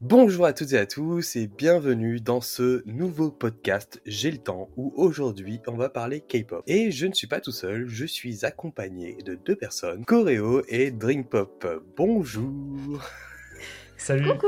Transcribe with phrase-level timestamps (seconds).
[0.00, 4.68] Bonjour à toutes et à tous et bienvenue dans ce nouveau podcast J'ai le temps
[4.76, 6.62] où aujourd'hui on va parler K-pop.
[6.68, 10.92] Et je ne suis pas tout seul, je suis accompagné de deux personnes, Coréo et
[10.92, 11.82] Drinkpop.
[11.96, 13.02] Bonjour
[13.96, 14.46] Salut, Coucou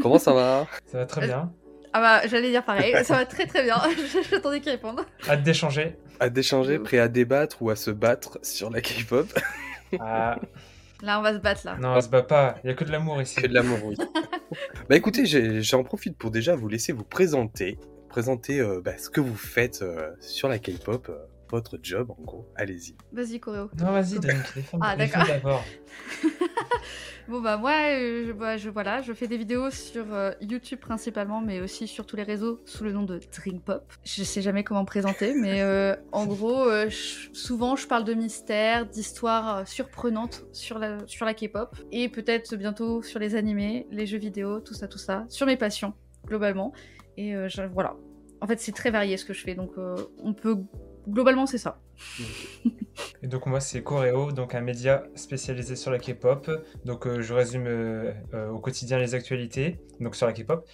[0.00, 0.66] Comment ça va?
[0.86, 1.52] Ça va très bien.
[1.92, 3.76] Ah bah j'allais dire pareil, ça va très très bien,
[4.30, 5.02] j'attendais qu'il réponde.
[5.28, 5.98] Hâte d'échanger.
[6.18, 9.28] À d'échanger, prêt à débattre ou à se battre sur la K-pop
[10.00, 10.38] Ah,
[11.02, 11.76] Là on va se battre là.
[11.78, 13.36] non, on se bat pas, il y a que de l'amour ici.
[13.36, 13.96] Que de l'amour, oui.
[14.88, 15.24] bah écoutez,
[15.60, 17.76] j'en profite pour déjà vous laisser vous présenter,
[18.08, 21.18] présenter euh, bah, ce que vous faites euh, sur la K-pop, euh,
[21.52, 22.48] votre job en gros.
[22.56, 22.96] Allez-y.
[23.12, 23.70] Vas-y Coréo.
[23.78, 25.22] Non, vas-y, Drink, les femmes, Ah, les d'accord.
[25.24, 25.64] filles d'abord.
[27.28, 30.80] Bon bah moi euh, je, bah, je- voilà, je fais des vidéos sur euh, YouTube
[30.80, 33.92] principalement, mais aussi sur tous les réseaux sous le nom de Drinkpop.
[34.04, 38.02] Je sais jamais comment me présenter, mais euh, en gros, euh, je- souvent je parle
[38.02, 43.86] de mystères, d'histoires surprenantes sur la, sur la K-pop, et peut-être bientôt sur les animés,
[43.92, 45.94] les jeux vidéo, tout ça, tout ça, sur mes passions
[46.26, 46.72] globalement.
[47.16, 47.94] Et euh, je- voilà.
[48.40, 50.56] En fait, c'est très varié ce que je fais, donc euh, on peut
[51.08, 51.78] globalement c'est ça.
[53.22, 56.50] Et donc moi c'est Coreo, donc un média spécialisé sur la K-pop.
[56.84, 60.66] Donc euh, je résume euh, euh, au quotidien les actualités, donc sur la K-pop.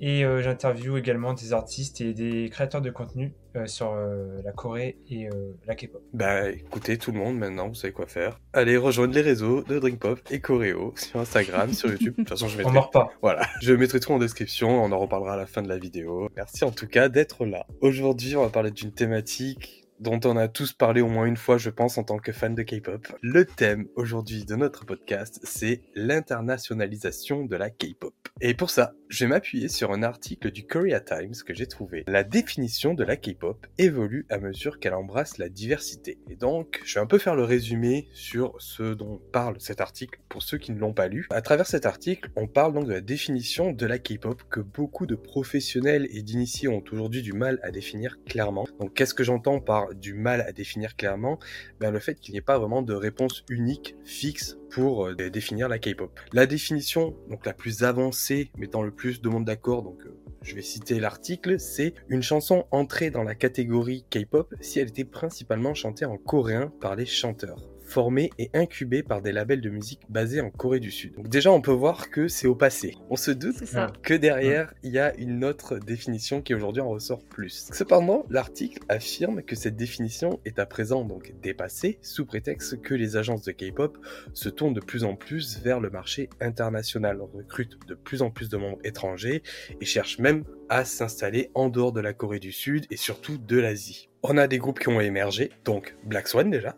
[0.00, 4.98] Et j'interviewe également des artistes et des créateurs de contenu euh, sur euh, la Corée
[5.08, 6.02] et euh, la K-pop.
[6.12, 8.40] Bah écoutez tout le monde maintenant, vous savez quoi faire.
[8.52, 12.14] Allez rejoindre les réseaux de Drinkpop et Coréo sur Instagram, sur YouTube.
[12.14, 13.10] De toute façon je On mettrai, mord pas.
[13.22, 16.28] voilà, je mettrai tout en description, on en reparlera à la fin de la vidéo.
[16.36, 17.66] Merci en tout cas d'être là.
[17.80, 21.58] Aujourd'hui on va parler d'une thématique dont on a tous parlé au moins une fois,
[21.58, 23.06] je pense, en tant que fan de K-pop.
[23.22, 28.14] Le thème aujourd'hui de notre podcast, c'est l'internationalisation de la K-pop.
[28.40, 32.02] Et pour ça, je vais m'appuyer sur un article du Korea Times que j'ai trouvé.
[32.08, 36.18] La définition de la K-pop évolue à mesure qu'elle embrasse la diversité.
[36.28, 40.18] Et donc, je vais un peu faire le résumé sur ce dont parle cet article
[40.28, 41.28] pour ceux qui ne l'ont pas lu.
[41.30, 45.06] À travers cet article, on parle donc de la définition de la K-pop que beaucoup
[45.06, 48.66] de professionnels et d'initiés ont aujourd'hui du mal à définir clairement.
[48.80, 51.38] Donc, qu'est-ce que j'entends par du mal à définir clairement
[51.80, 55.68] ben, Le fait qu'il n'y ait pas vraiment de réponse unique, fixe pour euh, définir
[55.68, 56.18] la K-pop.
[56.32, 60.54] La définition donc la plus avancée, mettant le plus de monde d'accord, donc euh, je
[60.54, 65.74] vais citer l'article, c'est une chanson entrée dans la catégorie K-pop si elle était principalement
[65.74, 70.40] chantée en coréen par les chanteurs formés et incubés par des labels de musique basés
[70.40, 71.14] en Corée du Sud.
[71.14, 72.96] Donc déjà on peut voir que c'est au passé.
[73.10, 73.62] On se doute
[74.02, 77.68] que derrière, il y a une autre définition qui aujourd'hui en ressort plus.
[77.72, 83.16] Cependant, l'article affirme que cette définition est à présent donc dépassée sous prétexte que les
[83.16, 83.98] agences de K-pop
[84.32, 88.48] se tournent de plus en plus vers le marché international, recrutent de plus en plus
[88.48, 89.42] de membres étrangers
[89.80, 93.58] et cherchent même à s'installer en dehors de la Corée du Sud et surtout de
[93.58, 94.08] l'Asie.
[94.22, 96.76] On a des groupes qui ont émergé, donc Black Swan déjà,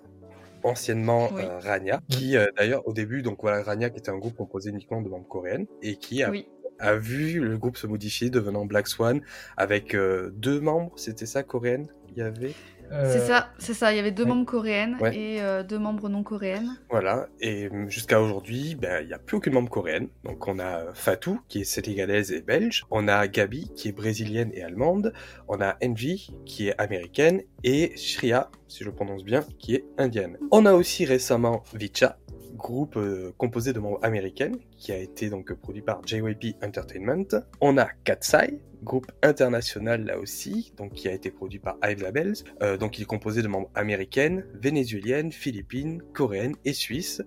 [0.67, 1.43] anciennement Oui.
[1.43, 4.71] euh, Rania, qui euh, d'ailleurs au début, donc voilà, Rania qui était un groupe composé
[4.71, 6.47] uniquement de membres coréennes et qui a Oui.
[6.79, 9.21] a vu le groupe se modifier, devenant Black Swan,
[9.57, 12.55] avec euh, deux membres, c'était ça, coréenne Il y avait
[12.91, 13.93] C'est ça, c'est ça.
[13.93, 15.17] Il y avait deux membres coréennes Ouais.
[15.17, 16.79] et euh, deux membres non coréennes.
[16.91, 20.09] Voilà, et hum, jusqu'à aujourd'hui, ben, il n'y a plus aucune membre coréenne.
[20.25, 24.51] Donc on a Fatou, qui est sénégalaise et belge, on a Gabi, qui est brésilienne
[24.55, 25.13] et allemande,
[25.49, 29.85] on a Envy, qui est américaine, et Shria, si je le prononce bien, qui est
[29.99, 30.39] indienne.
[30.51, 32.19] On a aussi récemment Vicha,
[32.57, 37.27] groupe euh, composé de membres américaines, qui a été donc produit par JYP Entertainment.
[37.61, 42.35] On a Katsai, groupe international là aussi, donc qui a été produit par Hive Labels.
[42.63, 47.23] Euh, donc il est composé de membres américaines, vénézuéliennes, philippines, coréennes et suisses.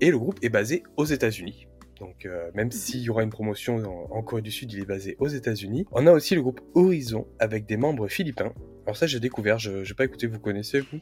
[0.00, 1.66] Et le groupe est basé aux États-Unis.
[2.00, 4.86] Donc euh, même s'il y aura une promotion en, en Corée du Sud, il est
[4.86, 5.86] basé aux États-Unis.
[5.92, 8.52] On a aussi le groupe Horizon avec des membres philippins.
[8.86, 10.98] Alors ça j'ai découvert, je n'ai pas écouté, vous connaissez vous?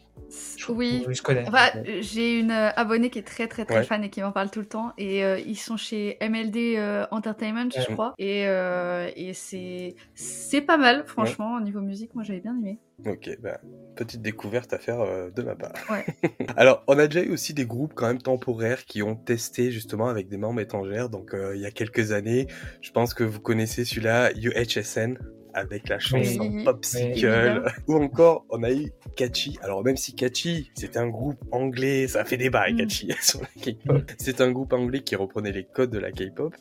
[0.69, 1.05] Oui.
[1.09, 1.45] Je connais.
[1.49, 1.69] Enfin,
[2.01, 3.83] j'ai une euh, abonnée qui est très très très Ouais.
[3.83, 4.93] fan et qui m'en parle tout le temps.
[4.99, 8.15] Et euh, ils sont chez MLD euh, Entertainment, je crois.
[8.19, 12.15] Et, euh, et c'est c'est pas mal, franchement, au niveau musique.
[12.15, 12.79] Moi, j'avais bien aimé.
[13.05, 13.59] Ok, bah,
[13.97, 15.73] petite découverte à faire euh, de ma part.
[15.91, 16.05] Ouais.
[16.57, 20.09] Alors, on a déjà eu aussi des groupes quand même temporaires qui ont testé justement
[20.09, 21.09] avec des membres étrangères.
[21.09, 22.47] Donc, euh, il y a quelques années,
[22.81, 25.19] je pense que vous connaissez celui-là, UHSN,
[25.55, 26.65] avec la chanson Oui.
[26.65, 27.65] Popsicle.
[27.89, 29.59] Ou encore, on a eu Catchy.
[29.63, 32.77] Alors, même si Catchy, c'était un groupe anglais, ça a fait débat, Mm.
[32.77, 34.11] Catchy, sur la K-pop.
[34.19, 36.55] C'est un groupe anglais qui reprenait les codes de la K-pop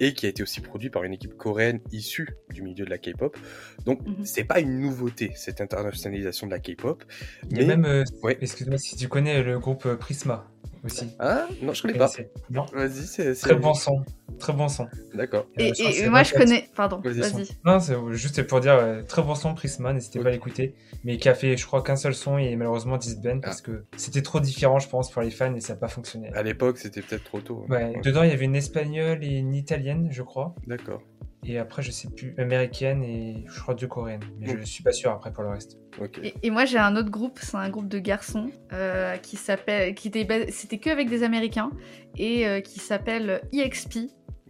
[0.00, 2.98] et qui a été aussi produit par une équipe coréenne issue du milieu de la
[2.98, 3.36] K-pop.
[3.84, 4.24] Donc, Mhm.
[4.24, 7.02] c'est pas une nouveauté, cette internationalisation de la K-pop.
[7.50, 8.36] Il y a Mais- même, euh, Ouais.
[8.40, 10.46] excuse-moi, si tu connais le groupe euh, Prisma
[10.86, 11.08] aussi.
[11.18, 12.10] Ah, non, je connais pas.
[12.50, 12.64] Non.
[12.72, 13.34] Vas-y, c'est.
[13.34, 14.02] Très bon son.
[14.38, 14.86] Très bon son.
[15.14, 15.46] D'accord.
[15.58, 15.72] Et,
[16.08, 16.38] moi, je 24.
[16.38, 16.68] connais.
[16.74, 17.48] Pardon, Vas-y.
[17.64, 20.74] Non, c'est juste pour dire euh, très bon son Prisma, n'hésitez pas à l'écouter.
[21.04, 24.22] Mais qui a fait, je crois, qu'un seul son et malheureusement disband parce que c'était
[24.22, 26.30] trop différent, je pense, pour les fans et ça n'a pas fonctionné.
[26.34, 27.64] À l'époque, c'était peut-être trop tôt.
[27.68, 27.72] hein.
[27.72, 30.54] Ouais, dedans, il y avait une espagnole et une italienne, je crois.
[30.66, 31.00] D'accord.
[31.44, 34.24] Et après, je sais plus, américaine et je crois deux coréennes.
[34.40, 34.66] Mais je Ok.
[34.66, 35.78] suis pas sûr après pour le reste.
[36.22, 39.94] Et, et moi j'ai un autre groupe, c'est un groupe de garçons euh, qui s'appelle,
[39.94, 41.70] qui était, c'était que avec des Américains
[42.16, 43.98] et euh, qui s'appelle EXP,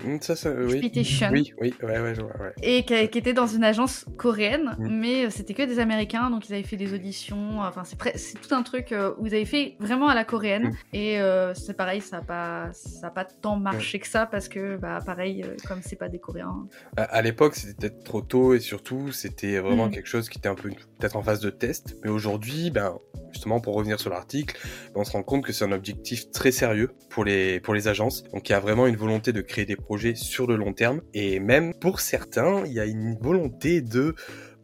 [0.04, 0.92] Hum, ça, ça, oui.
[1.32, 2.14] Oui, oui, ouais, ouais,
[2.62, 4.88] et qui, qui était dans une agence coréenne, Mm.
[5.00, 7.62] mais euh, c'était que des Américains, donc ils avaient fait des auditions.
[7.62, 10.72] Enfin c'est tout un truc euh, où ils avaient fait vraiment à la coréenne Mm.
[10.92, 14.48] et euh, c'est pareil, ça a pas, ça a pas tant marché que ça parce
[14.50, 16.66] que bah pareil, comme c'est pas des Coréens.
[16.98, 19.92] À, à l'époque, c'était peut-être trop tôt et surtout, c'était vraiment Mm.
[19.92, 21.96] quelque chose qui était un peu peut-être en phase de test.
[22.04, 22.98] Mais aujourd'hui, ben,
[23.32, 24.58] justement, pour revenir sur l'article,
[24.94, 27.88] ben, on se rend compte que c'est un objectif très sérieux pour les, pour les
[27.88, 28.24] agences.
[28.32, 31.00] Donc, il y a vraiment une volonté de créer des projets sur le long terme.
[31.14, 34.14] Et même pour certains, il y a une volonté de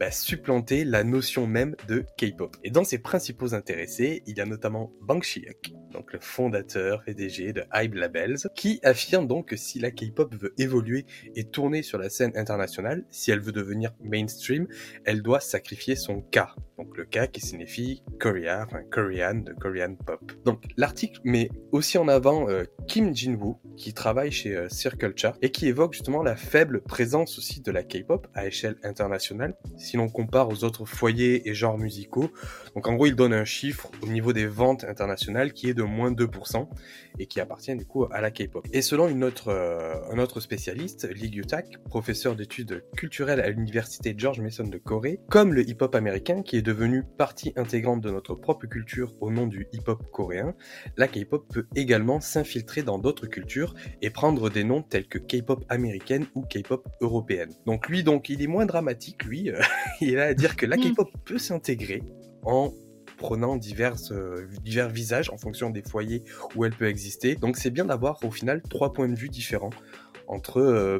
[0.02, 2.56] bah, supplanter la notion même de K-pop.
[2.64, 7.52] Et dans ses principaux intéressés, il y a notamment Bang Chi-hyuk, donc le fondateur PDG
[7.52, 11.06] de Hype Labels, qui affirme donc que si la K-pop veut évoluer
[11.36, 14.66] et tourner sur la scène internationale, si elle veut devenir mainstream,
[15.04, 16.40] elle doit sacrifier son K.
[16.82, 20.20] Donc le K qui signifie Korea, enfin Korean, de Korean Pop.
[20.44, 25.36] Donc l'article met aussi en avant euh, Kim Jin-woo, qui travaille chez euh, Circle Chart
[25.42, 29.96] et qui évoque justement la faible présence aussi de la K-pop à échelle internationale si
[29.96, 32.32] l'on compare aux autres foyers et genres musicaux.
[32.74, 35.84] Donc en gros, il donne un chiffre au niveau des ventes internationales qui est de
[35.84, 36.68] moins 2%
[37.20, 38.66] et qui appartient du coup à la K-pop.
[38.72, 44.14] Et selon une autre, euh, un autre spécialiste, Lee Gyu-tak, professeur d'études culturelles à l'université
[44.16, 46.62] George Mason de Corée, comme le hip-hop américain qui est
[47.16, 50.54] partie intégrante de notre propre culture au nom du hip-hop coréen,
[50.96, 55.64] la K-pop peut également s'infiltrer dans d'autres cultures et prendre des noms tels que K-pop
[55.68, 57.50] américaine ou K-pop européenne.
[57.66, 59.50] Donc lui, donc, il est moins dramatique, lui.
[59.50, 59.60] euh,
[60.00, 60.92] il là à dire que la Mm.
[60.92, 62.02] K-pop peut s'intégrer
[62.44, 62.72] en
[63.18, 66.24] prenant divers, euh, divers visages en fonction des foyers
[66.56, 67.36] où elle peut exister.
[67.36, 69.70] Donc c'est bien d'avoir au final trois points de vue différents
[70.32, 70.98] entre euh,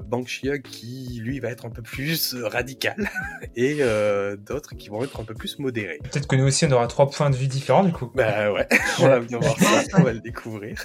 [0.62, 3.10] qui lui va être un peu plus euh, radical
[3.56, 5.98] et euh, d'autres qui vont être un peu plus modérés.
[6.02, 8.10] Peut-être que nous aussi, on aura trois points de vue différents du coup.
[8.14, 8.68] Bah ouais,
[9.00, 10.82] on va bien voir ça, on va le découvrir.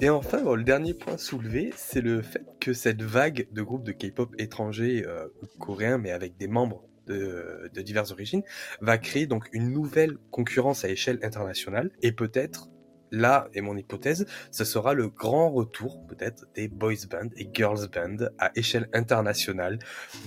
[0.00, 3.84] Et enfin, bon, le dernier point soulevé, c'est le fait que cette vague de groupes
[3.84, 5.26] de K-pop étrangers, euh,
[5.58, 8.42] coréens, mais avec des membres de, de diverses origines,
[8.80, 12.68] va créer donc une nouvelle concurrence à échelle internationale et peut-être
[13.12, 17.88] Là, et mon hypothèse, ce sera le grand retour peut-être des boys band et girls
[17.88, 19.78] band à échelle internationale,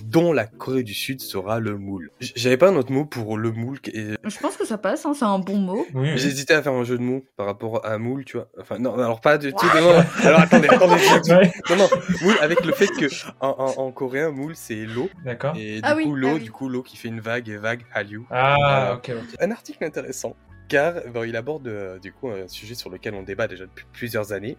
[0.04, 2.10] dont la Corée du Sud sera le moule.
[2.20, 5.12] J'avais pas un autre mot pour le moule, et Je pense que ça passe, hein,
[5.14, 5.86] c'est un bon mot.
[5.94, 6.18] Oui, oui.
[6.18, 8.48] J'hésitais à faire un jeu de mots par rapport à moule, tu vois.
[8.60, 9.66] Enfin, non, alors pas du tout.
[9.74, 10.04] Non, non.
[10.24, 10.94] Alors attendez, attendez.
[11.26, 11.88] je- Ouais, Non, non.
[12.22, 13.06] Moule avec le fait que
[13.40, 15.08] en, en, en coréen, moule c'est l'eau.
[15.24, 15.54] D'accord.
[15.56, 16.40] Et du Ah oui, coup, l'eau, ah oui.
[16.40, 18.22] du coup, l'eau qui fait une vague et vague, hallyu.
[18.30, 19.12] Ah, ok.
[19.40, 20.34] Un article intéressant,
[20.70, 20.94] car
[21.26, 24.56] il aborde euh, du coup un sujet sur lequel on débat déjà depuis plusieurs années.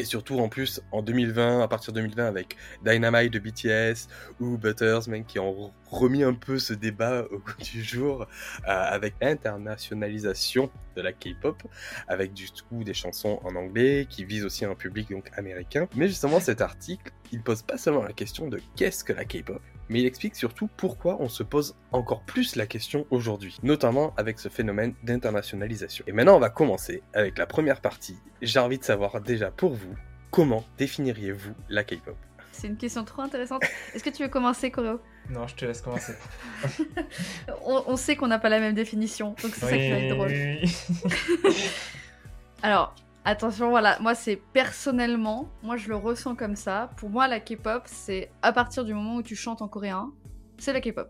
[0.00, 4.08] Et surtout en plus en 2020, à partir de 2020 avec Dynamite de BTS
[4.38, 8.26] ou Butters, même qui ont remis un peu ce débat au goût du jour euh,
[8.66, 11.60] avec l'internationalisation de la K-pop,
[12.06, 15.88] avec du coup des chansons en anglais qui visent aussi un public donc américain.
[15.96, 19.62] Mais justement cet article, il pose pas seulement la question de qu'est-ce que la K-pop,
[19.88, 24.38] mais il explique surtout pourquoi on se pose encore plus la question aujourd'hui, notamment avec
[24.38, 26.04] ce phénomène d'internationalisation.
[26.06, 28.16] Et maintenant, on va commencer avec la première partie.
[28.42, 29.94] J'ai envie de savoir déjà pour vous,
[30.30, 32.16] comment définiriez-vous la K-pop?
[32.52, 33.62] C'est une question trop intéressante.
[33.94, 35.00] Est-ce que tu veux commencer, Coréo
[35.30, 36.12] Non, je te laisse commencer.
[37.64, 40.14] on, on sait qu'on n'a pas la même définition, donc c'est ça qui va être
[40.14, 40.30] drôle.
[40.30, 40.60] oui,
[41.44, 41.54] oui.
[42.62, 42.94] Alors,
[43.30, 46.90] attention, voilà, moi c'est personnellement, moi je le ressens comme ça.
[46.96, 50.12] Pour moi, la K-pop, c'est à partir du moment où tu chantes en coréen,
[50.58, 51.08] c'est la K-pop.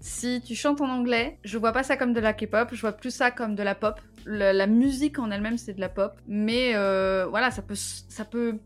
[0.00, 2.92] Si tu chantes en anglais, je vois pas ça comme de la K-pop, je vois
[2.92, 4.00] plus ça comme de la pop.
[4.26, 6.12] La musique en elle-même, c'est de la pop.
[6.26, 8.58] Mais euh, voilà, ça peut, ça peut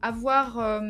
[0.00, 0.80] avoir euh,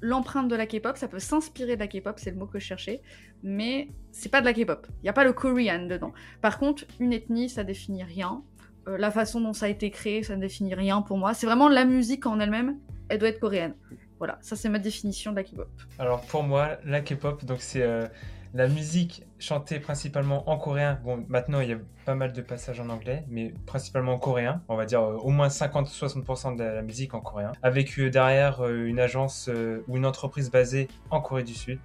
[0.00, 2.66] l'empreinte de la K-pop, ça peut s'inspirer de la K-pop, c'est le mot que je
[2.66, 3.02] cherchais.
[3.42, 4.86] Mais c'est pas de la K-pop.
[5.02, 6.12] Il y a pas le Korean dedans.
[6.40, 8.44] Par contre, une ethnie, ça définit rien.
[8.88, 11.34] Euh, la façon dont ça a été créé, ça ne définit rien pour moi.
[11.34, 13.74] C'est vraiment la musique en elle-même, elle doit être coréenne.
[14.18, 15.68] Voilà, ça c'est ma définition de la K-pop.
[15.98, 18.06] Alors pour moi, la K-pop, donc c'est euh,
[18.54, 21.00] la musique chantée principalement en coréen.
[21.04, 24.62] Bon, maintenant il y a pas mal de passages en anglais, mais principalement en coréen.
[24.68, 27.52] On va dire euh, au moins 50-60% de la musique en coréen.
[27.62, 29.50] Avec derrière une agence
[29.88, 31.78] ou une entreprise basée en Corée du Sud.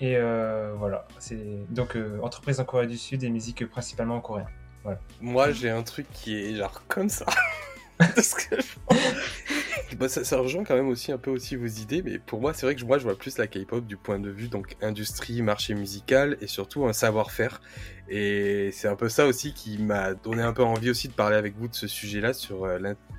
[0.00, 0.18] Et
[0.78, 4.46] voilà, c'est donc entreprise en Corée du Sud et musique principalement en coréen.
[5.20, 7.26] Moi, j'ai un truc qui est genre comme ça.
[9.98, 12.52] bah, ça, ça, rejoint quand même aussi un peu aussi vos idées, mais pour moi,
[12.52, 15.40] c'est vrai que moi, je vois plus la K-pop du point de vue donc industrie,
[15.42, 17.60] marché musical et surtout un savoir-faire.
[18.08, 21.36] Et c'est un peu ça aussi qui m'a donné un peu envie aussi de parler
[21.36, 22.78] avec vous de ce sujet-là sur euh,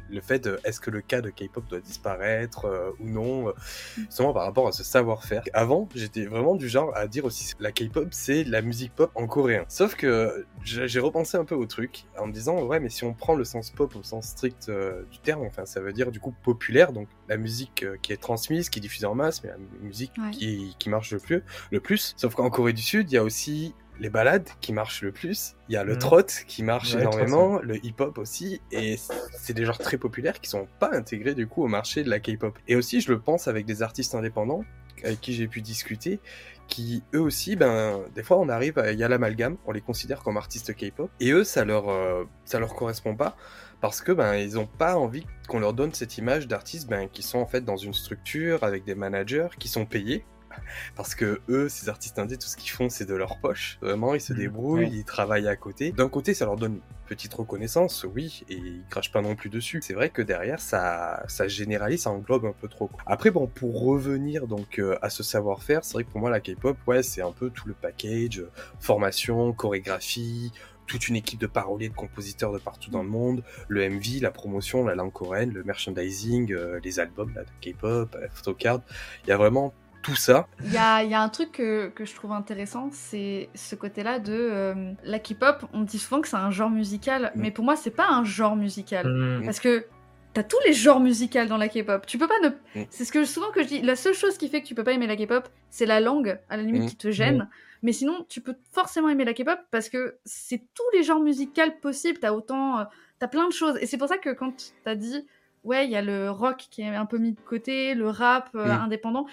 [0.09, 3.51] le fait de est-ce que le cas de K-pop doit disparaître euh, ou non, euh,
[3.97, 5.43] justement par rapport à ce savoir-faire.
[5.53, 9.27] Avant, j'étais vraiment du genre à dire aussi la K-pop c'est la musique pop en
[9.27, 9.65] coréen.
[9.67, 13.13] Sauf que j'ai repensé un peu au truc en me disant ouais mais si on
[13.13, 14.71] prend le sens pop au sens strict
[15.11, 18.69] du terme, enfin ça veut dire du coup populaire, donc la musique qui est transmise,
[18.69, 22.13] qui est diffusée en masse, mais la musique qui, qui marche le plus, le plus.
[22.15, 25.55] Sauf qu'en Corée du Sud, il y a aussi les balades qui marchent le plus,
[25.69, 25.99] il y a le mm.
[25.99, 28.97] trot qui marche énormément, le hip-hop aussi, et
[29.31, 32.19] c'est des genres très populaires qui sont pas intégrés du coup au marché de la
[32.19, 32.57] K-pop.
[32.67, 34.63] Et aussi, je le pense avec des artistes indépendants
[35.03, 36.19] avec qui j'ai pu discuter,
[36.67, 40.23] qui eux aussi, ben, des fois on arrive, il y a l'amalgame, on les considère
[40.23, 43.35] comme artistes K-pop, et eux ça leur, euh, ça leur correspond pas
[43.79, 47.21] parce que ben ils ont pas envie qu'on leur donne cette image d'artistes ben, qui
[47.21, 50.25] sont en fait dans une structure avec des managers qui sont payés
[50.95, 53.77] parce que eux, ces artistes indés, tout ce qu'ils font, c'est de leur poche.
[53.81, 55.91] Vraiment, ils se mmh, débrouillent, ils travaillent à côté.
[55.91, 59.49] D'un côté, ça leur donne une petite reconnaissance, oui, et ils crachent pas non plus
[59.49, 59.81] dessus.
[59.81, 62.89] C'est vrai que derrière, ça, ça généralise, ça englobe un peu trop.
[63.05, 66.39] Après, bon, pour revenir donc euh, à ce savoir-faire, c'est vrai que pour moi, la
[66.39, 68.43] K-pop, ouais, c'est un peu tout le package,
[68.79, 70.51] formation, chorégraphie,
[70.87, 74.31] toute une équipe de paroliers, de compositeurs de partout dans le monde, le MV, la
[74.31, 78.81] promotion, la langue coréenne, le merchandising, euh, les albums de K-pop, la photocard.
[79.25, 80.47] Il y a vraiment tout ça.
[80.63, 84.19] Il y a, y a, un truc que, que, je trouve intéressant, c'est ce côté-là
[84.19, 85.65] de euh, la K-pop.
[85.73, 87.41] On dit souvent que c'est un genre musical, mm.
[87.41, 89.07] mais pour moi, c'est pas un genre musical.
[89.07, 89.45] Mm.
[89.45, 89.85] Parce que
[90.33, 92.05] t'as tous les genres musicaux dans la K-pop.
[92.05, 92.49] Tu peux pas ne.
[92.49, 92.85] Mm.
[92.89, 93.81] C'est ce que souvent que je dis.
[93.81, 96.39] La seule chose qui fait que tu peux pas aimer la K-pop, c'est la langue,
[96.49, 97.49] à la limite, qui te gêne.
[97.83, 101.61] Mais sinon, tu peux forcément aimer la K-pop parce que c'est tous les genres musicaux
[101.81, 102.19] possibles.
[102.19, 102.79] T'as autant.
[102.79, 102.83] Euh,
[103.19, 103.77] t'as plein de choses.
[103.81, 105.27] Et c'est pour ça que quand t'as dit.
[105.63, 108.51] Ouais, il y a le rock qui est un peu mis de côté, le rap
[108.55, 109.25] euh, indépendant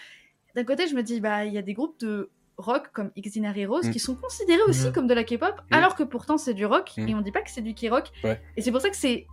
[0.54, 3.56] d'un côté, je me dis, bah, il y a des groupes de rock comme Xenar
[3.56, 3.90] Heroes mm.
[3.90, 4.92] qui sont considérés aussi mm.
[4.92, 5.74] comme de la K-pop, mm.
[5.74, 8.10] alors que pourtant c'est du rock et on dit pas que c'est du K-rock.
[8.56, 9.26] Et c'est pour ça que c'est.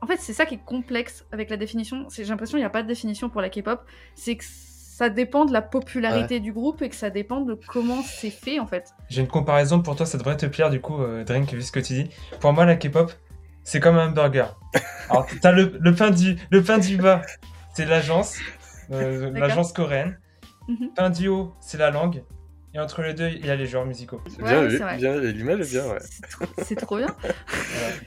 [0.00, 2.06] En fait, c'est ça qui est complexe avec la définition.
[2.14, 3.80] J'ai l'impression qu'il n'y a pas de définition pour la K-pop.
[4.14, 8.02] C'est que ça dépend de la popularité du groupe et que ça dépend de comment
[8.02, 8.94] c'est fait en fait.
[9.08, 11.72] J'ai une comparaison pour toi, ça devrait te plaire du coup, euh, Drink, vu ce
[11.72, 12.10] que tu dis.
[12.40, 13.12] Pour moi, la K-pop,
[13.64, 14.46] c'est comme un burger.
[15.10, 17.22] Alors, t'as le, le, pain du, le pain du bas,
[17.74, 18.38] c'est l'agence,
[18.90, 20.18] euh, l'agence coréenne.
[20.68, 21.12] Mhm.
[21.12, 22.22] Du haut, c'est la langue.
[22.74, 24.20] Et entre les deux, il y a les genres musicaux.
[24.38, 25.98] bien vu, bien, l'image est bien, ouais.
[26.62, 27.14] C'est trop, bien.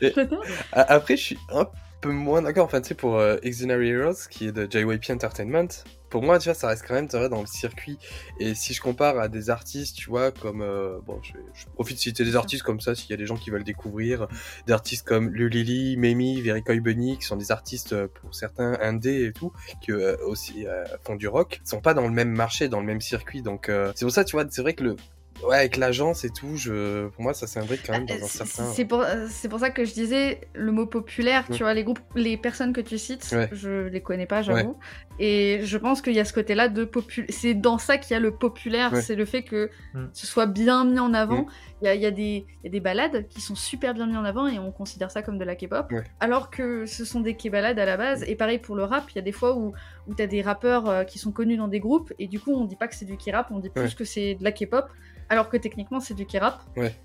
[0.71, 1.67] Après, je suis un
[2.01, 2.65] peu moins d'accord.
[2.65, 5.67] Enfin, tu sais, pour euh, Heroes, qui est de JYP Entertainment,
[6.09, 7.97] pour moi, tu vois, ça reste quand même vrai, dans le circuit.
[8.39, 10.61] Et si je compare à des artistes, tu vois, comme.
[10.61, 11.33] Euh, bon, je,
[11.73, 14.27] profite de citer des artistes comme ça, s'il y a des gens qui veulent découvrir.
[14.67, 19.25] Des artistes comme Lulili, Memi, Verikoy Bunny, qui sont des artistes, euh, pour certains, indés
[19.25, 20.65] et tout, qui euh, aussi
[21.03, 23.41] font du rock, sont pas dans le même marché, dans le même circuit.
[23.41, 24.95] Donc, c'est pour ça, tu vois, c'est vrai que le
[25.43, 27.07] Ouais, avec l'agence et tout, je...
[27.09, 28.65] pour moi, ça s'imbrique quand même dans un certain.
[28.73, 31.45] C'est pour, c'est pour ça que je disais le mot populaire.
[31.51, 34.77] Tu vois, les groupes, les personnes que tu cites, je les connais pas, j'avoue.
[35.19, 37.29] Et je pense qu'il y a ce côté-là de populaire.
[37.29, 38.95] C'est dans ça qu'il y a le populaire.
[38.97, 40.05] C'est le fait que mm.
[40.13, 41.43] ce soit bien mis en avant.
[41.43, 41.47] Mm.
[41.81, 44.15] Il y, a, y, a des, y, a des balades qui sont super bien mis
[44.15, 45.91] en avant et on considère ça comme de la K-pop.
[46.19, 48.23] Alors que ce sont des K-balades à la base.
[48.27, 49.73] Et pareil pour le rap, il y a des fois où,
[50.07, 52.53] où tu as des rappeurs euh, qui sont connus dans des groupes et du coup
[52.53, 54.85] on dit pas que c'est du K-rap, on dit plus que c'est de la K-pop
[55.31, 56.59] alors que techniquement c'est du K-rap.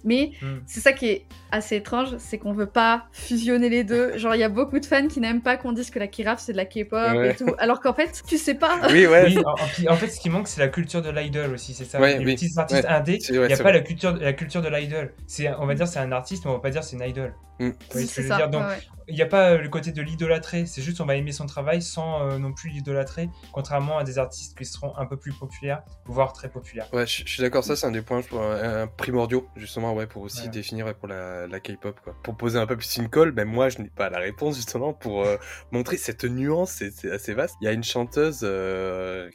[0.05, 0.59] Mais hmm.
[0.67, 4.19] c'est ça qui est assez étrange, c'est qu'on veut pas fusionner les deux.
[4.19, 6.41] Genre il y a beaucoup de fans qui n'aiment pas qu'on dise que la K-rap
[6.41, 8.81] c'est de la K-pop et tout, alors qu'en fait tu sais pas.
[8.91, 9.33] Oui, ouais.
[9.47, 12.01] en, fait ce qui manque c'est la culture de l'idol aussi, c'est ça.
[12.01, 15.15] les petits artistes indés, il n'y a pas la culture, la culture de l'idol.
[15.61, 17.33] On va dire c'est un artiste, mais on va pas dire c'est une idol.
[17.61, 17.71] Mm.
[17.91, 18.49] C'est ça.
[18.49, 18.65] Donc,
[19.09, 21.47] il n'y a pas euh, le côté de l'idolâtrer, c'est juste on va aimer son
[21.47, 25.33] travail sans euh, non plus l'idolâtrer, contrairement à des artistes qui seront un peu plus
[25.33, 26.89] populaires, voire très populaires.
[26.93, 28.21] Ouais, je, suis d'accord, ça c'est un des points
[28.97, 31.99] primordiaux, justement, ouais, pour aussi définir pour la, la K-pop.
[32.23, 34.93] Pour poser un peu plus une colle, ben moi je n'ai pas la réponse justement
[34.93, 35.37] pour euh,
[35.71, 37.55] montrer cette nuance, c'est assez vaste.
[37.61, 38.41] Il y a une chanteuse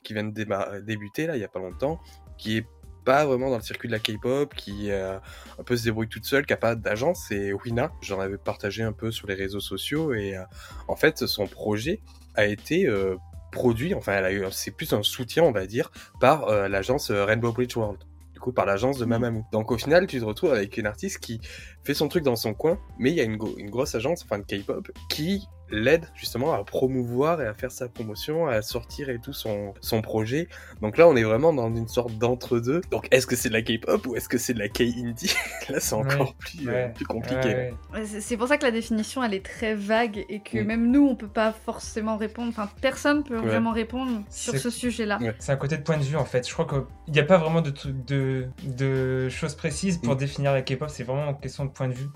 [0.03, 2.01] qui vient de débuter là, il n'y a pas longtemps,
[2.37, 2.65] qui est
[3.03, 5.17] pas vraiment dans le circuit de la K-pop, qui euh,
[5.59, 7.91] un peu se débrouille toute seule, qui a pas d'agence, c'est Wina.
[8.01, 10.43] J'en avais partagé un peu sur les réseaux sociaux et euh,
[10.87, 12.01] en fait son projet
[12.35, 13.15] a été euh,
[13.51, 17.51] produit, enfin elle a eu, c'est plus un soutien on va dire, par l'agence Rainbow
[17.51, 17.99] Bridge World.
[18.33, 19.09] Du coup par l'agence de mmh.
[19.09, 19.45] Mamamoo.
[19.51, 21.41] Donc au final tu te retrouves avec une artiste qui
[21.83, 24.39] fait son truc dans son coin, mais il y a une, une grosse agence, enfin
[24.39, 29.19] de K-pop, qui l'aide justement à promouvoir et à faire sa promotion, à sortir et
[29.19, 30.47] tout son, son projet.
[30.81, 32.81] Donc là, on est vraiment dans une sorte d'entre-deux.
[32.91, 35.33] Donc est-ce que c'est de la K-pop ou est-ce que c'est de la K-indie?
[35.69, 37.73] Là, c'est encore plus, euh, plus compliqué.
[38.03, 40.65] c'est pour ça que la définition, elle est très vague et que mm.
[40.65, 42.49] même nous, on peut pas forcément répondre.
[42.49, 45.19] Enfin, personne peut vraiment répondre sur ce sujet-là.
[45.39, 46.47] C'est un côté de point de vue en fait.
[46.47, 47.73] Je crois qu'il n'y a pas vraiment de,
[48.07, 50.17] de, de choses précises pour mm.
[50.17, 50.89] définir la K-pop.
[50.89, 52.09] C'est vraiment une question de point de vue.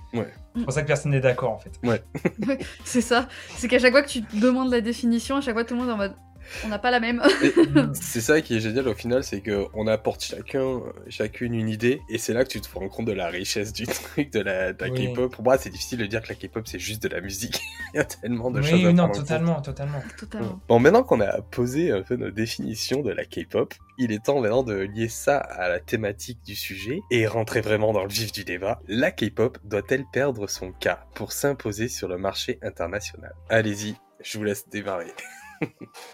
[0.56, 1.72] C'est pour ça que personne n'est d'accord en fait.
[1.84, 2.04] Ouais.
[2.86, 3.28] c'est ça.
[3.58, 5.90] C'est qu'à chaque fois que tu demandes la définition, à chaque fois tout le monde
[5.90, 6.16] est en mode
[6.64, 7.22] on n'a pas la même.
[7.94, 12.18] c'est ça qui est génial au final, c'est qu'on apporte chacun, chacune une idée, et
[12.18, 15.32] c'est là que tu te rends compte de la richesse du truc, de la, K-pop.
[15.32, 17.62] Pour moi, c'est difficile de dire que la K-pop c'est juste de la musique.
[17.94, 20.60] Il y a tellement de choses à non, totalement, totalement, totalement.
[20.68, 24.42] Bon, maintenant qu'on a posé un peu nos définitions de la K-pop, il est temps
[24.42, 28.32] maintenant de lier ça à la thématique du sujet et rentrer vraiment dans le vif
[28.32, 28.82] du débat.
[28.88, 33.34] La K-pop doit-elle perdre son cas pour s'imposer sur le marché international?
[33.50, 35.14] Allez-y, je vous laisse démarrer.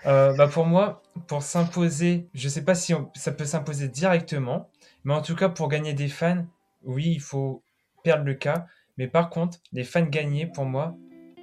[0.06, 4.70] Euh, bah pour moi, pour s'imposer, je sais pas si ça peut s'imposer directement,
[5.04, 6.46] mais en tout cas pour gagner des fans,
[6.84, 7.64] oui, il faut
[8.04, 8.66] perdre le cas.
[8.98, 10.96] Mais par contre, les fans gagnés, pour moi,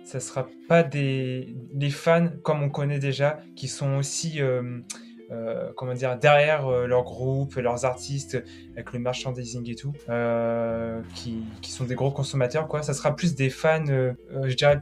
[0.05, 1.55] ça sera pas des,
[1.91, 4.81] fans comme on connaît déjà, qui sont aussi, euh,
[5.31, 8.43] euh, comment dire, derrière leur groupe, leurs artistes,
[8.75, 9.93] avec le merchandising et tout,
[11.15, 12.83] qui, qui, sont des gros consommateurs, quoi.
[12.83, 14.81] Ça sera plus des fans, je dirais,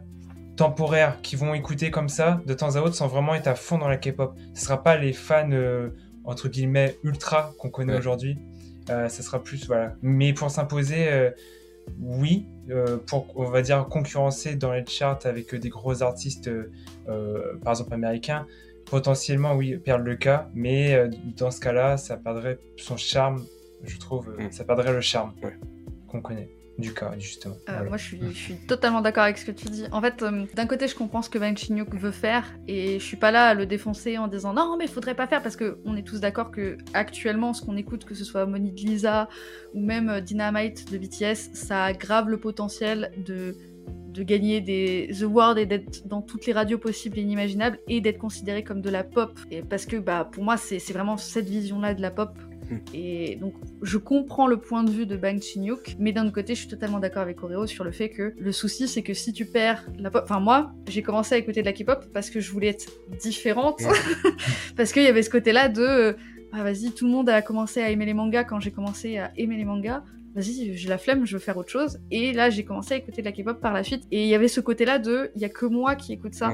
[0.57, 3.79] temporaires qui vont écouter comme ça de temps à autre sans vraiment être à fond
[3.79, 4.35] dans la K-pop.
[4.55, 5.91] Ce sera pas les fans euh,
[6.25, 8.39] entre guillemets ultra qu'on connaît aujourd'hui.
[8.91, 9.95] Euh, ça sera plus voilà.
[10.03, 11.31] Mais pour s'imposer, euh,
[12.01, 12.47] oui,
[13.07, 16.51] pour on va dire concurrencer dans les charts avec des gros artistes,
[17.07, 18.45] par exemple américains,
[18.87, 20.49] potentiellement oui perdre le cas.
[20.55, 23.45] Mais dans ce cas-là, ça perdrait son charme,
[23.85, 24.35] je trouve.
[24.37, 24.51] Mm.
[24.51, 25.33] Ça perdrait le charme
[26.09, 27.57] qu'on connaît du cas, justement.
[27.69, 29.85] Euh, moi, je suis, je suis totalement d'accord avec ce que tu dis.
[29.93, 33.05] En fait, euh, d'un côté, je comprends ce que Bang Chinyuk veut faire et je
[33.05, 35.57] suis pas là à le défoncer en disant non, mais il faudrait pas faire parce
[35.57, 38.81] que on est tous d'accord que actuellement, ce qu'on écoute, que ce soit Money de
[38.81, 39.29] Lisa
[39.75, 43.57] ou même euh, Dynamite de BTS, ça aggrave le potentiel de
[44.17, 48.19] de gagner des awards et d'être dans toutes les radios possibles et inimaginables et d'être
[48.19, 49.39] considéré comme de la pop.
[49.51, 52.31] Et parce que bah, pour moi, c'est vraiment cette vision-là de la pop.
[52.95, 56.55] Et donc, je comprends le point de vue de Bang Chinyuk, mais d'un autre côté,
[56.55, 59.33] je suis totalement d'accord avec Oreo sur le fait que le souci, c'est que si
[59.33, 60.25] tu perds la pop.
[60.25, 62.87] Enfin, moi, j'ai commencé à écouter de la K-pop parce que je voulais être
[63.21, 63.81] différente,
[64.77, 66.17] parce qu'il y avait ce côté-là de.
[66.53, 69.33] Ah, vas-y, tout le monde a commencé à aimer les mangas quand j'ai commencé à
[69.37, 70.03] aimer les mangas
[70.37, 71.99] vas-y, j'ai la flemme, je veux faire autre chose.
[72.11, 74.03] Et là, j'ai commencé à écouter de la K-pop par la suite.
[74.13, 76.53] Et il y avait ce côté-là de, il y a que moi qui écoute ça.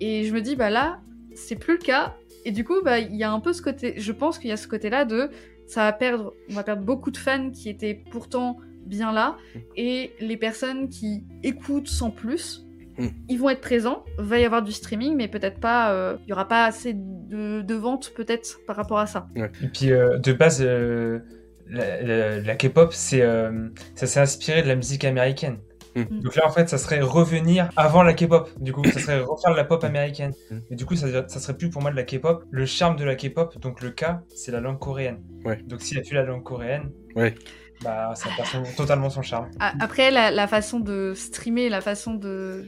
[0.00, 1.00] Et je me dis, bah là,
[1.34, 2.16] c'est plus le cas.
[2.44, 4.52] Et du coup, bah, il y a un peu ce côté, je pense qu'il y
[4.52, 5.30] a ce côté-là de,
[5.70, 9.36] ça va perdre, on va perdre beaucoup de fans qui étaient pourtant bien là,
[9.76, 12.66] et les personnes qui écoutent sans plus,
[12.98, 13.06] hmm.
[13.28, 16.32] ils vont être présents, va y avoir du streaming, mais peut-être pas, euh, il y
[16.32, 19.28] aura pas assez de, ventes peut-être par rapport à ça.
[19.36, 21.20] Et puis euh, de base, euh,
[21.68, 23.22] la, la K-pop, c'est,
[23.94, 25.58] ça s'est inspiré de la musique américaine.
[25.94, 26.20] Mm.
[26.20, 28.50] Donc là, en fait, ça serait revenir avant la K-pop.
[28.60, 30.32] Du coup, ça serait refaire de la pop américaine.
[30.50, 30.58] Mm.
[30.70, 32.44] Et du coup, ça, ça serait plus pour moi de la K-pop.
[32.50, 35.20] Le charme de la K-pop, donc le K, c'est la langue coréenne.
[35.66, 36.90] Donc s'il a plus la langue coréenne,
[37.82, 39.50] bah, ça perd totalement son charme.
[39.58, 42.66] Après, la, la, façon de streamer, la façon de.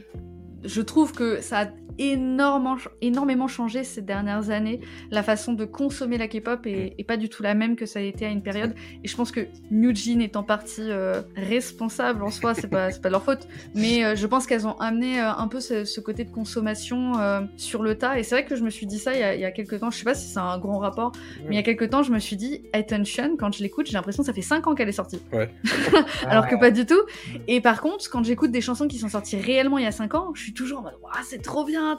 [0.63, 4.81] Je trouve que ça a énormément, énormément changé ces dernières années.
[5.11, 8.01] La façon de consommer la K-pop est, pas du tout la même que ça a
[8.01, 8.73] été à une période.
[9.03, 12.89] Et je pense que New Jean est en partie euh, responsable en soi, c'est pas,
[13.01, 13.47] pas leur faute.
[13.75, 17.13] Mais euh, je pense qu'elles ont amené euh, un peu ce, côté de consommation
[17.55, 18.19] sur le tas.
[18.19, 19.51] Et c'est vrai que je me suis dit ça il y, a, il y a
[19.51, 19.89] quelques temps.
[19.89, 21.13] Je sais pas si c'est un grand rapport,
[21.45, 23.93] mais il y a quelques temps, je me suis dit Attention, quand je l'écoute, j'ai
[23.93, 25.21] l'impression que ça fait 5 ans qu'elle est sortie.
[26.27, 27.01] Alors que pas du tout.
[27.47, 30.13] Et par contre, quand j'écoute des chansons qui sont sorties réellement il y a 5
[30.15, 31.97] ans, je suis toujours en mode c'est trop bien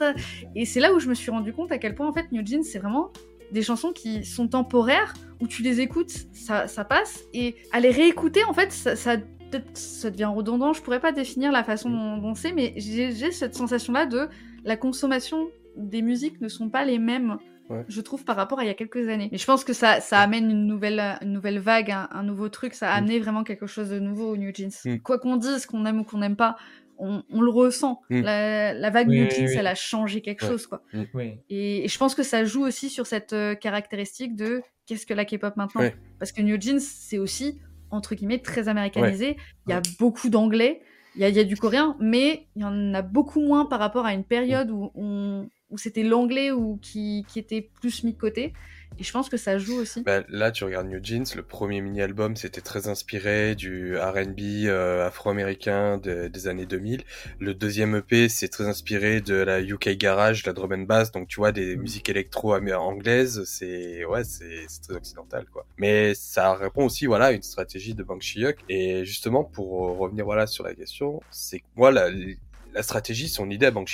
[0.54, 2.44] et c'est là où je me suis rendu compte à quel point en fait New
[2.46, 3.10] Jeans c'est vraiment
[3.52, 7.90] des chansons qui sont temporaires où tu les écoutes, ça, ça passe et à les
[7.90, 9.16] réécouter en fait ça, ça
[9.74, 14.06] ça devient redondant, je pourrais pas définir la façon dont, c'est, mais j'ai cette sensation-là
[14.06, 14.28] de
[14.64, 17.38] la consommation des musiques ne sont pas les mêmes,
[17.88, 19.28] je trouve, par rapport à il y a quelques années.
[19.32, 22.74] Mais je pense que ça, ça amène une nouvelle, une nouvelle vague, un, nouveau truc,
[22.74, 22.98] ça a mm.
[22.98, 24.72] amené vraiment quelque chose de nouveau au New Jeans.
[24.84, 24.98] Mm.
[24.98, 26.56] Quoi qu'on dise, qu'on aime ou qu'on n'aime pas,
[26.98, 28.00] on, le ressent.
[28.11, 28.20] Mm.
[28.22, 30.83] La, vague New Jeans, elle a changé quelque chose, quoi.
[30.92, 31.02] Mm.
[31.50, 35.24] Et, je pense que ça joue aussi sur cette euh, caractéristique de qu'est-ce que la
[35.24, 35.83] K-pop maintenant.
[36.18, 39.37] Parce que New Jeans, c'est aussi, entre guillemets, très américanisé.
[39.66, 40.83] Il y a beaucoup d'anglais,
[41.16, 44.14] il y a, du coréen, mais il y en a beaucoup moins par rapport à
[44.14, 44.90] une période où,
[45.70, 48.52] où c'était l'anglais ou qui, qui était plus mis de côté.
[48.98, 50.02] Et je pense que ça joue aussi.
[50.02, 55.07] Bah, là, tu regardes New Jeans, le premier mini-album, c'était très inspiré du R&B euh,
[55.07, 57.02] afro-américain des années 2000.
[57.40, 61.28] Le deuxième EP, c'est très inspiré de la UK Garage, la drum and bass, donc
[61.28, 61.80] tu vois des mm.
[61.80, 65.66] musiques électro anglaises, c'est ouais, c'est très occidental quoi.
[65.78, 70.24] Mais ça répond aussi voilà à une stratégie de Bang Chiok et justement pour revenir
[70.24, 72.09] voilà sur la question, c'est que moi la,
[72.74, 73.88] la stratégie, son idée à Bang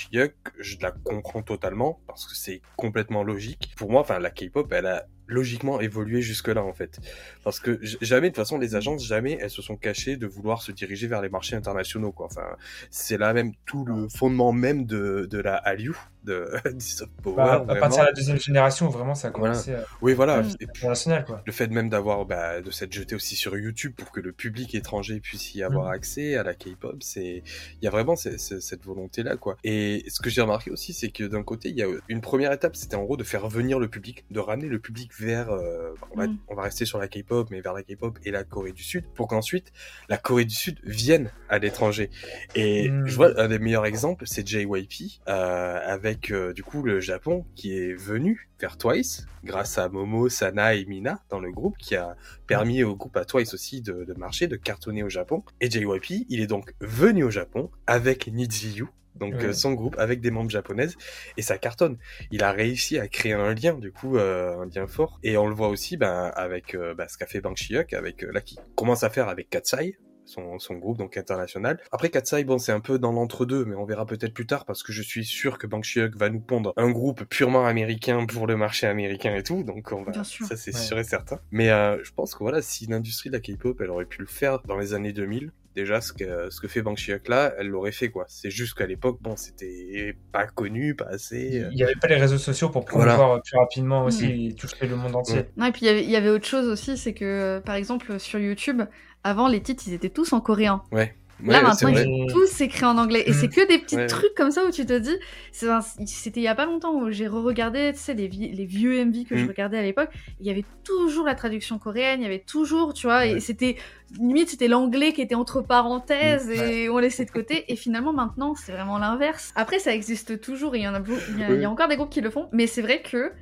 [0.58, 3.74] je la comprends totalement parce que c'est complètement logique.
[3.76, 7.00] Pour moi, enfin, la K-pop, elle a logiquement évolué jusque-là en fait.
[7.44, 10.62] Parce que jamais, de toute façon, les agences, jamais elles se sont cachées de vouloir
[10.62, 12.12] se diriger vers les marchés internationaux.
[12.12, 12.26] Quoi.
[12.26, 12.56] Enfin,
[12.90, 17.36] c'est là même tout le fondement même de, de la Hallyu, de, soft power.
[17.36, 19.84] Bah, à partir de la deuxième génération, vraiment, ça a commencé à...
[20.02, 20.42] Oui, voilà.
[20.60, 21.42] International, quoi.
[21.46, 24.74] Le fait même d'avoir, bah, de s'être jeté aussi sur YouTube pour que le public
[24.74, 25.92] étranger puisse y avoir mm.
[25.92, 27.42] accès à la K-pop, c'est,
[27.80, 29.56] il y a vraiment cette volonté-là, quoi.
[29.64, 32.52] Et ce que j'ai remarqué aussi, c'est que d'un côté, il y a une première
[32.52, 35.92] étape, c'était en gros de faire venir le public, de ramener le public vers, euh,
[36.16, 36.36] mm.
[36.48, 39.04] on, va, rester sur la K-pop, mais vers la K-pop et la Corée du Sud,
[39.14, 39.72] pour qu'ensuite
[40.08, 42.10] la Corée du Sud vienne à l'étranger.
[42.54, 43.06] Et mm.
[43.06, 47.44] je vois un des meilleurs exemples, c'est JYP euh, avec euh, du coup le Japon
[47.54, 51.96] qui est venu vers Twice grâce à Momo, Sana et Mina dans le groupe, qui
[51.96, 55.42] a permis au groupe à Twice aussi de, de marcher, de cartonner au Japon.
[55.60, 58.88] Et JYP, il est donc venu au Japon avec Nijiyu,
[59.20, 60.96] donc euh, son groupe avec des membres japonaises
[61.36, 61.98] et ça cartonne.
[62.30, 65.46] Il a réussi à créer un lien du coup euh, un lien fort et on
[65.46, 67.56] le voit aussi ben, avec euh, ben, ce qu'a fait Bang
[67.92, 71.80] avec là qui commence à faire avec Katsai son, son, groupe donc international.
[71.90, 74.84] Après Katsai, bon, c'est un peu dans l'entre-deux, mais on verra peut-être plus tard parce
[74.84, 78.56] que je suis sûr que Bang va nous pondre un groupe purement américain pour le
[78.56, 81.40] marché américain et tout, donc on va, ça c'est sûr et certain.
[81.50, 84.60] Mais je pense que voilà, si l'industrie de la K-pop, elle aurait pu le faire
[84.62, 86.96] dans les années 2000, déjà ce que ce que fait Bang
[87.28, 88.24] là, elle l'aurait fait quoi.
[88.28, 91.64] C'est juste qu'à l'époque, bon, c'était pas connu, pas assez.
[91.70, 94.96] Il n'y avait pas les réseaux sociaux pour promouvoir plus rapidement aussi et toucher le
[94.96, 95.42] monde entier.
[95.56, 98.82] Non, et puis il y, avait autre chose aussi, c'est que par exemple sur YouTube,
[99.24, 100.82] avant les titres, ils étaient tous en coréen.
[100.92, 101.14] Ouais.
[101.44, 101.92] Là maintenant,
[102.28, 103.24] tous écrits en anglais.
[103.26, 103.50] Et c'est mm.
[103.50, 105.16] que des petits trucs comme ça où tu te dis.
[105.52, 109.24] C'était il y a pas longtemps où j'ai re-regardé, tu sais, les, les, vieux MV
[109.24, 109.48] que je mm.
[109.48, 110.10] regardais à l'époque.
[110.40, 113.76] Il y avait toujours la traduction coréenne, il y avait toujours, tu vois, et c'était.
[114.18, 116.52] Limite, c'était l'anglais qui était entre parenthèses mm.
[116.52, 117.64] et on laissait de côté.
[117.72, 119.52] Et finalement, maintenant, c'est vraiment l'inverse.
[119.54, 122.20] Après, ça existe toujours il y en a, il y a encore des groupes qui
[122.20, 122.48] le font.
[122.52, 123.32] Mais c'est vrai que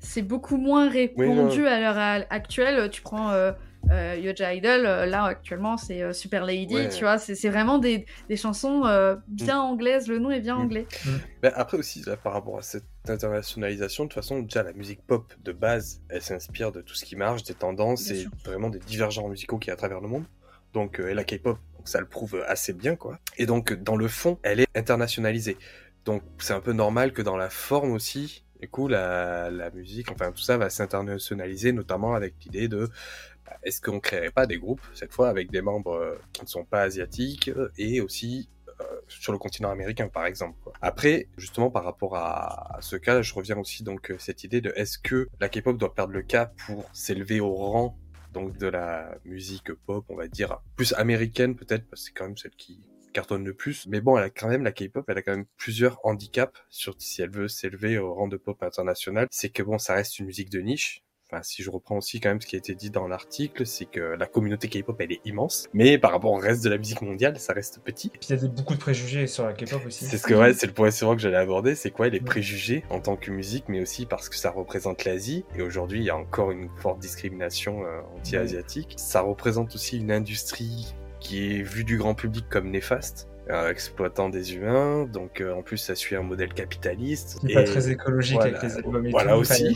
[0.00, 2.90] c'est beaucoup moins répandu à l'heure actuelle.
[2.90, 3.30] Tu prends.
[3.30, 3.52] Euh,
[3.90, 8.06] euh, Yoja Idol, euh, là actuellement c'est euh, Super Lady, tu vois, c'est vraiment des,
[8.28, 8.82] des chansons
[9.28, 9.60] bien mm.
[9.60, 10.60] anglaises, le nom est bien mm.
[10.60, 10.86] anglais.
[11.06, 11.46] Mm.
[11.54, 15.52] après aussi, par rapport à cette internationalisation, de toute façon, déjà la musique pop de
[15.52, 19.58] base, elle s'inspire de tout ce qui marche, des tendances et vraiment des divergents musicaux
[19.58, 20.24] qui y a à travers le monde.
[20.74, 23.18] Donc, et la K-pop, ça le prouve assez bien, quoi.
[23.38, 25.56] Et donc, dans le fond, elle est internationalisée.
[26.04, 30.10] Donc, c'est un peu normal que dans la forme aussi, du coup, la, la musique,
[30.10, 32.90] enfin tout ça va s'internationaliser, notamment avec l'idée de
[33.62, 36.64] est-ce qu'on créerait pas des groupes, cette fois avec des membres euh, qui ne sont
[36.64, 38.48] pas asiatiques euh, et aussi
[38.80, 40.56] euh, sur le continent américain par exemple.
[40.80, 44.98] Après, justement par rapport à, ce cas, je reviens aussi donc cette idée de est-ce
[44.98, 47.98] que la K-pop doit perdre le cap pour s'élever au rang
[48.32, 52.26] donc de la musique pop, on va dire plus américaine peut-être parce que c'est quand
[52.26, 52.82] même celle qui
[53.12, 53.86] cartonne le plus.
[53.86, 56.94] Mais bon, elle a quand même la K-pop, elle a quand même plusieurs handicaps sur
[56.98, 59.26] si elle veut s'élever au rang de pop international.
[59.30, 62.30] C'est que bon, ça reste une musique de niche Enfin, si je reprends aussi quand
[62.30, 65.20] même ce qui a été dit dans l'article, c'est que la communauté K-pop elle est
[65.26, 68.10] immense, mais par rapport au reste de la musique mondiale, ça reste petit.
[68.14, 70.06] Et puis il y a beaucoup de préjugés sur la K-pop aussi.
[70.06, 72.82] C'est ce que ouais, c'est le point suivant que j'allais aborder, c'est quoi les préjugés
[72.88, 75.44] en tant que musique, mais aussi parce que ça représente l'Asie.
[75.54, 78.94] Et aujourd'hui, il y a encore une forte discrimination euh, anti-asiatique.
[78.96, 83.28] Ça représente aussi une industrie qui est vue du grand public comme néfaste
[83.70, 87.38] exploitant des humains, donc euh, en plus ça suit un modèle capitaliste.
[87.48, 89.74] et pas très écologique avec les albums et Voilà aussi.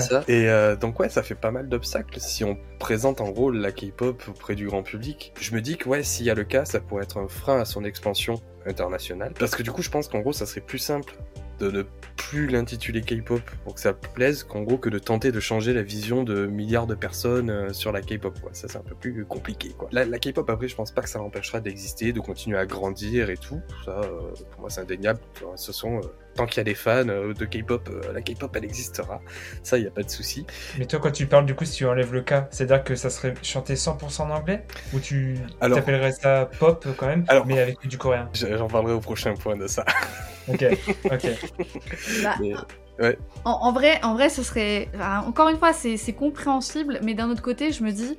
[0.00, 0.24] ça.
[0.28, 3.72] Et euh, donc ouais, ça fait pas mal d'obstacles si on présente en gros la
[3.72, 5.32] K-pop auprès du grand public.
[5.40, 7.60] Je me dis que ouais, s'il y a le cas, ça pourrait être un frein
[7.60, 8.34] à son expansion
[8.66, 9.32] internationale.
[9.38, 11.14] Parce que du coup, je pense qu'en gros, ça serait plus simple
[11.58, 11.82] de ne
[12.16, 15.82] plus l'intituler K-pop pour que ça plaise qu'en gros que de tenter de changer la
[15.82, 18.50] vision de milliards de personnes euh, sur la K-pop quoi.
[18.52, 19.88] Ça c'est un peu plus compliqué quoi.
[19.92, 23.36] La, K-pop après je pense pas que ça l'empêchera d'exister, de continuer à grandir et
[23.36, 23.60] tout.
[23.84, 25.20] Ça euh, pour moi c'est indéniable.
[25.56, 26.02] Ce sont euh,
[26.38, 29.20] tant qu'il y a des fans de K-pop, la K-pop elle existera.
[29.62, 30.46] Ça il y a pas de souci.
[30.78, 33.10] Mais toi quand tu parles du coup si tu enlèves le cas, c'est-à-dire que ça
[33.10, 34.64] serait chanté 100% en anglais?
[34.94, 38.28] Ou tu t'appellerais ça pop quand même mais avec du coréen?
[38.34, 39.84] J'en parlerai au prochain point de ça.
[40.50, 40.64] Ok,
[41.04, 41.26] ok.
[42.22, 42.34] Bah,
[43.00, 43.18] ouais.
[43.44, 44.88] en, vrai, en vrai, ce serait.
[45.26, 48.16] encore une fois, c'est compréhensible, mais d'un autre côté, je me dis.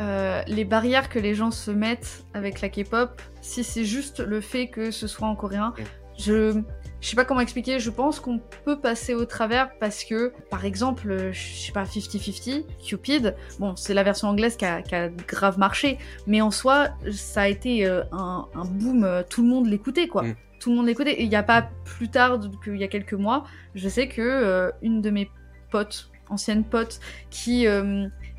[0.00, 4.40] Euh, les barrières que les gens se mettent avec la K-pop, si c'est juste le
[4.40, 5.72] fait que ce soit en coréen,
[6.18, 6.62] je
[7.04, 10.64] je sais pas comment expliquer, je pense qu'on peut passer au travers parce que, par
[10.64, 14.94] exemple, euh, je sais pas, 50-50, Cupid, bon, c'est la version anglaise qui a, qui
[14.94, 19.42] a, grave marché, mais en soi, ça a été euh, un, un, boom, euh, tout
[19.42, 20.22] le monde l'écoutait, quoi.
[20.22, 20.36] Mm.
[20.60, 21.12] Tout le monde l'écoutait.
[21.12, 24.22] Et il n'y a pas plus tard qu'il y a quelques mois, je sais que
[24.22, 25.30] euh, une de mes
[25.70, 27.66] potes, anciennes potes, qui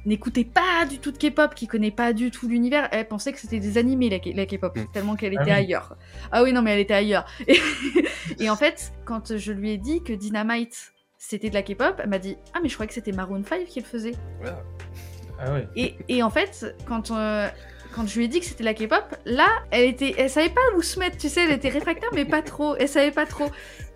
[0.05, 3.39] n'écoutait pas du tout de K-pop, qui connaît pas du tout l'univers, elle pensait que
[3.39, 4.91] c'était des animés la, K-pop, mm.
[4.93, 5.51] tellement qu'elle était ah oui.
[5.51, 5.97] ailleurs.
[6.31, 7.25] Ah oui, non, mais elle était ailleurs.
[7.47, 7.59] Et,
[8.39, 12.09] et, en fait, quand je lui ai dit que Dynamite c'était de la K-pop, elle
[12.09, 14.13] m'a dit Ah, mais je croyais que c'était Maroon 5 qui le faisait.
[14.45, 14.61] Ah,
[15.39, 15.61] ah oui.
[15.75, 17.11] Et, et, en fait, quand.
[17.11, 17.49] Euh,
[17.93, 20.59] quand je lui ai dit que c'était la K-pop, là, elle était, elle savait pas
[20.75, 23.49] où se mettre, tu sais, elle était réfractaire, mais pas trop, elle savait pas trop.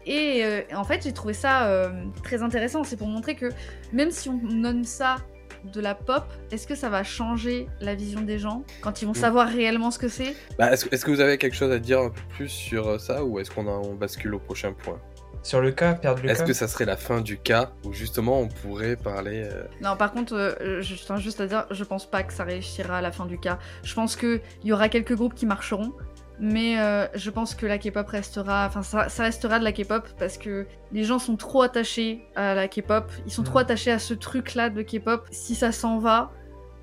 [0.06, 2.86] Et euh, en fait, j'ai trouvé ça euh, très intéressant.
[2.86, 3.48] C'est pour montrer que
[3.92, 5.18] même si on nomme ça
[5.66, 9.14] de la pop, est-ce que ça va changer la vision des gens quand ils vont
[9.14, 10.36] savoir réellement ce que c'est?
[10.58, 13.24] Bah, Est-ce est que vous avez quelque chose à dire un peu plus sur ça
[13.24, 15.00] ou est-ce qu'on on bascule au prochain point?
[15.42, 18.40] Sur le cas, perdre le Est-ce que ça serait la fin du cas où justement
[18.42, 19.64] on pourrait parler euh...
[19.82, 22.98] Non, par contre, euh, je tiens juste à dire, je pense pas que ça réussira
[22.98, 23.58] à la fin du cas.
[23.84, 25.94] Je pense qu'il y aura quelques groupes qui marcheront,
[26.40, 30.08] mais euh, je pense que la K-pop restera, enfin ça, ça, restera de la K-pop
[30.18, 33.46] parce que les gens sont trop attachés à la K-pop, ils sont mmh.
[33.46, 35.28] trop attachés à ce truc-là de K-pop.
[35.32, 36.32] Si ça s'en va,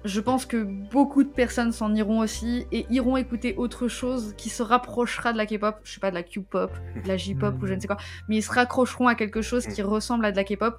[0.07, 4.49] je pense que beaucoup de personnes s'en iront aussi et iront écouter autre chose qui
[4.49, 6.71] se rapprochera de la K-pop, je sais pas, de la Q-pop,
[7.03, 7.97] de la J-pop ou je ne sais quoi,
[8.29, 10.79] mais ils se raccrocheront à quelque chose qui ressemble à de la K-pop,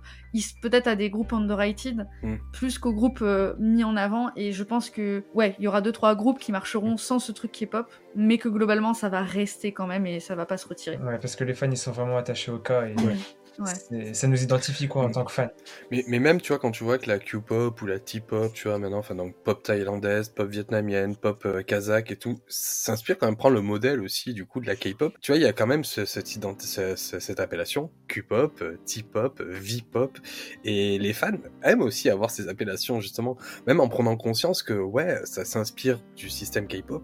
[0.62, 2.36] peut-être à des groupes underrated, mm.
[2.54, 5.82] plus qu'aux groupes euh, mis en avant et je pense que, ouais, il y aura
[5.82, 9.72] deux trois groupes qui marcheront sans ce truc K-pop, mais que globalement ça va rester
[9.72, 10.98] quand même et ça va pas se retirer.
[10.98, 13.16] Ouais, parce que les fans ils sont vraiment attachés au cas et ouais.
[13.60, 14.14] Ouais.
[14.14, 15.14] Ça nous identifie quoi en mm.
[15.14, 15.50] tant que fan.
[15.92, 18.68] Mais, mais, même tu vois quand tu vois que la Q-pop ou la T-pop, tu
[18.68, 23.26] vois maintenant, enfin donc pop thaïlandaise, pop vietnamienne, pop euh, kazakh et tout, s'inspire quand
[23.26, 25.14] même prendre le modèle aussi du coup de la K-pop.
[25.22, 29.42] Tu vois il y a quand même ce, cette, ce, cette appellation Q-pop, euh, T-pop,
[29.42, 30.18] V-pop
[30.64, 31.32] et les fans
[31.64, 36.30] aiment aussi avoir ces appellations justement, même en prenant conscience que ouais ça s'inspire du
[36.30, 37.04] système K-pop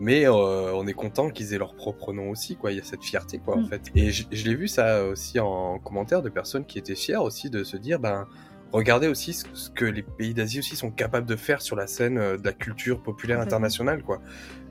[0.00, 2.72] mais euh, on est content qu'ils aient leur propre nom aussi quoi.
[2.72, 3.68] Il y a cette fierté quoi en Mm.
[3.68, 3.82] fait.
[3.94, 7.50] Et je, je l'ai vu ça aussi en commentaire de personnes qui étaient fières aussi
[7.50, 8.26] de se dire ben
[8.72, 11.86] regardez aussi ce, ce que les pays d'Asie aussi sont capables de faire sur la
[11.86, 14.20] scène euh, de la culture populaire internationale quoi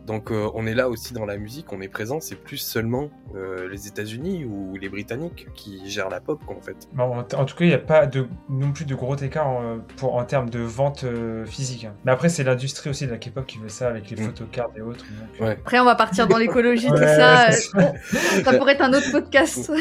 [0.06, 3.10] donc euh, on est là aussi dans la musique on est présent c'est plus seulement
[3.36, 7.24] euh, les États-Unis ou les Britanniques qui gèrent la pop quoi en fait Bon, en,
[7.24, 10.24] tout cas, il n'y a pas de, non plus de gros écart en, pour, en
[10.26, 11.86] termes de vente euh, physique.
[11.86, 11.94] hein.
[12.06, 14.26] Mais après, c'est l'industrie aussi de la K-pop qui veut ça avec les Mm.
[14.26, 15.06] photocards et autres.
[15.06, 15.52] donc, Ouais.
[15.54, 17.50] Après, on va partir dans l'écologie, tout Ouais, ça.
[17.50, 19.72] euh, ça pourrait être un autre podcast.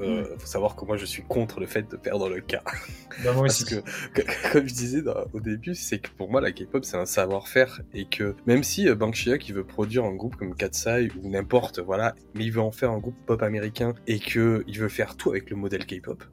[0.00, 2.62] euh, faut savoir que moi je suis contre le fait de perdre le cas
[3.24, 3.64] bah, moi Parce aussi.
[3.64, 6.96] que, que- comme je disais dans- au début, c'est que pour moi, la K-pop, c'est
[6.96, 7.80] un savoir-faire.
[7.94, 11.28] Et que même si euh, Bang Chia, qui veut produire un groupe comme Katsai ou
[11.28, 14.88] n'importe, voilà, mais il veut en faire un groupe pop américain et que il veut
[14.88, 16.24] faire tout avec le modèle K-pop,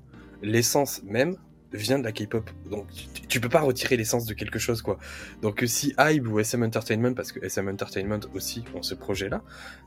[0.41, 1.37] l'essence même
[1.73, 2.49] vient de la K-pop.
[2.69, 4.97] Donc tu, tu peux pas retirer l'essence de quelque chose, quoi.
[5.41, 9.41] Donc euh, si Hybe ou SM Entertainment, parce que SM Entertainment aussi ont ce projet-là,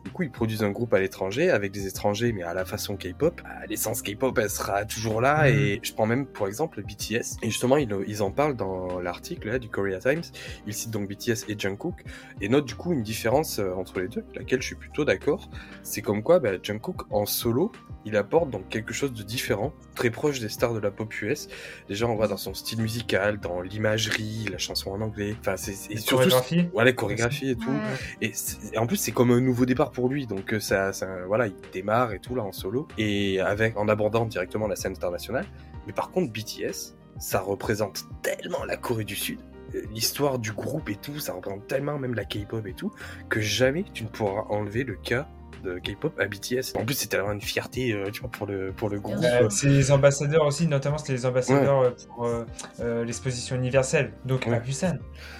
[0.05, 2.97] du coup ils produisent un groupe à l'étranger avec des étrangers, mais à la façon
[2.97, 5.49] K-pop, bah, l'essence K-pop elle sera toujours là.
[5.49, 5.59] Mhm.
[5.59, 7.39] Et je prends même pour exemple BTS.
[7.43, 10.23] Et justement ils, ils en parlent dans l'article là, du Korea Times.
[10.67, 12.05] Ils citent donc BTS et Jungkook
[12.41, 15.49] et notent du coup une différence euh, entre les deux, laquelle je suis plutôt d'accord.
[15.83, 17.73] C'est comme quoi bah, Jungkook en solo,
[18.05, 21.49] il apporte donc quelque chose de différent, très proche des stars de la pop US.
[21.89, 25.35] Déjà, on voit dans son style musical, dans l'imagerie, la chanson en anglais.
[25.41, 26.69] Enfin, c'est et Les surtout chorégraphies.
[26.73, 27.71] ouais, les chorégraphies et tout.
[27.71, 28.29] Ouais.
[28.29, 28.33] Et,
[28.73, 30.29] et en plus, c'est comme un nouveau départ pour lui.
[30.29, 33.89] Donc, euh, ça, ça, voilà, il démarre et tout là en solo et avec en
[33.89, 35.47] abordant directement la scène internationale.
[35.87, 39.41] Mais par contre, BTS, ça représente tellement la Corée du Sud,
[39.75, 42.93] euh, l'histoire du groupe et tout, ça représente tellement même la K-pop et tout,
[43.31, 45.27] que jamais tu ne pourras enlever le cas
[45.67, 46.77] de K-pop à BTS.
[46.79, 49.17] En plus, c'est tellement une fierté, euh, tu vois, pour le pour le groupe.
[49.23, 52.45] Euh, c'est les ambassadeurs aussi, notamment c'est les ambassadeurs euh, pour euh,
[52.81, 54.55] euh, l'exposition universelle, donc Ouais.
[54.57, 54.99] à Busan.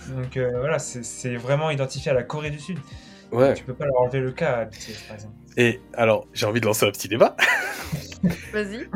[0.09, 2.79] Donc euh, voilà, c'est- c'est vraiment identifié à la Corée du Sud.
[3.33, 3.55] Ouais.
[3.55, 5.35] Tu peux pas leur enlever le cas à BTS par exemple.
[5.57, 7.37] Et alors, j'ai envie de lancer un petit débat.
[8.53, 8.89] Vas-y.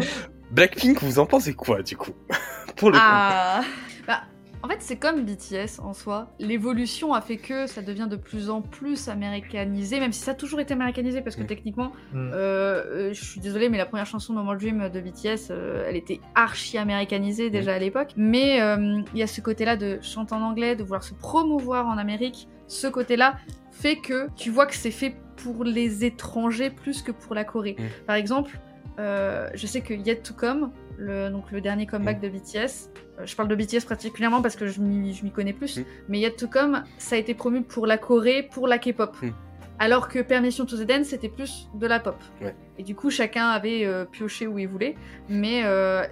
[0.51, 2.13] Blackpink, vous en pensez quoi du coup?
[2.77, 3.03] Pour le coup.
[3.05, 3.63] Ah.
[4.07, 4.23] Bah,
[4.63, 6.31] en fait, c'est comme BTS en soi.
[6.39, 10.35] L'évolution a fait que ça devient de plus en plus américanisé, même si ça a
[10.35, 11.47] toujours été américanisé, parce que Mm.
[11.47, 12.31] techniquement, Mm.
[12.33, 15.97] euh, euh, je suis désolée, mais la première chanson Normal Dream de BTS, euh, elle
[15.97, 18.11] était archi américanisée déjà à l'époque.
[18.17, 21.87] Mais euh, il y a ce côté-là de chanter en anglais, de vouloir se promouvoir
[21.87, 22.49] en Amérique.
[22.67, 23.37] Ce côté-là
[23.73, 27.77] fait que tu vois que c'est fait pour les étrangers plus que pour la Corée.
[27.79, 27.83] Mm.
[28.07, 28.61] Par exemple,
[28.99, 32.21] je sais que Yet to Come, le, donc le dernier comeback Mm.
[32.21, 35.85] de BTS, euh, je parle de BTS particulièrement parce que je m'y connais plus, Mm.
[36.09, 39.17] mais Yet to Come, ça a été promu pour la Corée, pour la K-pop.
[39.23, 39.31] Mm.
[39.79, 42.17] Alors que Permission to the Dance, c'était plus de la pop.
[42.43, 42.55] Ouais.
[42.77, 44.95] Et du coup, chacun avait euh, pioché où il voulait.
[45.31, 46.03] Mais euh,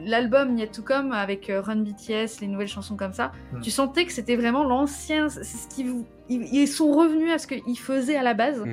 [0.00, 3.60] l'album Yet to Come, avec euh, Run BTS, les nouvelles chansons comme ça, Mm.
[3.60, 5.28] tu sentais que c'était vraiment l'ancien.
[5.28, 8.64] Ce qu'ils ils, ils sont revenus à ce qu'ils faisaient à la base.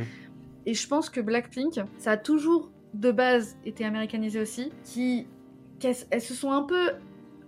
[0.66, 4.72] Et je pense que Blackpink, ça a toujours de base été américanisé aussi.
[4.84, 5.28] Qui,
[5.80, 6.92] qu'elles elles se sont un peu.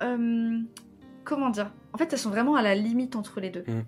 [0.04, 0.60] euh,
[1.24, 3.64] comment dire En fait, elles sont vraiment à la limite entre les deux.
[3.68, 3.84] Mm.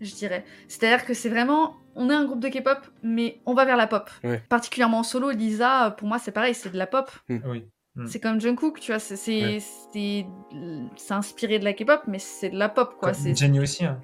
[0.00, 0.44] Je dirais.
[0.68, 1.76] C'est-à-dire que c'est vraiment.
[1.94, 4.10] On est un groupe de K-pop, mais on va vers la pop.
[4.24, 4.42] Ouais.
[4.48, 7.08] Particulièrement en solo, Lisa, pour moi, c'est pareil, c'est de la pop.
[7.28, 7.64] Oui.
[7.94, 8.06] Mm.
[8.08, 9.60] C'est comme Jungkook, tu vois, c'est c'est
[9.92, 10.26] Ouais.
[11.10, 13.12] inspiré de la K-pop, mais c'est de la pop, quoi.
[13.12, 13.84] Jenny aussi.
[13.84, 14.00] hein.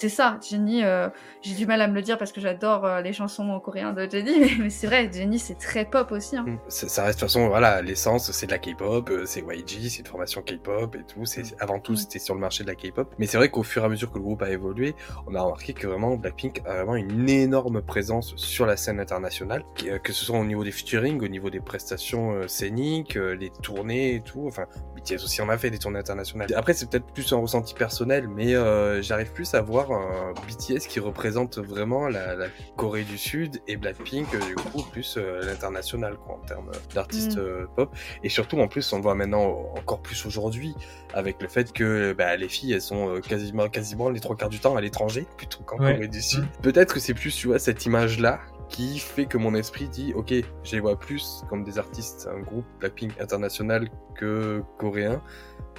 [0.00, 0.82] C'est ça, Jenny.
[0.82, 1.08] euh,
[1.42, 3.92] J'ai du mal à me le dire parce que j'adore euh, les chansons en coréen
[3.92, 6.36] de Jenny, mais, mais c'est vrai, Jenny, c'est très pop aussi.
[6.36, 6.44] hein.
[6.46, 6.58] Mm.
[6.68, 9.98] Ça reste de toute façon, voilà, l'essence, c'est de la K-pop, euh, c'est YG, c'est
[10.00, 11.24] une formation K-pop et tout.
[11.26, 11.96] C'est avant tout, Mm.
[11.96, 13.14] c'était sur le marché de la K-pop.
[13.18, 14.94] Mais c'est vrai qu'au fur et à mesure que le groupe a évolué,
[15.26, 19.64] on a remarqué que vraiment Blackpink a vraiment une énorme présence sur la scène internationale,
[19.84, 23.50] euh, que ce soit au niveau des featuring, au niveau des prestations scéniques, euh, les
[23.62, 24.46] tournées et tout.
[24.46, 24.64] Enfin,
[24.96, 26.48] BTS aussi en a fait des tournées internationales.
[26.56, 30.86] Après, c'est peut-être plus un ressenti personnel, mais euh, j'arrive plus à voir un BTS
[30.88, 35.40] qui représente vraiment la, la Corée du Sud et Blackpink, euh, du coup, plus euh,
[35.44, 37.40] l'international, quoi, en termes d'artistes Mm.
[37.40, 37.94] euh, pop.
[38.22, 40.74] Et surtout, en plus, on le voit maintenant encore plus aujourd'hui,
[41.14, 44.48] avec le fait que bah, les filles, elles sont euh, quasiment, quasiment les trois quarts
[44.48, 45.94] du temps à l'étranger, plutôt qu'en Ouais.
[45.94, 46.40] Corée du Sud.
[46.42, 46.62] Mm.
[46.62, 50.32] Peut-être que c'est plus, tu vois, cette image-là qui fait que mon esprit dit, ok,
[50.62, 55.20] je les vois plus comme des artistes, un groupe Blackpink international que coréen,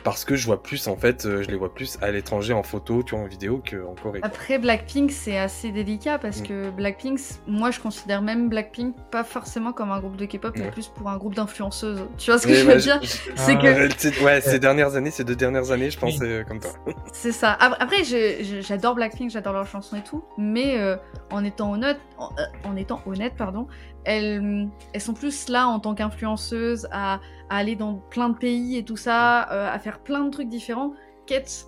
[0.03, 2.63] parce que je vois plus, en fait, euh, je les vois plus à l'étranger en
[2.63, 4.19] photo, tu vois, en vidéo, qu'en Corée.
[4.19, 4.27] quoi.
[4.27, 6.47] Après, Blackpink, c'est assez délicat parce Mm.
[6.47, 10.71] que Blackpink, moi, je considère même Blackpink pas forcément comme un groupe de K-pop, mais
[10.71, 12.01] plus pour un groupe d'influenceuses.
[12.17, 12.99] Tu vois ce que je bah, veux dire?
[13.35, 16.27] C'est Ah, que ouais, ces dernières années, ces deux dernières années, je pense Oui.
[16.27, 16.71] euh, comme toi.
[17.13, 17.51] C'est ça.
[17.59, 20.95] Ap- Après, j'adore Blackpink, j'adore leurs chansons et tout, mais euh,
[21.31, 23.67] en étant honnête, en, euh, en étant honnête, pardon,
[24.05, 28.77] elles, elles sont plus là en tant qu'influenceuses à, à aller dans plein de pays
[28.77, 30.93] et tout ça, euh, à faire plein de trucs différents,
[31.27, 31.67] qu'être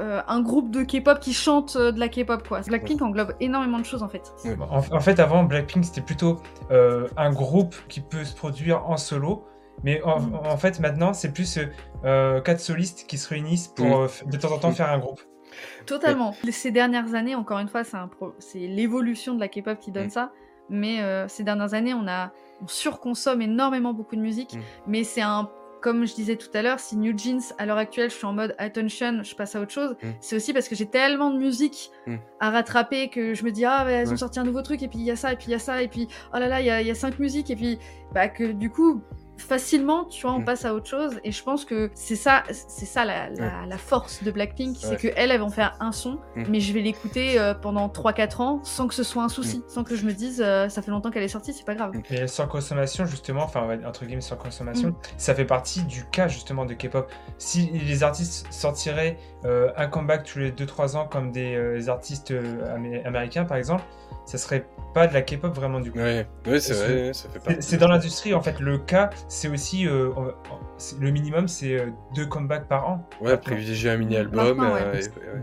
[0.00, 2.60] euh, un groupe de K-pop qui chante euh, de la K-pop quoi.
[2.62, 4.32] Blackpink englobe énormément de choses en fait.
[4.44, 4.56] Ouais.
[4.70, 6.40] En, en fait, avant, Blackpink, c'était plutôt
[6.70, 9.44] euh, un groupe qui peut se produire en solo.
[9.84, 10.34] Mais en, Mm.
[10.44, 11.58] en fait, maintenant, c'est plus
[12.44, 13.92] quatre solistes qui se réunissent pour Mm.
[14.02, 15.20] euh, de temps en temps faire un groupe.
[15.86, 16.34] Totalement.
[16.50, 19.90] Ces dernières années, encore une fois, c'est un pro- c'est l'évolution de la K-pop qui
[19.92, 20.10] donne Mm.
[20.10, 20.32] ça.
[20.70, 24.54] Mais euh, ces dernières années, on a on surconsomme énormément beaucoup de musique.
[24.54, 24.60] Mm.
[24.86, 28.08] Mais c'est un comme je disais tout à l'heure, si New Jeans à l'heure actuelle,
[28.08, 29.96] je suis en mode attention, je passe à autre chose.
[30.00, 30.10] Mm.
[30.20, 32.16] C'est aussi parce que j'ai tellement de musique Mm.
[32.38, 34.12] à rattraper que je me dis ah bah, elles Ouais.
[34.14, 35.54] ont sorti un nouveau truc et puis il y a ça et puis il y
[35.54, 37.78] a ça et puis oh là là il y y a cinq musiques et puis
[38.14, 39.02] bah que du coup
[39.42, 40.44] facilement tu vois on Mm.
[40.44, 43.78] passe à autre chose et je pense que c'est ça c'est ça la, la, la
[43.78, 44.78] force de Blackpink Ouais.
[44.82, 46.44] c'est que elles elles vont faire un son Mm.
[46.48, 49.84] mais je vais l'écouter euh, pendant 3-4 ans sans que ce soit un souci sans
[49.84, 52.02] que je me dise euh, ça fait longtemps qu'elle est sortie c'est pas grave Mm.
[52.10, 54.94] Et la surconsommation, justement, enfin, entre guillemets, surconsommation, Mm.
[55.18, 57.10] ça fait partie du cas, justement, de K-pop.
[57.38, 62.30] Si les artistes sortiraient euh, un comeback tous les 2-3 ans, comme des euh, artistes
[62.30, 63.82] euh, amé- américains, par exemple,
[64.26, 65.98] ça serait pas de la K-pop vraiment, du coup.
[65.98, 68.60] Ouais, ouais c'est C'est- vrai, ça fait C'est- partie C'est de- dans l'industrie, en fait.
[68.60, 69.86] Le cas, c'est aussi.
[69.86, 70.10] euh,
[71.00, 73.08] le minimum, c'est euh, deux comebacks par an.
[73.20, 74.56] Ouais, privilégier un mini-album.
[74.58, 74.80] Maintenant, ouais.
[74.82, 75.42] euh, et- ouais.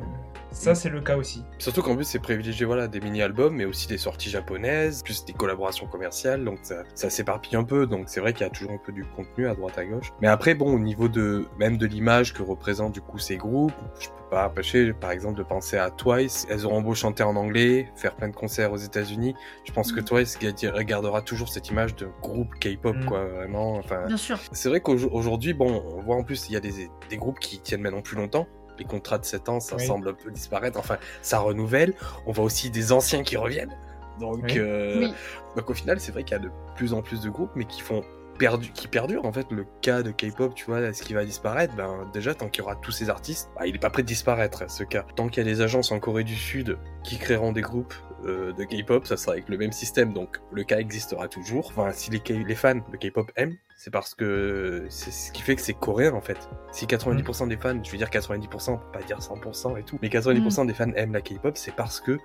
[0.51, 1.43] Ça, c'est le cas aussi.
[1.59, 5.33] Surtout qu'en plus, c'est privilégié voilà, des mini-albums, mais aussi des sorties japonaises, plus des
[5.33, 7.85] collaborations commerciales, donc ça, ça s'éparpille un peu.
[7.85, 10.11] Donc c'est vrai qu'il y a toujours un peu du contenu à droite à gauche.
[10.21, 13.73] Mais après, bon, au niveau de même de l'image que représentent du coup ces groupes,
[13.99, 16.45] je peux pas empêcher, par exemple, de penser à Twice.
[16.49, 19.35] Elles auront beau chanter en anglais, faire plein de concerts aux États-Unis.
[19.65, 20.05] Je pense que Mm.
[20.05, 23.05] Twice ga- gardera toujours cette image de groupe K-pop, Mm.
[23.05, 23.75] quoi, vraiment.
[23.75, 26.89] Enfin, bien sûr c'est vrai qu'aujourd'hui, bon, on voit en plus, il y a des,
[27.09, 28.47] des groupes qui tiennent maintenant plus longtemps.
[28.79, 29.85] Les contrats de 7 ans, ça Oui.
[29.85, 30.79] semble un peu disparaître.
[30.79, 31.93] Enfin, ça renouvelle.
[32.25, 33.75] On voit aussi des anciens qui reviennent.
[34.19, 34.53] Donc, Oui.
[34.57, 35.13] euh, oui
[35.55, 37.65] donc au final, c'est vrai qu'il y a de plus en plus de groupes, mais
[37.65, 38.03] qui font
[38.37, 39.25] perdu, qui perdurent.
[39.25, 42.47] En fait, le cas de K-pop, tu vois, est-ce qu'il va disparaître Ben déjà, tant
[42.47, 45.05] qu'il y aura tous ces artistes, bah, il est pas prêt de disparaître ce cas.
[45.15, 47.93] Tant qu'il y a des agences en Corée du Sud qui créeront des groupes
[48.25, 51.67] euh, de K-pop, ça sera avec le même système, donc le cas existera toujours.
[51.67, 55.41] Enfin, si les, K- les fans de K-pop aiment, c'est parce que c'est ce qui
[55.41, 56.37] fait que c'est coréen en fait.
[56.73, 59.97] Si 90% des fans, je veux dire 90%, on peut pas dire 100% et tout,
[60.01, 62.17] mais 90% des fans aiment la K-pop, c'est parce que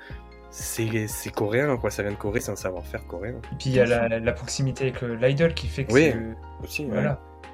[0.51, 1.90] c'est c'est coréen, quoi.
[1.93, 3.37] Ça vient de Corée, c'est un savoir-faire coréen.
[3.53, 6.11] Et puis, il y a la, la proximité avec l'idol qui fait que Oui.
[6.12, 7.09] c'est- Aussi, ouais.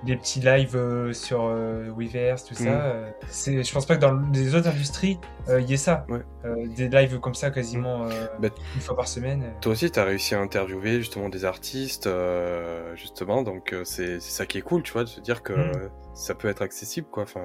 [0.04, 2.64] Des petits lives euh, sur euh, Weverse, tout Mm.
[2.66, 2.84] ça.
[2.86, 6.06] euh, c'est, je pense pas que dans les autres industries, euh, il y ait ça.
[6.08, 6.20] Ouais.
[6.46, 9.52] Euh, des lives comme ça quasiment euh, Bah, une fois par semaine.
[9.60, 14.30] Toi aussi, t'as réussi à interviewer justement des artistes, euh, justement, donc euh, c'est c'est
[14.30, 15.58] ça qui est cool, tu vois, de se dire que Mm.
[15.76, 17.24] euh, ça peut être accessible, quoi.
[17.24, 17.44] Enfin,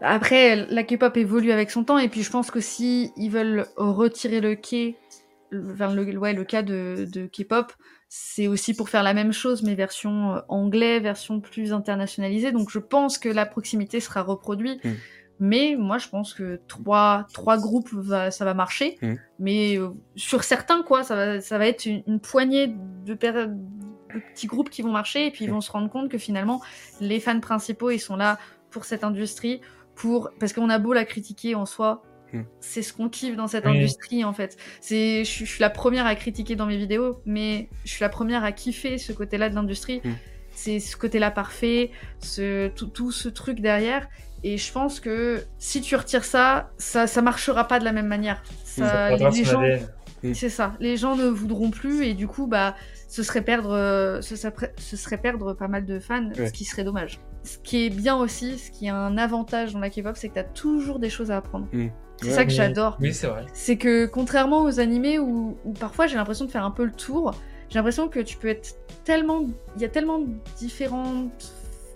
[0.00, 3.66] Après, la K-pop évolue avec son temps, et puis je pense que si ils veulent
[3.76, 4.96] retirer le K
[5.72, 7.72] enfin, le, ouais, le cas de, de K-pop,
[8.14, 12.52] c'est aussi pour faire la même chose, mais version euh, anglais, version plus internationalisée.
[12.52, 14.84] Donc je pense que la proximité sera reproduite.
[14.84, 14.90] Mm.
[15.40, 18.98] Mais moi, je pense que trois, trois groupes, va, ça va marcher.
[19.00, 19.14] Mm.
[19.38, 24.46] Mais euh, sur certains, quoi, ça va, ça va être une, une poignée de, petits
[24.46, 25.28] groupes qui vont marcher.
[25.28, 26.60] Et puis ils vont se rendre compte que finalement,
[27.00, 28.38] les fans principaux, ils sont là
[28.70, 29.62] pour cette industrie.
[29.94, 30.28] Pour...
[30.38, 32.02] Parce qu'on a beau la critiquer en soi,
[32.32, 32.42] Mm.
[32.60, 33.76] c'est ce qu'on kiffe dans cette Oui.
[33.78, 34.56] industrie en fait.
[34.80, 38.02] C'est, je, suis- je suis la première à critiquer dans mes vidéos, mais je suis
[38.02, 40.00] la première à kiffer ce côté-là de l'industrie.
[40.04, 40.10] Mm.
[40.54, 44.08] C'est ce côté-là parfait, ce, tout, tout ce truc derrière.
[44.44, 48.08] Et je pense que si tu retires ça, ça, ça marchera pas de la même
[48.08, 48.42] manière.
[48.64, 49.62] Ça, Ça les, gens.
[50.22, 50.34] Mm.
[50.34, 50.74] c'est ça.
[50.80, 52.74] Les gens ne voudront plus et du coup, bah,
[53.08, 56.46] ce serait perdre, euh, ce serait, ce serait perdre pas mal de fans, Ouais.
[56.48, 57.20] ce qui serait dommage.
[57.44, 60.34] Ce qui est bien aussi, ce qui est un avantage dans la K-pop, c'est que
[60.34, 61.66] t'as toujours des choses à apprendre.
[62.22, 62.54] C'est Ouais, ça que Oui.
[62.56, 62.96] j'adore.
[63.00, 63.44] Oui, c'est vrai.
[63.52, 66.92] C'est que contrairement aux animés où, où parfois j'ai l'impression de faire un peu le
[66.92, 67.34] tour,
[67.68, 69.46] j'ai l'impression que tu peux être tellement.
[69.76, 70.20] Il y a tellement
[70.58, 71.52] différentes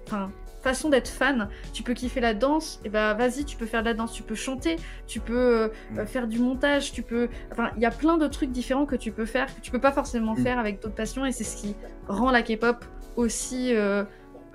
[0.06, 0.30] enfin,
[0.62, 1.48] façons d'être fan.
[1.72, 4.22] Tu peux kiffer la danse, et bah vas-y, tu peux faire de la danse, tu
[4.22, 5.98] peux chanter, tu peux euh, Mm.
[6.00, 7.28] euh, faire du montage, tu peux.
[7.52, 9.80] Enfin, il y a plein de trucs différents que tu peux faire, que tu peux
[9.80, 10.42] pas forcément Mm.
[10.42, 11.76] faire avec d'autres passions, et c'est ce qui
[12.08, 12.84] rend la K-pop
[13.16, 14.04] aussi euh,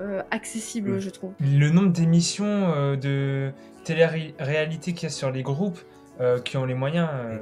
[0.01, 0.99] euh, accessible, Mm.
[0.99, 1.31] je trouve.
[1.39, 2.45] Le nombre d'émissions
[2.75, 3.51] euh, de
[3.83, 5.79] télé-réalité qu'il y a sur les groupes
[6.19, 7.37] euh, qui ont les moyens, euh,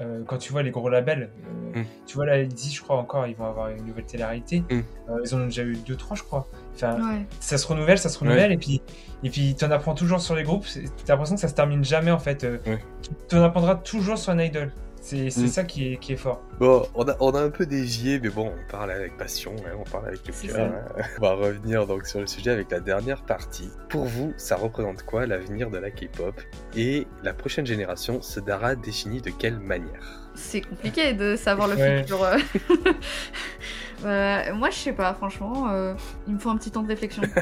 [0.00, 1.30] euh, quand tu vois les gros labels,
[1.76, 1.84] euh, Mm.
[2.06, 4.60] tu vois là, Eddie, je crois encore, ils vont avoir une nouvelle télé-réalité.
[4.70, 4.80] Mm.
[5.10, 6.48] Euh, ils en ont déjà eu deux, trois, je crois.
[6.74, 7.26] Enfin, Ouais.
[7.40, 8.82] ça se renouvelle, ça se renouvelle, et puis
[9.22, 10.64] et puis t'en apprends toujours sur les groupes.
[10.66, 12.44] c'est- T'as l'impression que ça se termine jamais en fait.
[12.44, 12.78] Euh, Ouais.
[13.02, 14.72] Tu t'en apprendras toujours sur un idol.
[15.02, 15.48] C'est c'est Mm.
[15.48, 16.42] ça qui est, qui est fort.
[16.58, 19.72] Bon, on a, on a un peu dévié, mais bon, on parle avec passion, hein,
[19.78, 20.56] on parle avec le cœur.
[20.56, 20.62] ça.
[20.62, 21.02] hein.
[21.18, 23.70] On va revenir donc sur le sujet avec la dernière partie.
[23.88, 26.38] Pour vous, ça représente quoi l'avenir de la K-pop
[26.76, 30.20] Et la prochaine génération se dara définie de quelle manière?
[30.34, 31.98] C'est compliqué de savoir le Ouais.
[32.02, 32.22] futur.
[34.04, 34.54] euh.
[34.54, 35.94] Moi, je sais pas, franchement, euh,
[36.28, 37.22] il me faut un petit temps de réflexion.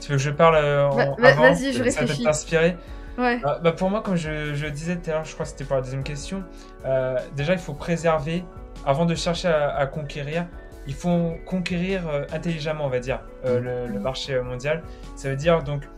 [0.00, 1.42] Tu veux que je parle euh, en avant?
[1.52, 2.22] vas-y, je Ça va peut-être réfléchis.
[2.24, 2.76] t'inspirer
[3.18, 3.38] Ouais.
[3.38, 5.64] Bah, bah, pour moi, comme je, je disais tout à l'heure, je crois que c'était
[5.64, 6.42] pour la deuxième question,
[6.84, 8.44] euh, déjà il faut préserver,
[8.84, 10.46] avant de chercher à, à conquérir,
[10.86, 14.82] il faut conquérir euh, intelligemment, on va dire, euh, le, le marché euh, mondial.
[15.16, 15.88] Ça veut dire donc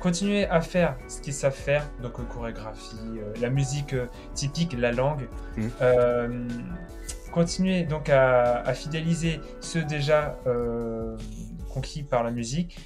[0.00, 4.74] continuer à faire ce qu'ils savent faire, donc euh, chorégraphie, euh, la musique euh, typique,
[4.78, 5.28] la langue.
[5.82, 6.48] Euh,
[7.32, 11.16] continuer donc à, à fidéliser ceux déjà euh,
[11.68, 12.78] conquis par la musique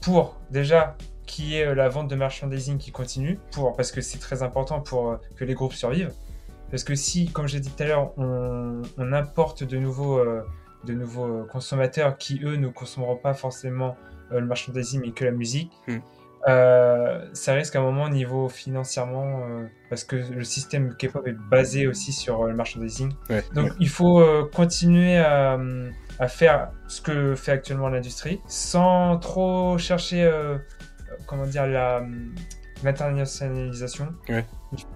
[0.00, 0.96] pour déjà
[1.26, 4.42] qu'il y ait euh, la vente de merchandising qui continue, pour, parce que c'est très
[4.42, 6.12] important pour euh, que les groupes survivent.
[6.70, 10.42] Parce que si, comme j'ai dit tout à l'heure, on, on importe de nouveaux, euh,
[10.84, 13.96] de nouveaux consommateurs qui, eux, ne consommeront pas forcément
[14.32, 15.98] euh, le merchandising mais que la musique, Hmm.
[16.48, 19.42] euh, ça risque à un moment, niveau financièrement,
[19.88, 23.12] parce que le système K-pop est basé aussi sur le merchandising.
[23.30, 23.44] Ouais.
[23.54, 24.22] Donc il faut
[24.52, 25.58] continuer à,
[26.18, 30.58] à faire ce que fait actuellement l'industrie, sans trop chercher, euh,
[31.34, 32.06] comment dire, la, euh,
[32.82, 34.08] l'internationalisation.
[34.28, 34.44] Ouais.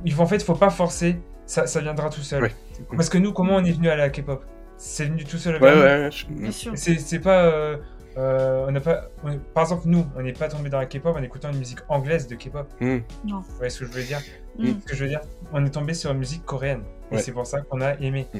[0.04, 2.42] Il faut, en fait, il faut pas forcer, ça, ça viendra tout seul.
[2.42, 2.52] Ouais.
[2.96, 4.44] Parce que nous, comment on est venu à la K-pop?
[4.76, 5.60] C'est venu tout seul.
[5.62, 6.26] Ouais, je-.
[6.74, 7.44] C'est c'est pas.
[7.46, 7.76] euh,
[8.16, 9.08] euh, on n'a pas.
[9.24, 11.58] on est- par exemple, nous, on n'est pas tombé dans la K-pop en écoutant une
[11.58, 12.68] musique anglaise de K-pop.
[12.80, 12.98] Hmm.
[13.24, 13.40] Non.
[13.40, 14.20] Vous voyez ce que je veux dire?
[14.58, 14.66] Mm.
[14.80, 15.20] Ce que je veux dire,
[15.52, 16.82] on est tombé sur une musique coréenne.
[17.10, 18.26] Et c'est pour ça qu'on a aimé.
[18.34, 18.38] Mm.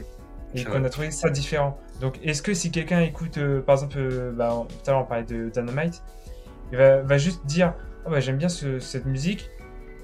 [0.55, 1.79] Et qu'on a trouvé ça différent.
[2.01, 5.01] Donc, est-ce que si quelqu'un écoute, euh, par exemple, euh, bah, on- tout à l'heure
[5.03, 6.03] on parlait de Dynamite,
[6.73, 7.75] il va, va juste dire
[8.09, 9.51] Ah bah, J'aime bien ce- cette musique.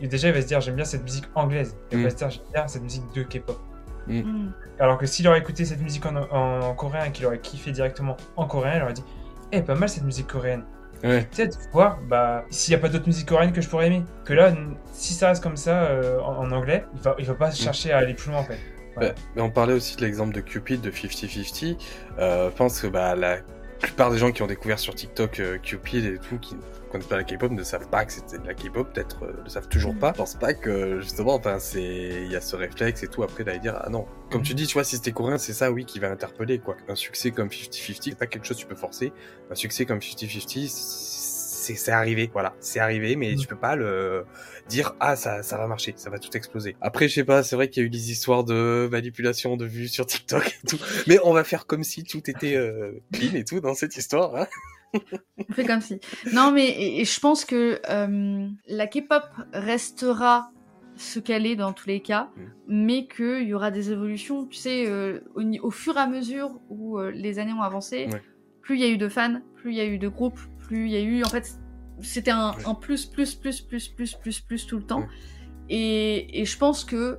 [0.00, 1.76] Et déjà, il va se dire J'aime bien cette musique anglaise.
[1.90, 2.05] Et il Mm.
[2.05, 3.59] va se dire J'aime bien cette musique de K-pop.
[4.07, 4.48] Mm.
[4.78, 8.16] Alors que s'il aurait écouté cette musique en, en coréen et qu'il aurait kiffé directement
[8.36, 9.05] en coréen, il aurait dit
[9.52, 10.64] Eh, pas mal cette musique coréenne.
[11.02, 11.26] Ouais.
[11.34, 14.02] Peut-être voir, bah, s'il n'y a pas d'autres musiques coréennes que je pourrais aimer.
[14.24, 14.52] Que là,
[14.92, 17.92] si ça reste comme ça euh, en, en anglais, il va, il va pas chercher
[17.92, 18.59] à aller plus loin en fait.
[18.96, 21.76] Bah, mais on parlait aussi de l'exemple de Cupid de 50-50.
[22.18, 23.38] Euh, je pense que bah, la
[23.85, 26.61] plupart des gens qui ont découvert sur TikTok euh, Cupid et tout, qui ne
[26.91, 29.49] connaissent pas la K-pop, ne savent pas que c'était de la K-pop, peut-être euh, ne
[29.49, 30.12] savent toujours pas.
[30.12, 33.45] Je pense pas que justement, enfin, c'est il y a ce réflexe et tout après
[33.45, 34.07] d'aller dire ah non.
[34.30, 36.76] Comme tu dis, tu vois, si c'était coréen, c'est ça oui qui va interpeller quoi.
[36.89, 39.12] Un succès comme 50-50, c'est pas quelque chose que tu peux forcer.
[39.51, 43.37] Un succès comme 50-50, c'est c'est arrivé, voilà, c'est arrivé, mais Mm.
[43.37, 44.26] tu peux pas le
[44.68, 46.76] dire ah ça ça va marcher, ça va tout exploser.
[46.80, 49.66] Après je sais pas, c'est vrai qu'il y a eu des histoires de manipulation de
[49.66, 53.34] vues sur TikTok et tout, mais on va faire comme si tout était euh, clean
[53.34, 54.34] et tout dans cette histoire.
[54.36, 54.46] Hein
[55.48, 55.98] On fait comme si.
[56.32, 60.50] Non, mais et, et je pense que euh, la K-pop restera
[60.96, 62.42] ce qu'elle est dans tous les cas, Mm.
[62.68, 64.46] mais qu'il y aura des évolutions.
[64.46, 68.22] Tu sais, euh, au, fur et à mesure où euh, les années ont avancé, Ouais.
[68.62, 70.86] plus il y a eu de fans, plus il y a eu de groupes, plus
[70.86, 71.24] il y a eu.
[71.24, 71.58] En fait,
[72.03, 75.05] c'était un, plus, plus, plus, plus, plus, plus, plus tout le temps.
[75.68, 77.18] Et, et je pense que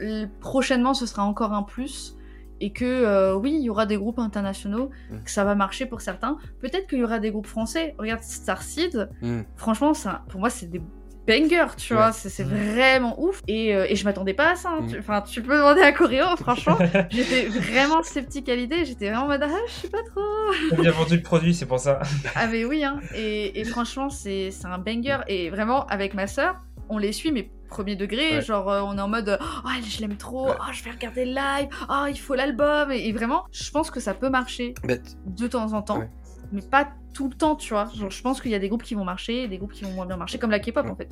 [0.00, 2.14] l- prochainement ce sera encore un plus
[2.60, 5.22] et que euh, oui, il y aura des groupes internationaux, Mm.
[5.24, 6.38] que ça va marcher pour certains.
[6.60, 7.94] Peut-être qu'il y aura des groupes français.
[7.98, 9.42] Regarde Starseed, Hmm.
[9.56, 10.80] franchement, ça, pour moi, c'est des
[11.26, 13.42] bangers, tu vois, c'est c'est vraiment ouf.
[13.48, 14.70] Et, euh, et je m'attendais pas à ça.
[14.70, 14.80] hein.
[14.82, 14.90] Mm.
[14.90, 16.78] Tu- Enfin, tu peux demander à Coréo, franchement.
[17.10, 20.80] J'étais vraiment sceptique à l'idée, j'étais vraiment en mode ah, je sais pas trop.
[20.82, 22.00] Bien vendu le produit, c'est pour ça.
[22.34, 23.00] Ah, mais oui, hein.
[23.14, 25.18] Et, et franchement, c'est un banger.
[25.28, 26.56] Et vraiment, avec ma sœur,
[26.88, 28.42] on les suit, mais premier degré, Ouais.
[28.42, 30.54] genre euh, on est en mode oh, je l'aime trop, Ouais.
[30.60, 32.92] oh, je vais regarder le live, oh, il faut l'album.
[32.92, 34.74] Et, et vraiment, je pense que ça peut marcher
[35.26, 36.08] de temps en temps, Ouais.
[36.52, 37.90] Mais pas tout le temps, tu vois.
[37.94, 39.84] Genre, je pense qu'il y a des groupes qui vont marcher et des groupes qui
[39.84, 40.90] vont moins bien marcher, comme la K-pop Ouais.
[40.90, 41.08] en fait.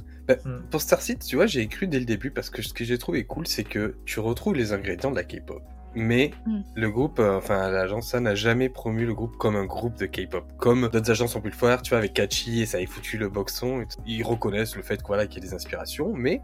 [0.71, 3.25] Pour Starseed, tu vois, j'ai cru dès le début parce que ce que j'ai trouvé
[3.25, 5.63] cool, c'est que tu retrouves les ingrédients de la K-pop.
[5.97, 6.61] Mais Mm.
[6.75, 10.07] le groupe, euh, enfin l'agence, ça n'a jamais promu le groupe comme un groupe de
[10.07, 10.45] K-pop.
[10.59, 13.17] Comme d'autres agences ont pu le faire, tu vois, avec Kachi et ça avait foutu
[13.17, 13.81] le boxon.
[13.81, 14.03] et tout.
[14.05, 16.43] Ils reconnaissent le fait que, voilà, qu'il y a des inspirations, mais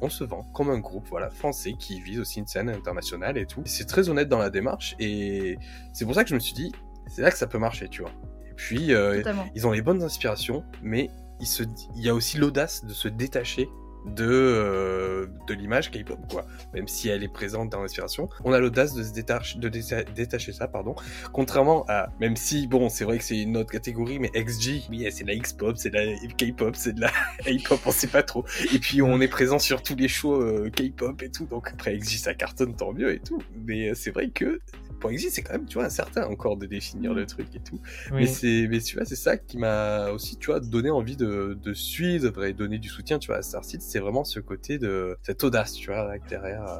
[0.00, 3.46] on se vend comme un groupe voilà français qui vise aussi une scène internationale et
[3.46, 3.62] tout.
[3.66, 5.58] C'est très honnête dans la démarche et
[5.92, 6.72] c'est pour ça que je me suis dit,
[7.08, 8.10] c'est là que ça peut marcher, tu vois.
[8.52, 9.22] Et puis, euh,
[9.54, 11.08] ils ont les bonnes inspirations, mais
[11.40, 11.62] il, se,
[11.96, 13.66] il y a aussi l'audace de se détacher
[14.04, 16.44] de, euh, de l'image K-pop, quoi.
[16.74, 20.04] Même si elle est présente dans l'inspiration, on a l'audace de se détacher, de déta-
[20.12, 20.94] détacher ça, pardon.
[21.32, 25.06] Contrairement à, même si, bon, c'est vrai que c'est une autre catégorie, mais XG, oui,
[25.10, 27.10] c'est de la X-pop, c'est de la K-pop, c'est de la
[27.46, 28.44] H-pop, on sait pas trop.
[28.74, 31.96] Et puis, on est présent sur tous les shows euh, K-pop et tout, donc après
[31.96, 33.40] XG, ça cartonne, tant mieux et tout.
[33.64, 34.60] Mais euh, c'est vrai que,
[35.10, 37.80] XG, c'est quand même, tu vois, incertain encore de définir le truc et tout.
[38.12, 41.58] Mais c'est, mais tu vois, c'est ça qui m'a aussi, tu vois, donné envie de,
[41.60, 43.84] de suivre et donner du soutien, tu vois, à Star City.
[43.88, 46.62] C'est vraiment ce côté de cette audace, tu vois, là, derrière.
[46.66, 46.78] euh.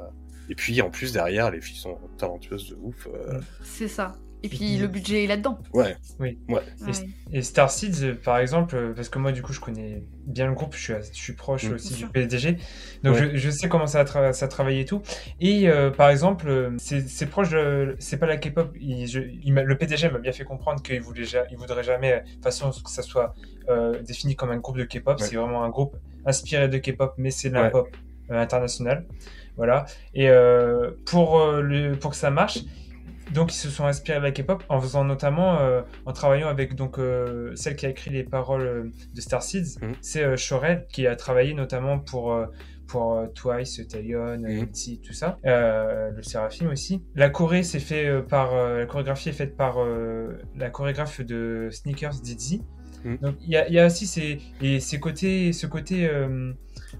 [0.48, 3.06] Et puis, en plus, derrière, les filles sont talentueuses de ouf.
[3.06, 3.40] euh.
[3.62, 4.16] C'est ça.
[4.44, 5.58] Et puis le budget est là-dedans.
[5.72, 5.96] Ouais.
[6.18, 6.38] Oui.
[6.48, 6.62] Ouais.
[6.80, 7.08] Et, Ouais.
[7.32, 10.52] et Starseeds, euh, par exemple, euh, parce que moi, du coup, je connais bien le
[10.54, 11.74] groupe, je suis, je suis proche Mm.
[11.74, 12.06] aussi du.
[12.08, 12.58] PDG,
[13.04, 13.30] donc Ouais.
[13.32, 15.00] je, je sais comment ça a, tra- ça a travaillé et tout.
[15.40, 17.54] Et euh, par exemple, c'est proche.
[18.00, 22.22] C'est pas la K-pop, le PDG m'a bien fait comprendre qu'il voulait, il voudrait jamais,
[22.26, 23.34] de toute façon, que ça soit
[23.68, 25.20] euh, défini comme un groupe de K-pop.
[25.20, 25.26] Ouais.
[25.26, 27.88] C'est vraiment un groupe inspiré de K-pop, mais c'est de la pop
[28.30, 29.06] euh, internationale.
[29.56, 29.84] Voilà.
[30.14, 32.60] Et euh, pour, euh, le, pour que ça marche,
[33.32, 36.74] donc ils se sont inspirés de la K-pop en faisant notamment, euh, en travaillant avec
[36.74, 39.92] donc euh, celle qui a écrit les paroles euh, de Starseeds, Mhm.
[40.00, 42.36] c'est euh, Shorel qui a travaillé notamment pour
[42.88, 44.50] pour Twice, Taeyeon, Mhm.
[44.64, 47.02] ITZY, tout ça, le Seraphim aussi.
[47.14, 49.76] La choré c'est fait par la chorégraphie est faite par
[50.56, 52.62] la chorégraphe de Sneakers Dizzy.
[53.04, 53.16] Mhm.
[53.18, 56.08] Donc il y y a aussi ces, et ces côtés, ce côté,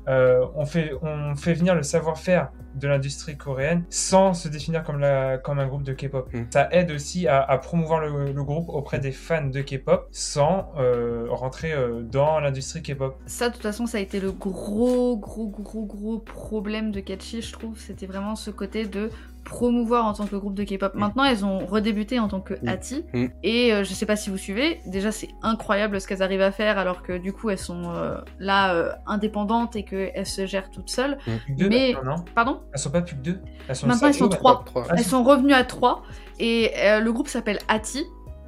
[0.09, 4.99] euh, on, fait, on fait venir le savoir-faire de l'industrie coréenne sans se définir comme,
[4.99, 6.33] la, comme un groupe de K-pop.
[6.33, 6.47] Mhm.
[6.51, 10.73] Ça aide aussi à, à promouvoir le, le groupe auprès des fans de K-pop sans
[10.79, 13.17] euh, rentrer euh, dans l'industrie K-pop.
[13.27, 17.43] Ça, de toute façon, ça a été le gros, gros, gros, gros problème de Catchy,
[17.43, 17.79] je trouve.
[17.79, 19.11] C'était vraiment ce côté de
[19.45, 20.95] promouvoir en tant que groupe de K-pop.
[20.95, 20.99] Mm.
[20.99, 22.69] Maintenant, elles ont redébuté en tant que Mm.
[22.69, 23.05] ATI.
[23.13, 23.27] Mm.
[23.43, 26.53] Et euh, je sais pas si vous suivez, déjà, c'est incroyable ce qu'elles arrivent à
[26.53, 30.71] faire, alors que du coup, elles sont euh, là, euh, indépendantes et qu'elles se gèrent
[30.71, 31.19] toutes seules.
[31.19, 32.61] Plus que deux Mais- maintenant, non Pardon?
[32.73, 34.63] Elles sont pas plus que deux Elles sont Maintenant, elles sont trois.
[34.65, 34.87] Trois.
[34.91, 36.03] Elles sont revenues à trois.
[36.39, 38.05] Et euh, le groupe s'appelle ATI.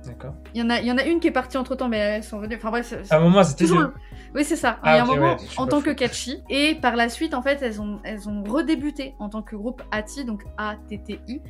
[0.07, 0.35] D'accord.
[0.55, 1.99] Il y, en a, il y en a une qui est partie entre temps, mais
[1.99, 2.57] elles sont venues.
[2.57, 3.91] Enfin bref, À un moment, c'était Toujours
[4.35, 4.79] Oui, c'est ça.
[4.83, 5.87] Ah, Il y a un moment, ouais, en tant fou.
[5.87, 6.43] que catchy.
[6.51, 9.83] Et par la suite, en fait, elles ont, elles ont redébuté en tant que groupe
[9.93, 11.41] ATI, donc A-T-T-I.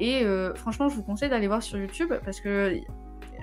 [0.00, 2.76] Et euh, franchement, je vous conseille d'aller voir sur YouTube parce que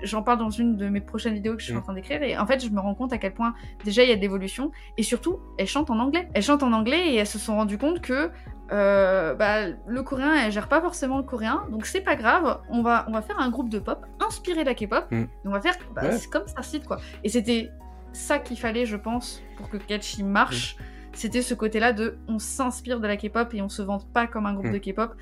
[0.02, 1.82] j'en parle dans une de mes prochaines vidéos que je suis en Mm.
[1.82, 2.22] train d'écrire.
[2.22, 3.54] Et en fait, je me rends compte à quel point
[3.84, 4.70] déjà il y a de l'évolution.
[4.98, 6.28] Et surtout, elles chantent en anglais.
[6.34, 8.30] Elles chantent en anglais et elles se sont rendues compte que
[8.72, 11.64] euh, bah, le coréen, elle gère pas forcément le coréen.
[11.70, 12.60] Donc c'est pas grave.
[12.70, 15.04] On va, on va faire un groupe de pop inspiré de la K-pop.
[15.10, 15.24] Mm.
[15.44, 16.12] On va faire bah, Ouais.
[16.12, 16.98] c'est comme Starseed, quoi.
[17.22, 17.70] Et c'était
[18.12, 20.76] ça qu'il fallait, je pense, pour que Catchy marche.
[21.14, 24.46] C'était ce côté-là de on s'inspire de la K-pop et on se vante pas comme
[24.46, 24.72] un groupe Mm.
[24.72, 25.14] de K-pop.